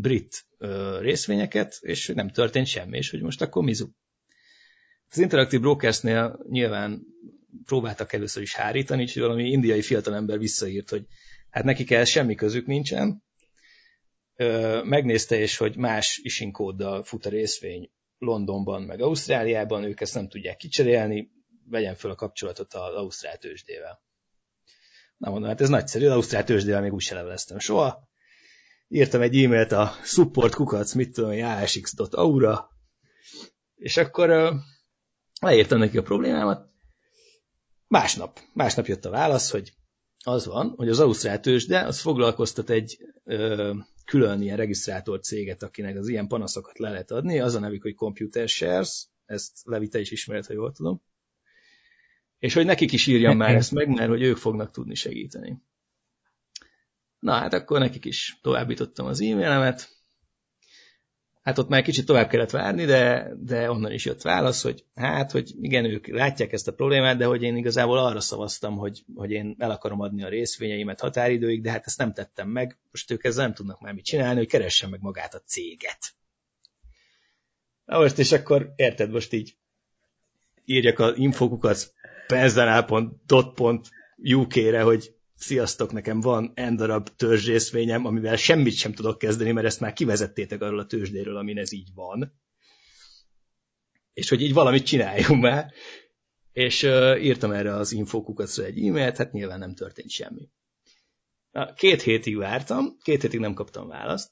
brit 0.00 0.46
ö, 0.58 0.98
részvényeket, 1.00 1.78
és 1.80 2.06
nem 2.14 2.28
történt 2.28 2.66
semmi, 2.66 2.96
és 2.96 3.10
hogy 3.10 3.22
most 3.22 3.42
akkor 3.42 3.62
mizu. 3.62 3.88
Az 5.10 5.18
Interactive 5.18 5.62
Brokersnél 5.62 6.40
nyilván 6.48 7.02
próbáltak 7.64 8.12
először 8.12 8.42
is 8.42 8.54
hárítani, 8.54 9.02
úgyhogy 9.02 9.22
valami 9.22 9.50
indiai 9.50 9.82
fiatalember 9.82 10.38
visszaírt, 10.38 10.90
hogy 10.90 11.06
hát 11.50 11.64
nekik 11.64 11.90
ehhez 11.90 12.08
semmi 12.08 12.34
közük 12.34 12.66
nincsen. 12.66 13.22
Ö, 14.36 14.80
megnézte 14.84 15.38
és 15.38 15.56
hogy 15.56 15.76
más 15.76 16.20
isinkóddal 16.22 17.04
fut 17.04 17.26
a 17.26 17.30
részvény 17.30 17.90
Londonban, 18.18 18.82
meg 18.82 19.00
Ausztráliában, 19.00 19.84
ők 19.84 20.00
ezt 20.00 20.14
nem 20.14 20.28
tudják 20.28 20.56
kicserélni, 20.56 21.30
vegyen 21.64 21.94
fel 21.94 22.10
a 22.10 22.14
kapcsolatot 22.14 22.74
az 22.74 22.94
Ausztrál 22.94 23.36
tőzsdével. 23.36 24.02
Na 25.16 25.30
mondom, 25.30 25.48
hát 25.48 25.60
ez 25.60 25.68
nagyszerű, 25.68 26.06
az 26.06 26.12
Ausztrál 26.12 26.44
tőzsdével 26.44 26.80
még 26.80 26.92
úgy 26.92 27.02
se 27.02 27.14
leveleztem 27.14 27.58
soha. 27.58 28.09
Írtam 28.92 29.20
egy 29.20 29.44
e-mailt 29.44 29.72
a 29.72 29.92
support 30.02 30.54
kukac, 30.54 30.92
mit 30.92 31.12
tudom, 31.12 31.44
asx.aura, 31.44 32.70
és 33.74 33.96
akkor 33.96 34.30
uh, 34.30 34.54
leírtam 35.40 35.78
neki 35.78 35.98
a 35.98 36.02
problémámat. 36.02 36.68
Másnap, 37.86 38.40
másnap 38.52 38.86
jött 38.86 39.04
a 39.04 39.10
válasz, 39.10 39.50
hogy 39.50 39.72
az 40.24 40.46
van, 40.46 40.74
hogy 40.76 40.88
az 40.88 41.00
Ausztrál 41.00 41.40
tőzsde 41.40 41.86
az 41.86 42.00
foglalkoztat 42.00 42.70
egy 42.70 42.98
ö, 43.24 43.74
külön 44.04 44.42
ilyen 44.42 44.56
regisztrátor 44.56 45.20
céget, 45.20 45.62
akinek 45.62 45.96
az 45.96 46.08
ilyen 46.08 46.26
panaszokat 46.26 46.78
le 46.78 46.90
lehet 46.90 47.10
adni, 47.10 47.40
az 47.40 47.54
a 47.54 47.60
nevük, 47.60 47.82
hogy 47.82 47.94
Computer 47.94 48.48
Shares, 48.48 49.08
ezt 49.24 49.52
Levi, 49.64 49.88
te 49.88 50.00
is 50.00 50.10
ismered, 50.10 50.46
ha 50.46 50.52
jól 50.52 50.72
tudom. 50.72 51.02
És 52.38 52.54
hogy 52.54 52.64
nekik 52.64 52.92
is 52.92 53.06
írjam 53.06 53.36
már 53.36 53.54
ezt 53.54 53.72
meg, 53.72 53.88
mert 53.88 54.08
hogy 54.08 54.22
ők 54.22 54.36
fognak 54.36 54.70
tudni 54.70 54.94
segíteni. 54.94 55.62
Na 57.20 57.32
hát 57.32 57.52
akkor 57.52 57.78
nekik 57.78 58.04
is 58.04 58.38
továbbítottam 58.42 59.06
az 59.06 59.20
e-mailemet, 59.20 60.00
Hát 61.42 61.58
ott 61.58 61.68
már 61.68 61.82
kicsit 61.82 62.06
tovább 62.06 62.28
kellett 62.28 62.50
várni, 62.50 62.84
de, 62.84 63.30
de 63.38 63.70
onnan 63.70 63.92
is 63.92 64.04
jött 64.04 64.22
válasz, 64.22 64.62
hogy 64.62 64.84
hát, 64.94 65.30
hogy 65.30 65.54
igen, 65.60 65.84
ők 65.84 66.06
látják 66.06 66.52
ezt 66.52 66.68
a 66.68 66.72
problémát, 66.72 67.16
de 67.16 67.24
hogy 67.24 67.42
én 67.42 67.56
igazából 67.56 67.98
arra 67.98 68.20
szavaztam, 68.20 68.76
hogy, 68.76 69.04
hogy 69.14 69.30
én 69.30 69.54
el 69.58 69.70
akarom 69.70 70.00
adni 70.00 70.22
a 70.22 70.28
részvényeimet 70.28 71.00
határidőig, 71.00 71.62
de 71.62 71.70
hát 71.70 71.86
ezt 71.86 71.98
nem 71.98 72.12
tettem 72.12 72.48
meg, 72.48 72.78
most 72.90 73.10
ők 73.10 73.24
ezzel 73.24 73.44
nem 73.44 73.54
tudnak 73.54 73.80
már 73.80 73.92
mit 73.92 74.04
csinálni, 74.04 74.38
hogy 74.38 74.48
keressen 74.48 74.90
meg 74.90 75.00
magát 75.00 75.34
a 75.34 75.42
céget. 75.46 76.14
Na 77.84 77.98
most, 77.98 78.18
és 78.18 78.32
akkor 78.32 78.72
érted, 78.76 79.10
most 79.10 79.32
így 79.32 79.56
írjak 80.64 80.98
a 80.98 81.12
infokukat 81.16 81.94
penzanál.dot.uk-re, 82.26 84.82
hogy 84.82 85.14
sziasztok, 85.40 85.92
nekem 85.92 86.20
van 86.20 86.52
n 86.54 86.76
darab 86.76 87.08
törzsrészvényem, 87.16 88.06
amivel 88.06 88.36
semmit 88.36 88.74
sem 88.74 88.92
tudok 88.92 89.18
kezdeni, 89.18 89.52
mert 89.52 89.66
ezt 89.66 89.80
már 89.80 89.92
kivezettétek 89.92 90.62
arról 90.62 90.78
a 90.78 90.86
tőzsdéről, 90.86 91.36
amin 91.36 91.58
ez 91.58 91.72
így 91.72 91.88
van. 91.94 92.40
És 94.12 94.28
hogy 94.28 94.42
így 94.42 94.52
valamit 94.52 94.86
csináljunk 94.86 95.42
már. 95.42 95.72
És 96.52 96.82
uh, 96.82 97.24
írtam 97.24 97.52
erre 97.52 97.74
az 97.74 97.92
infokukatra 97.92 98.64
egy 98.64 98.86
e-mailt, 98.86 99.16
hát 99.16 99.32
nyilván 99.32 99.58
nem 99.58 99.74
történt 99.74 100.10
semmi. 100.10 100.48
Na, 101.50 101.72
két 101.72 102.02
hétig 102.02 102.36
vártam, 102.36 102.96
két 103.02 103.22
hétig 103.22 103.40
nem 103.40 103.54
kaptam 103.54 103.88
választ. 103.88 104.30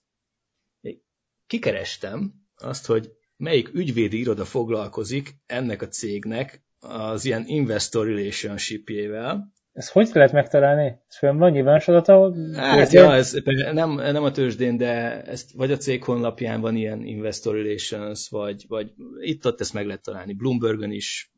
Kikerestem 1.47 2.35
azt, 2.55 2.87
hogy 2.87 3.13
melyik 3.37 3.75
ügyvédi 3.75 4.19
iroda 4.19 4.45
foglalkozik 4.45 5.35
ennek 5.47 5.83
a 5.83 5.89
cégnek 5.89 6.65
az 6.81 7.25
ilyen 7.25 7.47
investor 7.47 8.07
relationship-jével, 8.07 9.53
ezt 9.79 9.91
hogy 9.91 10.11
lehet 10.13 10.33
megtalálni? 10.33 11.01
Ez 11.09 11.17
fönn 11.17 11.39
van 11.39 11.51
nyilvános 11.51 11.89
adata? 11.89 12.35
Hát 12.55 12.93
ja, 12.93 13.15
ez 13.15 13.37
nem, 13.73 13.91
nem 13.95 14.25
a 14.25 14.31
tőzsdén, 14.31 14.77
de 14.77 15.23
ezt 15.23 15.53
vagy 15.53 15.73
a 15.73 15.77
cég 15.77 16.05
honlapján 16.05 16.61
van 16.61 16.77
ilyen 16.77 17.05
investor 17.05 17.55
relations, 17.55 18.29
vagy, 18.29 18.65
vagy 18.69 18.93
itt-ott 19.21 19.61
ezt 19.61 19.73
meg 19.73 19.87
lehet 19.87 20.03
találni. 20.03 20.33
Bloombergön 20.33 20.91
is 20.91 21.33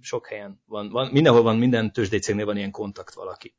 sok 0.00 0.26
helyen 0.26 0.62
van, 0.66 0.88
van 0.88 1.10
mindenhol 1.12 1.42
van, 1.42 1.56
minden 1.56 1.92
tőzsdei 1.92 2.18
cégnél 2.18 2.44
van 2.44 2.56
ilyen 2.56 2.70
kontakt 2.70 3.14
valaki. 3.14 3.54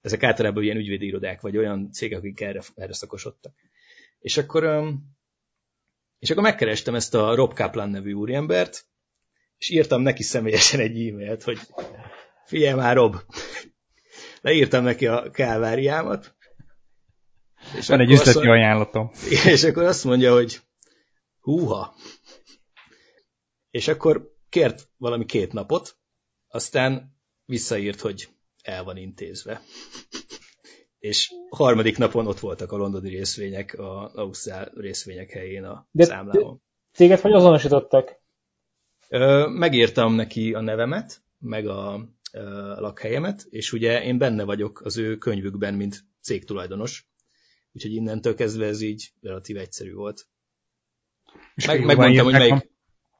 Ezek 0.00 0.22
általában 0.22 0.62
ilyen 0.62 0.76
ügyvédi 0.76 1.06
irodák, 1.06 1.40
vagy 1.40 1.56
olyan 1.56 1.90
cégek, 1.92 2.18
akik 2.18 2.40
erre, 2.40 2.60
erre 2.74 2.92
szakosodtak. 2.92 3.54
És 4.18 4.36
akkor, 4.36 4.82
és 6.18 6.30
akkor 6.30 6.42
megkerestem 6.42 6.94
ezt 6.94 7.14
a 7.14 7.34
Rob 7.34 7.54
Kaplan 7.54 7.90
nevű 7.90 8.12
úriembert, 8.12 8.86
és 9.58 9.70
írtam 9.70 10.02
neki 10.02 10.22
személyesen 10.22 10.80
egy 10.80 11.08
e-mailt, 11.08 11.42
hogy 11.42 11.58
Figyelj 12.44 12.74
már, 12.74 12.96
Rob! 12.96 13.16
Leírtam 14.40 14.84
neki 14.84 15.06
a 15.06 15.30
káváriámat. 15.30 16.34
És 17.76 17.88
Van 17.88 18.00
egy 18.00 18.10
üzleti 18.10 18.32
mondja, 18.32 18.52
ajánlatom. 18.52 19.10
És 19.52 19.64
akkor 19.64 19.82
azt 19.82 20.04
mondja, 20.04 20.32
hogy 20.32 20.60
húha. 21.40 21.94
És 23.70 23.88
akkor 23.88 24.36
kért 24.48 24.88
valami 24.96 25.24
két 25.24 25.52
napot, 25.52 25.96
aztán 26.48 27.16
visszaírt, 27.44 28.00
hogy 28.00 28.28
el 28.62 28.84
van 28.84 28.96
intézve. 28.96 29.62
És 30.98 31.32
harmadik 31.50 31.98
napon 31.98 32.26
ott 32.26 32.38
voltak 32.38 32.72
a 32.72 32.76
londoni 32.76 33.08
részvények, 33.08 33.74
a 33.74 34.10
Ausztrál 34.14 34.72
részvények 34.74 35.30
helyén 35.30 35.64
a 35.64 35.88
De 35.90 36.04
számlámon. 36.04 36.62
Téged 36.92 37.20
hogy 37.20 37.32
azonosítottak? 37.32 38.20
Megírtam 39.48 40.14
neki 40.14 40.54
a 40.54 40.60
nevemet, 40.60 41.22
meg 41.38 41.66
a 41.66 42.08
lakhelyemet, 42.76 43.46
és 43.50 43.72
ugye 43.72 44.02
én 44.04 44.18
benne 44.18 44.44
vagyok 44.44 44.80
az 44.84 44.98
ő 44.98 45.16
könyvükben, 45.16 45.74
mint 45.74 46.04
cégtulajdonos, 46.20 47.06
úgyhogy 47.72 47.92
innentől 47.92 48.34
kezdve 48.34 48.66
ez 48.66 48.80
így 48.80 49.12
relatív 49.20 49.56
egyszerű 49.56 49.92
volt. 49.92 50.26
És 51.54 51.66
Meg, 51.66 51.84
megmondtam, 51.84 52.24
hogy 52.24 52.32
melyik, 52.32 52.70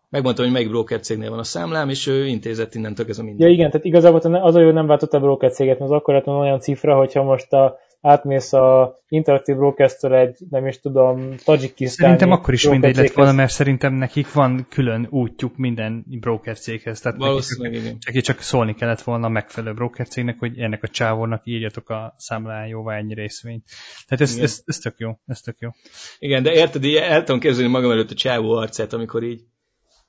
megmondtam, 0.09 0.45
hogy 0.45 0.55
melyik 0.55 0.69
broker 0.69 1.01
cégnél 1.01 1.31
van 1.31 1.39
a 1.39 1.45
számlám, 1.45 1.89
és 1.89 2.07
ő 2.07 2.27
intézett 2.27 2.75
innentől 2.75 3.07
kezdve 3.07 3.25
minden. 3.25 3.49
Ja 3.49 3.55
igen, 3.55 3.71
tehát 3.71 3.87
igazából 3.87 4.35
az, 4.35 4.55
hogy 4.55 4.73
nem 4.73 4.87
váltott 4.87 5.13
a 5.13 5.21
broker 5.21 5.53
céget, 5.53 5.79
mert 5.79 5.91
az 5.91 5.97
akkor 5.97 6.29
olyan 6.29 6.61
cifra, 6.61 6.97
hogyha 6.97 7.23
most 7.23 7.53
a 7.53 7.79
átmész 8.03 8.53
a 8.53 9.01
Interactive 9.09 9.59
brokers 9.59 10.03
egy, 10.03 10.37
nem 10.51 10.67
is 10.67 10.81
tudom, 10.81 11.35
Tajikisztán. 11.45 12.09
Szerintem 12.09 12.31
akkor 12.31 12.55
is 12.55 12.69
mindegy 12.69 12.97
lett 12.97 13.13
volna, 13.13 13.33
mert 13.33 13.53
szerintem 13.53 13.95
nekik 13.95 14.33
van 14.33 14.67
külön 14.69 15.07
útjuk 15.11 15.57
minden 15.57 16.05
broker 16.07 16.59
céghez. 16.59 17.01
Tehát 17.01 17.19
Valószínűleg 17.19 17.73
csak, 17.73 17.83
igen. 18.11 18.23
Csak, 18.23 18.41
szólni 18.41 18.75
kellett 18.75 19.03
volna 19.03 19.27
a 19.27 19.31
megfelelő 19.31 19.75
broker 19.75 20.09
cégnek, 20.09 20.39
hogy 20.39 20.59
ennek 20.59 20.83
a 20.83 20.89
csávónak 20.89 21.43
írjatok 21.45 21.91
a 21.91 22.15
számlán 22.19 22.67
jóvá 22.67 22.97
ennyi 22.97 23.15
részvényt. 23.15 23.65
Tehát 24.07 24.25
ez, 24.25 24.39
ez, 24.39 24.63
ez, 24.67 24.79
tök 24.79 24.95
jó, 24.99 25.19
ez 25.27 25.41
tök 25.41 25.57
jó. 25.59 25.69
Igen, 26.19 26.43
de 26.43 26.53
érted, 26.53 26.85
így 26.85 26.95
el 26.95 27.25
tudom 27.25 27.41
képzelni 27.41 27.71
magam 27.71 27.91
előtt 27.91 28.11
a 28.11 28.15
csávó 28.15 28.53
arcát, 28.53 28.93
amikor 28.93 29.23
így, 29.23 29.41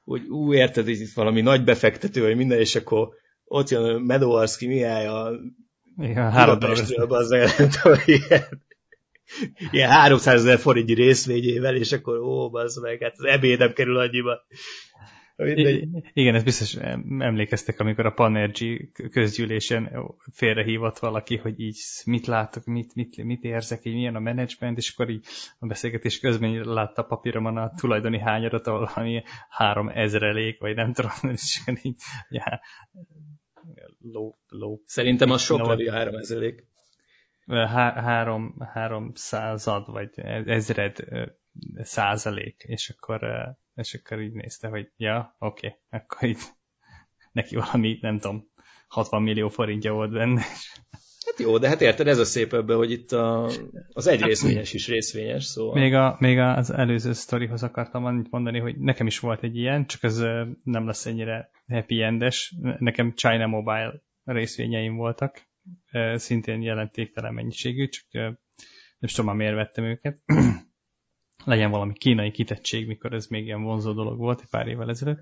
hogy 0.04 0.22
ú, 0.30 0.54
érted, 0.54 0.88
így 0.88 1.10
valami 1.16 1.42
nagy 1.42 1.64
befektető, 1.64 2.22
vagy 2.22 2.36
minden, 2.36 2.60
és 2.60 2.76
akkor 2.76 3.10
ott 3.46 3.70
jön 3.70 3.84
a 3.84 4.00
Medowarski 4.00 4.68
Mihály 4.68 5.08
a 5.08 5.32
igen, 5.98 6.32
három 6.32 6.58
az 6.62 7.30
nem 7.58 7.70
tudom, 7.70 7.98
ilyen, 8.06 8.64
ilyen 9.72 9.90
300 9.90 10.40
ezer 10.40 10.60
forintnyi 10.60 10.94
részvényével, 10.94 11.76
és 11.76 11.92
akkor 11.92 12.18
ó, 12.18 12.50
bazd 12.50 12.82
meg, 12.82 13.02
hát 13.02 13.14
az 13.18 13.26
ebédem 13.26 13.74
kerül 13.74 13.98
annyiba. 13.98 14.46
Mindegy. 15.36 15.88
Igen, 16.14 16.36
ez 16.36 16.44
biztos 16.44 16.76
emlékeztek, 17.20 17.80
amikor 17.80 18.06
a 18.06 18.12
Panergy 18.12 18.92
közgyűlésen 19.12 19.92
félrehívott 20.32 21.00
valaki, 21.00 21.38
hogy 21.38 21.60
így 21.60 21.78
mit 22.06 22.26
látok, 22.26 22.66
mit, 22.66 22.96
mit, 22.96 23.24
mit 23.24 23.44
érzek, 23.44 23.86
így 23.86 23.94
milyen 23.94 24.16
a 24.16 24.20
menedzsment, 24.20 24.78
és 24.78 24.94
akkor 24.94 25.10
így 25.10 25.26
a 25.60 25.66
beszélgetés 25.66 26.20
közben 26.20 26.52
látta 26.64 27.02
a 27.02 27.06
papíromon 27.06 27.58
a 27.58 27.74
tulajdoni 27.76 28.20
hányadat, 28.20 28.68
ahol 28.68 28.90
valami 28.96 29.24
három 29.50 29.90
ezrelék, 29.90 30.60
vagy 30.60 30.76
nem 30.76 30.94
tudom, 30.94 31.12
és 31.32 31.62
így, 31.84 31.96
ja, 32.30 32.62
low, 34.02 34.32
low. 34.48 34.78
Szerintem 34.86 35.32
az 35.32 35.42
sok 35.42 35.66
levi 35.66 35.88
a 35.88 35.92
3000 35.92 36.54
Há, 37.46 38.02
három, 38.02 38.56
három 38.74 39.12
század, 39.16 39.92
vagy 39.92 40.20
ezred 40.46 40.96
százalék, 41.76 42.64
és 42.68 42.90
akkor, 42.90 43.24
és 43.76 43.94
akkor 43.94 44.22
így 44.22 44.34
nézte, 44.34 44.68
hogy 44.68 44.92
ja, 44.98 45.36
oké, 45.40 45.68
okay, 45.68 46.00
akkor 46.00 46.28
így 46.28 46.42
neki 47.32 47.56
valami, 47.56 47.98
nem 48.02 48.20
tudom, 48.20 48.52
60 48.88 49.22
millió 49.22 49.50
forintja 49.50 49.94
volt 49.94 50.12
benne. 50.12 50.42
Hát 51.26 51.40
jó, 51.40 51.58
de 51.58 51.68
hát 51.68 51.82
érted, 51.82 52.08
ez 52.08 52.18
a 52.18 52.26
szép 52.26 52.54
ebben, 52.54 52.78
hogy 52.78 52.92
itt 52.92 53.12
a, 53.12 53.50
az 53.94 54.08
egy 54.08 54.22
részvényes 54.22 54.74
is 54.74 54.88
részvényes, 54.88 55.44
szóval... 55.44 55.74
Még, 55.74 55.94
a, 55.94 56.16
még 56.20 56.38
az 56.38 56.72
előző 56.72 57.14
sztorihoz 57.14 57.64
akartam 57.64 58.06
annyit 58.06 58.32
mondani, 58.32 58.60
hogy 58.60 58.78
nekem 58.78 59.08
is 59.08 59.20
volt 59.20 59.44
egy 59.44 59.58
ilyen, 59.58 59.86
csak 59.86 60.04
ez 60.04 60.18
nem 60.64 60.86
lesz 60.86 61.06
ennyire 61.06 61.50
happy 61.68 62.02
endes. 62.02 62.54
Nekem 62.78 63.14
China 63.16 63.48
Mobile 63.48 64.04
részvényeim 64.24 64.96
voltak, 64.96 65.48
szintén 66.16 66.62
jelentéktelen 66.62 67.34
mennyiségű, 67.34 67.88
csak 67.88 68.06
nem 68.12 69.10
tudom 69.10 69.26
már 69.26 69.36
miért 69.36 69.56
vettem 69.56 69.84
őket. 69.84 70.20
Legyen 71.46 71.72
valami 71.72 71.94
kínai 71.94 72.32
kitettség, 72.32 72.88
mikor 72.88 73.14
ez 73.14 73.28
még 73.28 73.46
ilyen 73.46 73.64
vonzó 73.64 73.92
dolog 73.92 74.18
volt 74.18 74.40
egy 74.42 74.50
pár 74.50 74.68
évvel 74.68 74.90
ezelőtt. 74.90 75.22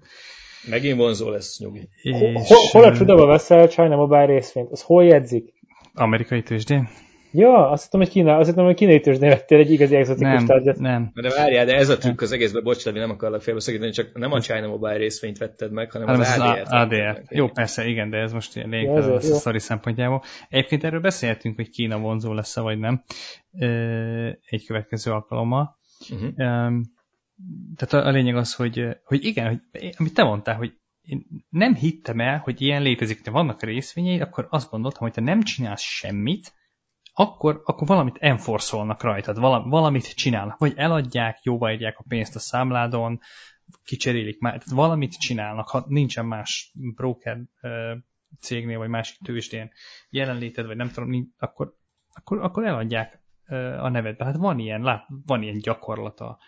Megint 0.70 0.97
vonzó 0.97 1.30
lesz, 1.30 1.60
nyugi. 1.60 1.89
És, 2.02 2.12
hol, 2.12 2.58
hol 2.72 2.84
a 2.84 2.97
csodába 2.97 3.26
veszel 3.26 3.68
China 3.68 3.95
Mobile 3.95 4.26
részvényt? 4.26 4.72
Az 4.72 4.82
hol 4.82 5.04
jegyzik? 5.04 5.61
Amerikai 5.94 6.42
tőzsdén? 6.42 6.89
Ja, 7.34 7.70
azt 7.70 7.84
hittem, 7.84 8.00
hogy 8.00 8.10
Kína, 8.10 8.38
azt 8.38 8.50
hittem, 8.50 8.66
hogy 8.66 8.76
kínai 8.76 9.00
tőzsdén 9.00 9.30
vettél 9.30 9.60
egy 9.60 9.72
igazi 9.72 9.96
exotikus 9.96 10.34
nem, 10.34 10.46
tárgyat. 10.46 10.80
Nem, 10.80 11.12
De 11.14 11.30
várjál, 11.30 11.66
de 11.66 11.76
ez 11.76 11.89
a 11.89 11.98
trükk 11.98 12.22
az 12.22 12.32
egészben, 12.32 12.64
bocs, 12.64 12.86
Levi, 12.86 13.00
nem 13.00 13.10
akarlak 13.10 13.42
félbeszakítani, 13.42 13.92
csak 13.92 14.18
nem 14.18 14.32
a 14.32 14.39
China 14.39 14.68
Mobile 14.68 14.98
részvényt 14.98 15.38
vetted 15.38 15.72
meg, 15.72 15.92
hanem, 15.92 16.08
hanem 16.08 16.22
az 16.22 16.30
az 16.30 16.39
ADR-t. 16.39 16.68
ADR. 16.68 17.22
Jó, 17.30 17.48
persze, 17.48 17.88
igen, 17.88 18.10
de 18.10 18.18
ez 18.18 18.34
most 18.34 18.56
ilyen 18.56 18.74
Ja, 18.74 18.94
a 18.94 19.20
sztori 19.20 19.60
szempontjából. 19.60 20.24
Egyébként 20.50 20.84
erről 20.84 21.00
beszélhetünk, 21.00 21.56
hogy 21.56 21.70
Kína 21.70 22.00
vonzó 22.00 22.34
lesz-e, 22.34 22.62
vagy 22.62 22.80
nem, 22.80 23.04
egy 24.50 24.66
következő 24.68 25.12
alkalommal. 25.12 25.80
Uh-huh. 26.10 26.28
Um, 26.28 26.82
tehát 27.76 28.06
a, 28.06 28.08
a 28.08 28.12
lényeg 28.12 28.36
az, 28.36 28.54
hogy, 28.54 28.88
hogy 29.04 29.26
igen, 29.26 29.48
hogy, 29.48 29.89
amit 29.98 30.14
te 30.14 30.24
mondtál, 30.24 30.56
hogy 30.56 30.74
én 31.02 31.26
nem 31.49 31.76
hittem 31.76 32.20
el, 32.20 32.38
hogy 32.38 32.62
ilyen 32.62 32.82
létezik, 32.82 33.22
de 33.22 33.32
vannak 33.32 33.64
részvényeid, 33.64 34.22
akkor 34.22 34.47
azt 34.49 34.70
gondoltam, 34.70 35.02
hogy 35.02 35.12
te 35.12 35.22
nem 35.22 35.41
csinálsz 35.41 35.82
semmit, 35.82 36.54
akkor, 37.14 37.62
akkor 37.66 37.88
valamit 37.88 38.18
enforszolnak 38.20 39.02
rajtad, 39.04 39.39
vala, 39.39 39.64
valamit 39.64 40.16
csinálnak, 40.16 40.58
vagy 40.58 40.74
eladják, 40.76 41.43
jóváírják 41.43 41.99
a 41.99 42.06
pénzt 42.08 42.36
a 42.36 42.39
számládon, 42.39 43.20
kicserélik 43.84 44.39
már, 44.39 44.52
tehát 44.52 44.70
valamit 44.70 45.20
csinálnak, 45.20 45.70
ha 45.70 45.86
nincsen 45.88 46.26
más 46.26 46.72
broker 46.74 47.41
cégnél, 48.39 48.78
vagy 48.78 48.89
másik 48.89 49.18
tőzsdén 49.24 49.72
jelenléted, 50.10 50.66
vagy 50.66 50.76
nem 50.76 50.89
tudom, 50.89 51.34
akkor, 51.38 51.76
akkor, 52.14 52.39
akkor 52.39 52.66
eladják 52.66 53.20
a 53.80 53.89
nevedbe. 53.89 54.26
Hát 54.26 54.36
van 54.36 54.60
ilyen, 54.60 54.82
lát, 54.82 55.08
van 55.26 55.41
ilyen 55.41 55.58
gyakorlata 55.58 56.39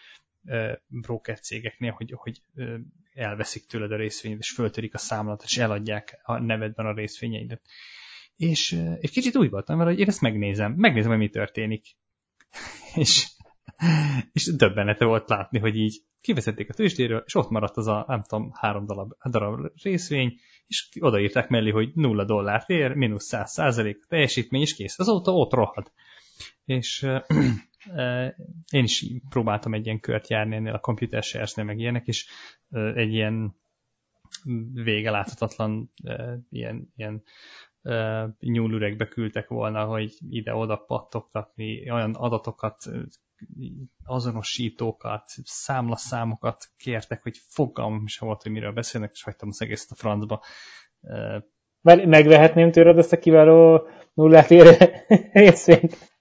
broker 0.87 1.39
cégeknél, 1.39 1.91
hogy, 1.91 2.13
hogy 2.15 2.41
elveszik 3.13 3.65
tőled 3.65 3.91
a 3.91 3.95
részvényed, 3.95 4.39
és 4.39 4.49
föltörik 4.49 4.93
a 4.93 4.97
számlát, 4.97 5.43
és 5.43 5.57
eladják 5.57 6.19
a 6.23 6.39
nevedben 6.39 6.85
a 6.85 6.93
részvényeidet. 6.93 7.61
És 8.37 8.71
egy 9.01 9.11
kicsit 9.11 9.35
úgy 9.35 9.49
voltam, 9.49 9.77
mert 9.77 9.89
hogy 9.89 9.99
én 9.99 10.07
ezt 10.07 10.21
megnézem, 10.21 10.71
megnézem, 10.71 11.09
hogy 11.09 11.19
mi 11.19 11.29
történik. 11.29 11.85
és, 12.95 13.27
és 14.31 14.45
döbbenete 14.45 15.05
volt 15.05 15.29
látni, 15.29 15.59
hogy 15.59 15.75
így 15.75 16.03
kivezették 16.21 16.69
a 16.69 16.73
tőzsdéről, 16.73 17.23
és 17.25 17.35
ott 17.35 17.49
maradt 17.49 17.77
az 17.77 17.87
a, 17.87 18.05
nem 18.07 18.23
tudom, 18.23 18.51
három 18.53 18.85
darab, 18.85 19.11
darab 19.29 19.71
részvény, 19.83 20.39
és 20.67 20.89
odaírták 20.99 21.49
mellé, 21.49 21.69
hogy 21.69 21.91
nulla 21.93 22.25
dollárt 22.25 22.69
ér, 22.69 22.93
mínusz 22.93 23.25
100 23.25 23.51
százalék 23.51 24.05
teljesítmény, 24.07 24.61
és 24.61 24.75
kész. 24.75 24.99
Azóta 24.99 25.33
ott 25.33 25.53
rohad. 25.53 25.91
És 26.65 27.07
én 28.71 28.83
is 28.83 29.05
próbáltam 29.29 29.73
egy 29.73 29.85
ilyen 29.85 29.99
kört 29.99 30.29
járni 30.29 30.55
ennél 30.55 30.73
a 30.73 30.79
computer 30.79 31.23
shares 31.23 31.55
meg 31.55 31.79
ilyenek, 31.79 32.07
és 32.07 32.29
egy 32.71 33.13
ilyen 33.13 33.55
vége 34.73 35.11
láthatatlan 35.11 35.93
ilyen, 36.49 36.93
ilyen 36.95 37.23
nyúlüregbe 38.39 39.07
küldtek 39.07 39.47
volna, 39.47 39.85
hogy 39.85 40.13
ide-oda 40.29 40.77
pattogtatni, 40.77 41.91
olyan 41.91 42.13
adatokat, 42.13 42.83
azonosítókat, 44.03 45.23
számlaszámokat 45.43 46.71
kértek, 46.77 47.23
hogy 47.23 47.37
fogalmam 47.47 48.07
sem 48.07 48.27
volt, 48.27 48.41
hogy 48.41 48.51
miről 48.51 48.71
beszélnek, 48.71 49.11
és 49.13 49.23
hagytam 49.23 49.49
az 49.49 49.61
egészet 49.61 49.91
a 49.91 49.95
francba. 49.95 50.43
Megvehetném 51.81 52.71
tőled 52.71 52.97
ezt 52.97 53.13
a 53.13 53.19
kiváló 53.19 53.87
nullát 54.13 54.51
érő 54.51 54.75
részvényt. 55.31 56.12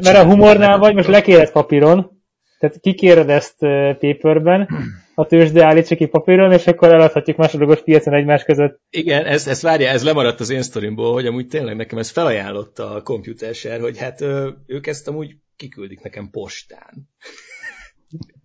Mert 0.00 0.18
a 0.18 0.24
humornál 0.24 0.78
vagy, 0.78 0.94
most 0.94 1.08
lekéred 1.08 1.50
papíron, 1.50 2.22
tehát 2.58 2.80
kikéred 2.80 3.30
ezt 3.30 3.56
paperben, 3.98 4.68
a 5.14 5.26
tőzsde 5.26 5.64
állítsa 5.64 5.96
ki 5.96 6.06
papíron, 6.06 6.52
és 6.52 6.66
akkor 6.66 6.92
eladhatjuk 6.92 7.36
másodlagos 7.36 7.82
piacon 7.82 8.14
egymás 8.14 8.44
között. 8.44 8.80
Igen, 8.90 9.24
ez, 9.24 9.46
ez 9.46 9.62
várja, 9.62 9.88
ez 9.88 10.04
lemaradt 10.04 10.40
az 10.40 10.50
én 10.50 10.62
sztorimból, 10.62 11.12
hogy 11.12 11.26
amúgy 11.26 11.46
tényleg 11.46 11.76
nekem 11.76 11.98
ez 11.98 12.10
felajánlotta 12.10 12.90
a 12.90 13.02
Computer 13.02 13.54
Share, 13.54 13.80
hogy 13.80 13.98
hát 13.98 14.20
ö, 14.20 14.50
ők 14.66 14.86
ezt 14.86 15.08
amúgy 15.08 15.36
kiküldik 15.56 16.02
nekem 16.02 16.30
postán. 16.30 17.08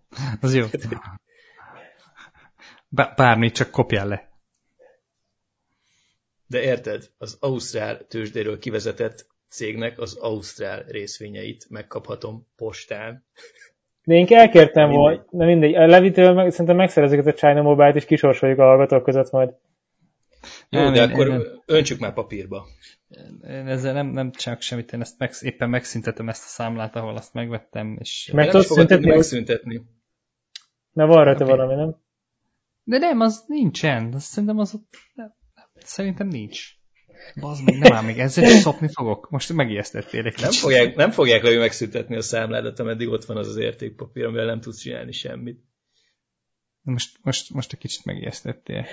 Az 0.42 0.56
jó. 0.56 0.66
Bá- 2.88 3.16
Bármi, 3.16 3.52
csak 3.52 3.72
kopjál 3.72 4.08
le. 4.08 4.30
De 6.48 6.62
érted, 6.62 7.10
az 7.18 7.38
Ausztrál 7.40 8.06
tőzsdéről 8.08 8.60
kivezetett 8.60 9.28
cégnek 9.52 10.00
az 10.00 10.18
Ausztrál 10.18 10.84
részvényeit 10.88 11.66
megkaphatom 11.70 12.48
postán. 12.56 13.26
De 14.04 14.14
én 14.14 14.28
elkértem 14.30 14.90
Mindegy. 14.90 14.98
volna, 14.98 15.26
de 15.32 15.46
mindegy, 15.46 15.76
a 15.76 15.86
Levitől 15.86 16.34
meg, 16.34 16.52
szerintem 16.52 16.76
megszerezzük 16.76 17.26
a 17.26 17.34
China 17.34 17.62
Mobile-t, 17.62 17.96
és 17.96 18.06
kisorsoljuk 18.06 18.60
a 18.60 18.64
hallgatók 18.64 19.04
között 19.04 19.32
majd. 19.32 19.50
Jó, 20.70 20.80
Nem, 20.82 20.94
de 20.94 21.02
én- 21.04 21.10
akkor 21.10 21.28
én 21.28 21.34
nem. 21.34 21.62
öntsük 21.66 22.00
már 22.00 22.14
papírba. 22.14 22.66
Én 23.44 23.68
ezzel 23.68 23.94
nem, 23.94 24.08
nem 24.08 24.32
csak 24.32 24.62
semmit, 24.62 24.94
én 24.94 25.02
ezt 25.02 25.20
meg, 25.20 25.32
éppen 25.42 25.70
megszüntetem 25.70 26.30
ezt 26.30 26.44
a 26.44 26.48
számlát, 26.48 26.96
ahol 26.96 27.16
azt 27.16 27.34
megvettem, 27.34 27.98
és... 28.00 28.32
Meg 28.34 28.50
tudni 28.50 28.66
szüntetni? 28.66 29.10
megszüntetni. 29.10 29.82
Na 30.92 31.06
van 31.06 31.24
rajta 31.24 31.44
Oké. 31.44 31.52
valami, 31.52 31.76
nem? 31.76 31.96
De 32.84 32.98
nem, 32.98 33.20
az 33.20 33.44
nincsen. 33.48 34.14
Azt 34.14 34.26
szerintem 34.26 34.58
az 34.60 34.74
ott... 34.74 34.96
nem, 35.14 35.34
Szerintem 35.76 36.28
nincs. 36.28 36.80
Bazd 37.40 37.64
meg, 37.64 37.78
nem 37.78 37.94
áll 37.94 38.04
még 38.04 38.20
ezzel 38.20 38.44
is 38.44 38.52
szopni 38.52 38.90
fogok. 38.94 39.30
Most 39.30 39.54
megijesztettél 39.54 40.26
egy 40.26 40.40
Nem 40.40 40.52
fogják, 40.52 40.96
nem 40.96 41.12
fogják 41.12 41.44
levő 41.44 41.60
megszüntetni 41.60 42.16
a 42.16 42.22
számládat, 42.22 42.80
ameddig 42.80 43.10
ott 43.10 43.26
van 43.26 43.38
az 43.38 43.48
az 43.48 43.58
értékpapír, 43.58 44.26
amivel 44.26 44.46
nem 44.46 44.62
tudsz 44.62 44.80
csinálni 44.80 45.12
semmit. 45.12 45.60
Most, 46.82 47.18
most, 47.22 47.50
most 47.50 47.74
egy 47.74 47.80
kicsit 47.80 48.06
megijesztettél. 48.06 48.86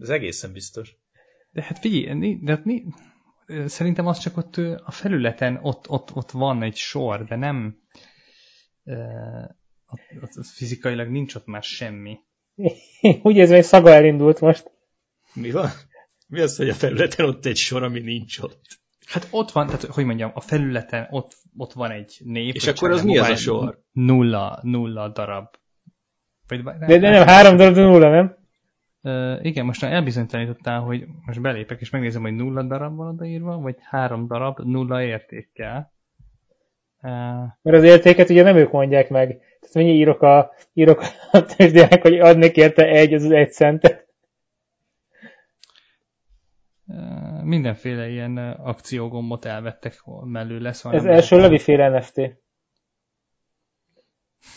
Ez 0.00 0.08
egészen 0.08 0.52
biztos. 0.52 0.96
De 1.50 1.62
hát 1.62 1.78
figyelj, 1.78 2.18
ni- 2.18 2.38
de 2.42 2.52
hát 2.52 2.64
ni- 2.64 2.84
szerintem 3.66 4.06
az 4.06 4.18
csak 4.18 4.36
ott 4.36 4.56
a 4.84 4.90
felületen 4.90 5.58
ott, 5.62 5.88
ott, 5.88 6.14
ott 6.14 6.30
van 6.30 6.62
egy 6.62 6.76
sor, 6.76 7.24
de 7.24 7.36
nem 7.36 7.78
ö, 8.84 8.94
ott, 9.86 10.22
ott, 10.22 10.38
ott 10.38 10.46
fizikailag 10.46 11.08
nincs 11.08 11.34
ott 11.34 11.46
már 11.46 11.62
semmi. 11.62 12.18
Úgy 13.22 13.36
érzem, 13.36 13.54
hogy 13.56 13.64
szaga 13.64 13.90
elindult 13.90 14.40
most. 14.40 14.70
Mi 15.32 15.50
van? 15.50 15.70
Mi 16.30 16.40
az, 16.40 16.56
hogy 16.56 16.68
a 16.68 16.74
felületen 16.74 17.26
ott 17.26 17.46
egy 17.46 17.56
sor, 17.56 17.82
ami 17.82 18.00
nincs 18.00 18.38
ott? 18.38 18.60
Hát 19.06 19.28
ott 19.30 19.50
van, 19.50 19.66
tehát 19.66 19.84
hogy 19.84 20.04
mondjam, 20.04 20.30
a 20.34 20.40
felületen 20.40 21.06
ott, 21.10 21.32
ott 21.56 21.72
van 21.72 21.90
egy 21.90 22.20
név. 22.24 22.54
És 22.54 22.66
akkor 22.66 22.90
az 22.90 22.96
nem 22.96 23.06
mi 23.06 23.18
az 23.18 23.28
a 23.28 23.36
sor? 23.36 23.80
Nulla, 23.92 24.58
nulla 24.62 25.08
darab. 25.08 25.46
Vagy, 26.48 26.62
De, 26.62 26.98
de 26.98 27.10
nem, 27.10 27.26
három 27.26 27.56
darab, 27.56 27.74
de 27.74 27.82
nulla, 27.82 28.10
nem? 28.10 28.36
Ö, 29.02 29.38
igen, 29.42 29.64
most 29.64 29.82
már 29.82 29.92
elbizonytalanítottál, 29.92 30.80
hogy 30.80 31.04
most 31.26 31.40
belépek 31.40 31.80
és 31.80 31.90
megnézem, 31.90 32.22
hogy 32.22 32.34
nulla 32.34 32.62
darab 32.62 32.96
van 32.96 33.08
odaírva, 33.08 33.58
vagy 33.58 33.76
három 33.80 34.26
darab 34.26 34.58
nulla 34.58 35.02
értékkel. 35.02 35.92
Ö, 37.02 37.08
Mert 37.62 37.76
az 37.76 37.82
értéket 37.82 38.30
ugye 38.30 38.42
nem 38.42 38.56
ők 38.56 38.70
mondják 38.70 39.08
meg. 39.08 39.28
Tehát 39.60 39.74
mindjárt 39.74 39.98
írok 39.98 40.22
a, 40.22 40.50
írok 40.72 41.02
a 41.32 41.44
tőzsdének, 41.44 42.02
hogy 42.02 42.18
adnék 42.18 42.56
érte 42.56 42.84
egy, 42.86 43.14
az 43.14 43.24
az 43.24 43.30
egy 43.30 43.52
centet. 43.52 43.99
Mindenféle 47.42 48.08
ilyen 48.08 48.36
akciógombot 48.52 49.44
elvettek 49.44 50.02
mellő 50.24 50.58
lesz. 50.58 50.84
Ez 50.84 51.04
első 51.04 51.36
leviféle 51.36 51.88
NFT. 51.88 52.20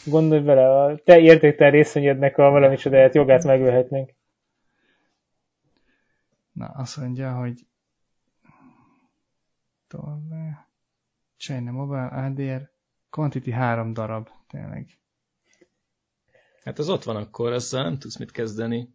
Gondolj 0.06 0.42
bele, 0.42 0.84
a 0.84 1.00
te 1.04 1.20
értéktelen 1.20 1.72
részvényednek 1.72 2.38
a 2.38 2.50
valami 2.50 2.76
csodáját 2.76 3.16
jogát 3.16 3.44
megölhetnénk. 3.44 4.14
Na, 6.52 6.66
azt 6.66 6.98
mondja, 6.98 7.34
hogy 7.34 7.68
tovább. 9.88 10.22
China 11.38 11.72
Mobile 11.72 12.06
ADR 12.06 12.72
Quantity 13.10 13.50
három 13.50 13.94
darab, 13.94 14.30
tényleg. 14.48 14.88
Hát 16.64 16.80
az 16.80 16.90
ott 16.90 17.04
van 17.04 17.16
akkor, 17.16 17.52
azzal 17.52 17.84
nem 17.84 18.00
tudsz 18.00 18.18
mit 18.18 18.32
kezdeni. 18.32 18.94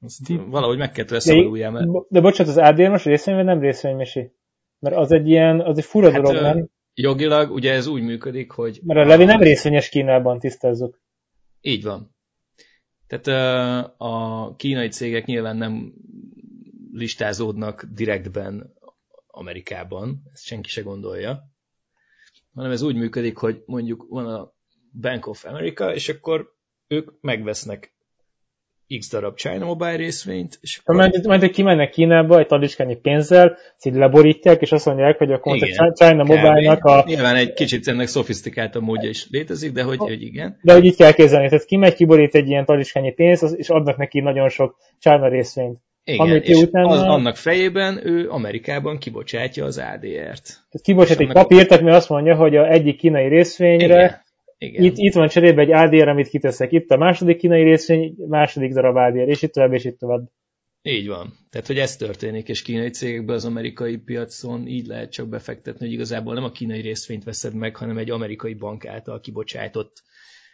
Azt 0.00 0.28
valahogy 0.28 0.78
meg 0.78 0.90
kell 0.90 1.04
tőle 1.04 1.20
szabaduljál, 1.20 1.70
mert... 1.70 1.86
De 2.08 2.20
bocsánat, 2.20 2.56
az 2.56 2.62
ADR 2.62 2.88
most 2.88 3.04
részvény, 3.04 3.34
vagy 3.34 3.44
nem 3.44 3.60
részvénymesi? 3.60 4.32
Mert 4.78 4.96
az 4.96 5.12
egy 5.12 5.28
ilyen, 5.28 5.60
az 5.60 5.78
egy 5.78 5.84
fura 5.84 6.12
hát, 6.12 6.22
dolog, 6.22 6.42
nem? 6.42 6.68
Jogilag 6.94 7.50
ugye 7.50 7.72
ez 7.72 7.86
úgy 7.86 8.02
működik, 8.02 8.50
hogy... 8.50 8.80
Mert 8.82 9.00
a 9.00 9.06
Levi 9.06 9.24
nem 9.24 9.40
részvényes 9.40 9.88
Kínában, 9.88 10.38
tisztázzuk. 10.38 11.00
Így 11.60 11.82
van. 11.82 12.14
Tehát 13.06 13.26
a 13.96 14.54
kínai 14.56 14.88
cégek 14.88 15.24
nyilván 15.24 15.56
nem 15.56 15.92
listázódnak 16.92 17.84
direktben 17.84 18.74
Amerikában, 19.26 20.22
ezt 20.32 20.44
senki 20.44 20.68
se 20.68 20.80
gondolja, 20.80 21.50
hanem 22.54 22.70
ez 22.70 22.82
úgy 22.82 22.96
működik, 22.96 23.36
hogy 23.36 23.62
mondjuk 23.66 24.06
van 24.08 24.26
a 24.26 24.52
Bank 25.00 25.26
of 25.26 25.44
America, 25.44 25.94
és 25.94 26.08
akkor 26.08 26.54
ők 26.86 27.10
megvesznek 27.20 27.94
X 28.98 29.10
darab 29.10 29.36
China 29.36 29.64
Mobile 29.64 29.96
részvényt. 29.96 30.58
És 30.60 30.78
akkor... 30.78 30.94
Majd, 30.94 31.26
majd 31.26 31.50
kimennek 31.50 31.90
Kínába 31.90 32.38
egy 32.38 32.46
tadicskányi 32.46 32.96
pénzzel, 32.96 33.56
így 33.82 33.94
leborítják, 33.94 34.60
és 34.60 34.72
azt 34.72 34.86
mondják, 34.86 35.18
hogy 35.18 35.32
akkor 35.32 35.56
igen, 35.56 35.88
a 35.88 35.92
China 35.92 36.24
Mobile-nak 36.24 36.84
a... 36.84 37.04
Nyilván 37.06 37.36
egy 37.36 37.52
kicsit 37.52 37.88
ennek 37.88 38.06
szofisztikáltabb 38.06 38.82
módja 38.82 39.08
is 39.08 39.26
létezik, 39.30 39.72
de 39.72 39.82
hogy, 39.82 39.98
hogy 39.98 40.22
igen. 40.22 40.58
De 40.62 40.72
hogy 40.72 40.84
így 40.84 40.96
kell 40.96 41.12
képzelni, 41.12 41.48
tehát 41.48 41.64
kimegy, 41.64 41.94
kiborít 41.94 42.34
egy 42.34 42.48
ilyen 42.48 42.64
tadicskányi 42.64 43.12
pénzt, 43.12 43.54
és 43.56 43.68
adnak 43.68 43.96
neki 43.96 44.20
nagyon 44.20 44.48
sok 44.48 44.76
China 44.98 45.28
részvényt. 45.28 45.78
Igen, 46.04 46.26
Amit 46.26 46.48
és 46.48 46.56
utána... 46.56 46.88
az, 46.88 47.02
annak 47.02 47.36
fejében 47.36 48.00
ő 48.06 48.30
Amerikában 48.30 48.98
kibocsátja 48.98 49.64
az 49.64 49.78
ADR-t. 49.78 50.44
Tehát 50.44 50.80
kibocsát 50.82 51.20
egy 51.20 51.32
papírt, 51.32 51.70
ami 51.70 51.90
azt 51.90 52.08
mondja, 52.08 52.34
hogy 52.34 52.56
a 52.56 52.70
egyik 52.70 52.96
kínai 52.96 53.28
részvényre 53.28 54.04
igen 54.04 54.28
igen. 54.60 54.84
Itt, 54.84 54.96
itt 54.96 55.14
van 55.14 55.28
cserébe 55.28 55.62
egy 55.62 55.72
ADR, 55.72 56.08
amit 56.08 56.28
kiteszek. 56.28 56.72
Itt 56.72 56.90
a 56.90 56.96
második 56.96 57.36
kínai 57.36 57.62
részvény, 57.62 58.14
második 58.28 58.72
darab 58.72 58.96
ADR, 58.96 59.28
és 59.28 59.42
itt 59.42 59.52
tovább, 59.52 59.72
és 59.72 59.84
itt 59.84 59.98
tovább. 59.98 60.30
Így 60.82 61.08
van. 61.08 61.32
Tehát, 61.50 61.66
hogy 61.66 61.78
ez 61.78 61.96
történik, 61.96 62.48
és 62.48 62.62
kínai 62.62 62.90
cégekben 62.90 63.34
az 63.34 63.44
amerikai 63.44 63.96
piacon 63.96 64.66
így 64.66 64.86
lehet 64.86 65.12
csak 65.12 65.28
befektetni, 65.28 65.84
hogy 65.86 65.94
igazából 65.94 66.34
nem 66.34 66.44
a 66.44 66.50
kínai 66.50 66.80
részvényt 66.80 67.24
veszed 67.24 67.54
meg, 67.54 67.76
hanem 67.76 67.98
egy 67.98 68.10
amerikai 68.10 68.54
bank 68.54 68.86
által 68.86 69.20
kibocsájtott 69.20 70.02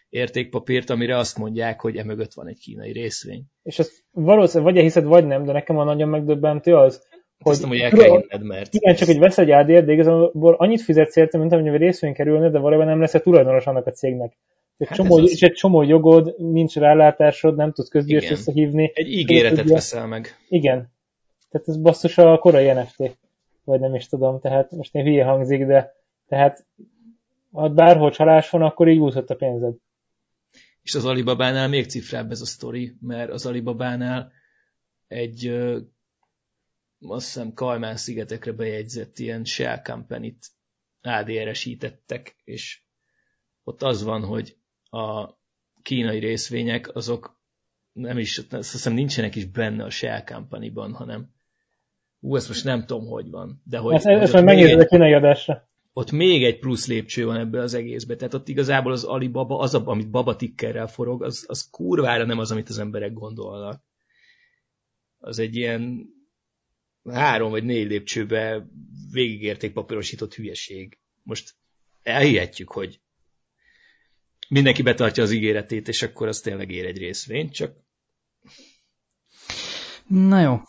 értékpapírt, 0.08 0.90
amire 0.90 1.16
azt 1.16 1.38
mondják, 1.38 1.80
hogy 1.80 1.96
emögött 1.96 2.32
van 2.32 2.48
egy 2.48 2.58
kínai 2.58 2.92
részvény. 2.92 3.44
És 3.62 3.78
ezt 3.78 4.04
valószínűleg 4.10 4.74
vagy 4.74 4.82
hiszed, 4.82 5.04
vagy 5.04 5.26
nem, 5.26 5.44
de 5.44 5.52
nekem 5.52 5.78
a 5.78 5.84
nagyon 5.84 6.08
megdöbbentő 6.08 6.76
az, 6.76 7.06
hogy, 7.42 7.52
azt 7.52 7.60
mondom, 7.62 7.78
hogy 7.78 7.90
el 7.90 7.98
kell 7.98 8.22
inned, 8.22 8.46
mert... 8.46 8.74
Igen, 8.74 8.94
csak 8.94 9.08
hogy 9.08 9.18
vesz 9.18 9.38
egy 9.38 9.50
ADR, 9.50 9.84
de 9.84 9.92
igazából 9.92 10.54
annyit 10.54 10.82
fizetsz 10.82 11.16
érte, 11.16 11.38
mint 11.38 11.52
amennyi 11.52 11.76
részvény 11.76 12.12
kerülne, 12.12 12.50
de 12.50 12.58
valójában 12.58 12.86
nem 12.86 13.00
lesz 13.00 13.14
a 13.14 13.20
tulajdonos 13.20 13.66
annak 13.66 13.86
a 13.86 13.90
cégnek. 13.90 14.36
Egy, 14.76 14.88
hát 14.88 14.96
csomó, 14.96 15.16
az... 15.16 15.42
egy 15.42 15.52
csomó 15.52 15.82
jogod, 15.82 16.34
nincs 16.38 16.76
rálátásod, 16.76 17.56
nem 17.56 17.72
tudsz 17.72 17.88
közgyűlést 17.88 18.30
összehívni. 18.30 18.90
Egy 18.94 19.08
ígéretet 19.08 19.58
tudja. 19.58 19.74
veszel 19.74 20.06
meg. 20.06 20.36
Igen. 20.48 20.94
Tehát 21.50 21.68
ez 21.68 21.76
basszus 21.76 22.18
a 22.18 22.38
korai 22.38 22.72
NFT. 22.72 23.18
Vagy 23.64 23.80
nem 23.80 23.94
is 23.94 24.06
tudom, 24.06 24.40
tehát 24.40 24.70
most 24.70 24.94
én 24.94 25.04
hülye 25.04 25.24
hangzik, 25.24 25.66
de 25.66 25.94
tehát 26.28 26.66
ha 27.52 27.68
bárhol 27.68 28.10
csalás 28.10 28.50
van, 28.50 28.62
akkor 28.62 28.88
így 28.88 28.98
úszott 28.98 29.30
a 29.30 29.34
pénzed. 29.34 29.74
És 30.82 30.94
az 30.94 31.04
Alibabánál 31.04 31.68
még 31.68 31.86
cifrább 31.86 32.30
ez 32.30 32.40
a 32.40 32.46
sztori, 32.46 32.96
mert 33.00 33.30
az 33.30 33.46
Alibabánál 33.46 34.32
egy 35.08 35.56
azt 37.00 37.26
hiszem 37.26 37.52
Kajmán 37.52 37.96
szigetekre 37.96 38.52
bejegyzett 38.52 39.18
ilyen 39.18 39.44
shell 39.44 39.82
company-t 39.82 40.46
ADR-esítettek, 41.00 42.36
és 42.44 42.80
ott 43.64 43.82
az 43.82 44.02
van, 44.02 44.24
hogy 44.24 44.56
a 44.90 45.34
kínai 45.82 46.18
részvények 46.18 46.94
azok 46.94 47.40
nem 47.92 48.18
is, 48.18 48.38
azt 48.50 48.72
hiszem 48.72 48.92
nincsenek 48.92 49.34
is 49.34 49.44
benne 49.44 49.84
a 49.84 49.90
shell 49.90 50.24
company-ban, 50.24 50.92
hanem 50.92 51.34
ú, 52.20 52.36
ezt 52.36 52.48
most 52.48 52.64
nem 52.64 52.86
tudom, 52.86 53.06
hogy 53.06 53.30
van. 53.30 53.62
De 53.64 53.78
hogy, 53.78 53.94
ezt, 53.94 54.06
ezt 54.06 54.32
majd 54.32 54.44
megnézed 54.44 54.80
a 54.80 54.86
kínai 54.86 55.12
adásra. 55.12 55.68
Ott 55.92 56.10
még 56.10 56.44
egy 56.44 56.58
plusz 56.58 56.86
lépcső 56.86 57.24
van 57.24 57.36
ebből 57.36 57.60
az 57.60 57.74
egészbe. 57.74 58.16
Tehát 58.16 58.34
ott 58.34 58.48
igazából 58.48 58.92
az 58.92 59.04
Alibaba, 59.04 59.58
az, 59.58 59.74
amit 59.74 60.10
babatikkerrel 60.10 60.86
forog, 60.86 61.22
az, 61.22 61.44
az 61.48 61.70
kurvára 61.70 62.24
nem 62.24 62.38
az, 62.38 62.50
amit 62.50 62.68
az 62.68 62.78
emberek 62.78 63.12
gondolnak. 63.12 63.82
Az 65.18 65.38
egy 65.38 65.56
ilyen 65.56 66.06
három 67.12 67.50
vagy 67.50 67.64
négy 67.64 67.86
lépcsőbe 67.86 68.66
végigérték 69.12 69.72
papírosított 69.72 70.34
hülyeség. 70.34 70.98
Most 71.22 71.54
elhihetjük, 72.02 72.70
hogy 72.70 73.00
mindenki 74.48 74.82
betartja 74.82 75.22
az 75.22 75.30
ígéretét, 75.30 75.88
és 75.88 76.02
akkor 76.02 76.28
az 76.28 76.40
tényleg 76.40 76.70
ér 76.70 76.86
egy 76.86 76.98
részvényt, 76.98 77.52
csak... 77.52 77.76
Na 80.06 80.40
jó. 80.40 80.60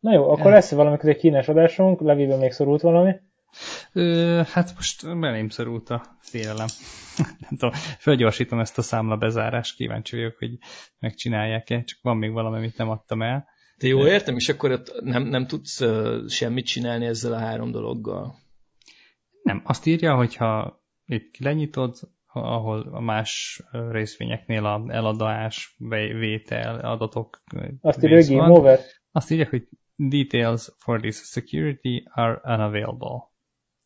Na 0.00 0.12
jó, 0.12 0.30
akkor 0.30 0.50
lesz 0.50 0.70
valamikor 0.70 1.08
egy 1.08 1.16
kínes 1.16 1.48
adásunk, 1.48 2.00
Leviben 2.00 2.38
még 2.38 2.52
szorult 2.52 2.80
valami? 2.80 3.14
Ö, 3.92 4.40
hát 4.46 4.74
most 4.74 5.18
belém 5.18 5.48
szorult 5.48 5.90
a 5.90 6.16
félelem. 6.20 6.66
Nem 7.38 7.50
tudom, 7.50 7.70
felgyorsítom 7.98 8.58
ezt 8.60 8.78
a 8.78 8.82
számla 8.82 9.16
bezárást, 9.16 9.76
kíváncsi 9.76 10.16
vagyok, 10.16 10.36
hogy 10.38 10.58
megcsinálják-e, 10.98 11.84
csak 11.84 11.98
van 12.02 12.16
még 12.16 12.32
valami, 12.32 12.56
amit 12.56 12.76
nem 12.76 12.90
adtam 12.90 13.22
el. 13.22 13.48
De 13.78 13.86
jó 13.86 14.06
értem, 14.06 14.36
és 14.36 14.48
akkor 14.48 14.70
ott 14.70 15.00
nem, 15.00 15.22
nem 15.22 15.46
tudsz 15.46 15.82
semmit 16.28 16.66
csinálni 16.66 17.06
ezzel 17.06 17.32
a 17.32 17.38
három 17.38 17.70
dologgal? 17.70 18.34
Nem, 19.42 19.62
azt 19.64 19.86
írja, 19.86 20.14
hogyha 20.14 20.82
itt 21.06 21.38
lenyitod, 21.38 21.98
ahol 22.32 22.88
a 22.92 23.00
más 23.00 23.62
részvényeknél 23.90 24.64
a 24.64 24.84
eladás, 24.88 25.76
vétel, 26.18 26.80
adatok 26.80 27.42
azt 27.80 28.04
írja, 28.04 28.16
hogy 28.16 28.28
game 28.28 28.50
over. 28.50 28.80
Azt 29.12 29.30
írja, 29.30 29.46
hogy 29.50 29.68
details 29.96 30.72
for 30.78 31.00
this 31.00 31.16
security 31.16 32.02
are 32.04 32.40
unavailable. 32.44 33.30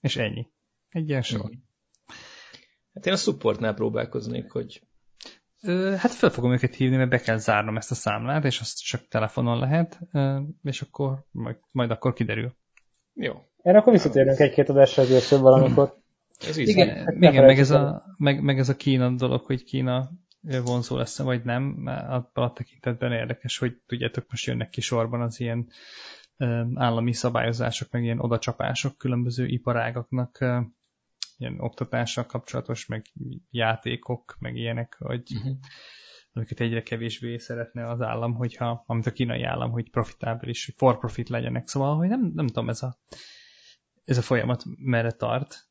És 0.00 0.16
ennyi. 0.16 0.46
Egy 0.88 1.08
ilyen 1.08 1.22
sor. 1.22 1.50
Hát 2.94 3.06
én 3.06 3.12
a 3.12 3.16
supportnál 3.16 3.74
próbálkoznék, 3.74 4.50
hogy 4.50 4.82
Hát 5.96 6.10
fel 6.10 6.30
fogom 6.30 6.52
őket 6.52 6.74
hívni, 6.74 6.96
mert 6.96 7.10
be 7.10 7.18
kell 7.18 7.36
zárnom 7.36 7.76
ezt 7.76 7.90
a 7.90 7.94
számlát, 7.94 8.44
és 8.44 8.60
azt 8.60 8.84
csak 8.84 9.08
telefonon 9.08 9.58
lehet, 9.58 10.00
és 10.62 10.82
akkor 10.82 11.24
majd, 11.30 11.56
majd 11.72 11.90
akkor 11.90 12.12
kiderül. 12.12 12.54
Jó. 13.14 13.32
Erre 13.62 13.78
akkor 13.78 13.92
visszatérünk 13.92 14.38
egy-két 14.38 14.68
adásra 14.68 15.04
később 15.04 15.40
valamikor. 15.40 15.94
Ez 16.48 16.56
igen, 16.56 17.04
hát 17.04 17.14
igen 17.14 17.44
meg, 17.44 17.58
ez 17.58 17.70
a, 17.70 18.04
meg, 18.16 18.42
meg 18.42 18.58
ez 18.58 18.68
a 18.68 18.76
Kína 18.76 19.10
dolog, 19.10 19.44
hogy 19.44 19.64
Kína 19.64 20.10
vonzó 20.64 20.96
lesz 20.96 21.18
-e, 21.18 21.22
vagy 21.22 21.44
nem, 21.44 21.82
abban 21.86 22.44
a 22.44 22.52
tekintetben 22.52 23.12
érdekes, 23.12 23.58
hogy 23.58 23.76
tudjátok, 23.86 24.24
most 24.30 24.46
jönnek 24.46 24.70
ki 24.70 24.80
sorban 24.80 25.20
az 25.20 25.40
ilyen 25.40 25.66
állami 26.74 27.12
szabályozások, 27.12 27.90
meg 27.90 28.02
ilyen 28.02 28.20
odacsapások 28.20 28.98
különböző 28.98 29.46
iparágaknak 29.46 30.38
ilyen 31.40 31.60
oktatással 31.60 32.26
kapcsolatos, 32.26 32.86
meg 32.86 33.04
játékok, 33.50 34.36
meg 34.38 34.56
ilyenek, 34.56 34.96
hogy 34.98 35.32
uh-huh. 35.34 35.56
amiket 36.32 36.60
egyre 36.60 36.82
kevésbé 36.82 37.36
szeretne 37.38 37.88
az 37.88 38.00
állam, 38.00 38.34
hogyha, 38.34 38.84
amit 38.86 39.06
a 39.06 39.12
kínai 39.12 39.42
állam, 39.42 39.70
hogy 39.70 39.90
profitábilis, 39.90 40.64
hogy 40.64 40.74
for 40.76 40.98
profit 40.98 41.28
legyenek. 41.28 41.68
Szóval, 41.68 41.96
hogy 41.96 42.08
nem, 42.08 42.32
nem 42.34 42.46
tudom, 42.46 42.68
ez 42.68 42.82
a, 42.82 42.98
ez 44.04 44.18
a 44.18 44.22
folyamat 44.22 44.64
merre 44.78 45.10
tart. 45.10 45.68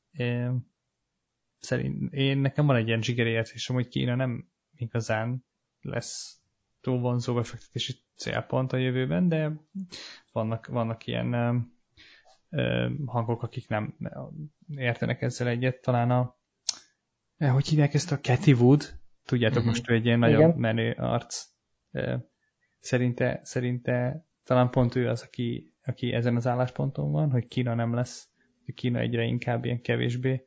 Szerint, 1.59 2.13
én 2.13 2.37
nekem 2.37 2.65
van 2.65 2.75
egy 2.75 2.87
ilyen 2.87 3.01
zsigeri 3.01 3.29
érzésem, 3.29 3.75
hogy 3.75 3.87
Kína 3.87 4.15
nem 4.15 4.49
igazán 4.75 5.45
lesz 5.81 6.41
túl 6.81 6.99
vonzó 6.99 7.33
befektetési 7.33 7.93
célpont 8.15 8.73
a 8.73 8.77
jövőben, 8.77 9.27
de 9.27 9.51
vannak, 10.31 10.67
vannak 10.67 11.07
ilyen 11.07 11.77
hangok, 13.05 13.43
akik 13.43 13.67
nem 13.67 13.97
értenek 14.67 15.21
ezzel 15.21 15.47
egyet. 15.47 15.81
Talán 15.81 16.11
a, 16.11 16.37
hogy 17.37 17.67
hívják 17.67 17.93
ezt 17.93 18.11
a 18.11 18.19
Cathy 18.19 18.53
Wood, 18.53 18.99
tudjátok 19.25 19.57
uh-huh. 19.57 19.71
most, 19.71 19.85
hogy 19.85 19.95
egy 19.95 20.05
ilyen 20.05 20.19
nagyon 20.19 20.57
menő 20.57 20.91
arc. 20.91 21.45
Szerinte, 22.79 23.39
szerinte 23.43 24.25
talán 24.43 24.69
pont 24.69 24.95
ő 24.95 25.09
az, 25.09 25.21
aki, 25.21 25.73
aki 25.83 26.13
ezen 26.13 26.35
az 26.35 26.47
állásponton 26.47 27.11
van, 27.11 27.31
hogy 27.31 27.47
Kína 27.47 27.73
nem 27.73 27.93
lesz, 27.93 28.29
hogy 28.65 28.73
Kína 28.73 28.99
egyre 28.99 29.23
inkább 29.23 29.65
ilyen 29.65 29.81
kevésbé 29.81 30.45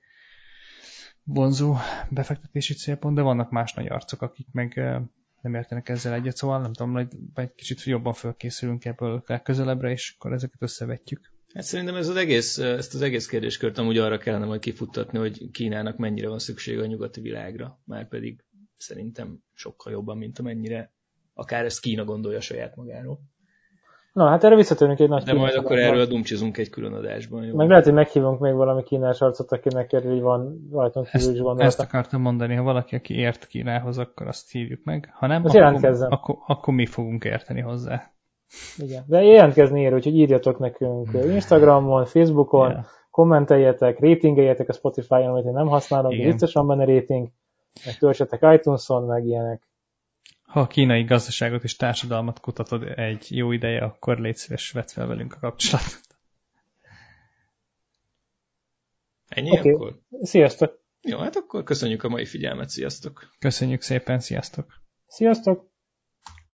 vonzó 1.25 1.77
befektetési 2.11 2.75
célpont, 2.75 3.17
de 3.17 3.23
vannak 3.23 3.51
más 3.51 3.73
nagy 3.73 3.89
arcok, 3.89 4.23
akik 4.23 4.47
meg 4.53 4.75
nem 5.41 5.55
értenek 5.55 5.89
ezzel 5.89 6.13
egyet, 6.13 6.37
szóval 6.37 6.61
nem 6.61 6.73
tudom, 6.73 6.93
hogy 6.93 7.09
egy 7.35 7.55
kicsit 7.55 7.83
jobban 7.83 8.13
fölkészülünk 8.13 8.85
ebből 8.85 9.23
közelebbre, 9.43 9.91
és 9.91 10.15
akkor 10.17 10.33
ezeket 10.33 10.63
összevetjük. 10.63 11.33
Hát 11.55 11.65
szerintem 11.65 11.95
ez 11.95 12.09
az 12.09 12.17
egész, 12.17 12.59
ezt 12.59 12.95
az 12.95 13.03
egész 13.03 13.27
kérdéskört 13.27 13.79
amúgy 13.79 13.99
arra 13.99 14.19
kellene 14.19 14.45
majd 14.45 14.61
kifuttatni, 14.61 15.19
hogy 15.19 15.51
Kínának 15.51 15.97
mennyire 15.97 16.29
van 16.29 16.39
szüksége 16.39 16.83
a 16.83 16.87
nyugati 16.87 17.21
világra, 17.21 17.79
már 17.85 18.09
pedig 18.09 18.45
szerintem 18.77 19.39
sokkal 19.55 19.93
jobban, 19.93 20.19
mint 20.19 20.39
amennyire 20.39 20.93
akár 21.35 21.65
ezt 21.65 21.81
Kína 21.81 22.05
gondolja 22.05 22.41
saját 22.41 22.77
magáról. 22.77 23.21
Na, 24.13 24.29
hát 24.29 24.45
erre 24.45 24.57
visszatérünk 24.57 24.99
egy 24.99 25.09
nagy 25.09 25.23
De 25.23 25.33
majd 25.33 25.55
akkor 25.55 25.79
erről 25.79 26.07
dumcsizunk 26.07 26.59
egy 26.59 26.71
külön 26.71 26.93
adásban. 26.93 27.45
Jó? 27.45 27.57
Meg 27.57 27.69
lehet, 27.69 27.85
hogy 27.85 27.93
meghívunk 27.93 28.41
még 28.41 28.55
valami 28.55 28.83
kínás 28.83 29.21
arcot, 29.21 29.53
akinek 29.53 29.93
erről 29.93 30.21
van 30.21 30.69
rajtunk 30.73 31.07
kívül 31.07 31.33
is 31.33 31.37
gondolata. 31.37 31.65
Ezt 31.65 31.81
akartam 31.81 32.21
mondani, 32.21 32.55
ha 32.55 32.63
valaki, 32.63 32.95
aki 32.95 33.15
ért 33.15 33.47
Kínához, 33.47 33.99
akkor 33.99 34.27
azt 34.27 34.51
hívjuk 34.51 34.85
meg. 34.85 35.11
Ha 35.13 35.27
nem, 35.27 35.45
akkor, 35.45 36.07
akkor, 36.09 36.37
akkor 36.47 36.75
mi 36.75 36.87
fogunk 36.87 37.25
érteni 37.25 37.61
hozzá. 37.61 38.12
Igen. 38.79 39.05
De 39.07 39.23
jelentkezni 39.23 39.81
ér, 39.81 39.95
úgyhogy 39.95 40.17
írjatok 40.17 40.59
nekünk 40.59 41.11
Instagramon, 41.13 42.05
Facebookon, 42.05 42.71
Ja. 42.71 42.87
kommenteljetek, 43.11 43.99
ratingeljetek 44.01 44.69
a 44.69 44.73
Spotify-on, 44.73 45.27
amit 45.29 45.45
én 45.45 45.53
nem 45.53 45.67
használom, 45.67 46.11
Igen. 46.13 46.27
biztosan 46.31 46.67
benne 46.67 46.85
rating, 46.85 47.29
meg 47.85 47.99
töltsetek 47.99 48.55
iTunes-on, 48.59 49.05
meg 49.05 49.25
ilyenek. 49.25 49.71
Ha 50.43 50.61
a 50.61 50.67
kínai 50.67 51.05
gazdaságot 51.05 51.63
és 51.65 51.77
társadalmat 51.77 52.41
kutatod 52.41 52.83
egy 52.99 53.37
jó 53.37 53.53
ideje, 53.53 53.85
akkor 53.85 54.19
légy 54.19 54.37
szíves, 54.37 54.71
vedd 54.71 54.87
fel 54.87 55.07
velünk 55.07 55.35
a 55.35 55.39
kapcsolatot. 55.41 56.01
Ennyi 59.29 59.51
Oké. 59.51 59.73
akkor? 59.73 59.99
Sziasztok! 60.23 60.81
Jó, 61.03 61.19
hát 61.19 61.37
akkor 61.37 61.63
köszönjük 61.63 62.03
a 62.03 62.09
mai 62.09 62.25
figyelmet, 62.25 62.69
sziasztok! 62.69 63.29
Köszönjük 63.39 63.81
szépen, 63.83 64.21
sziasztok! 64.21 64.67
Sziasztok! 65.07 65.72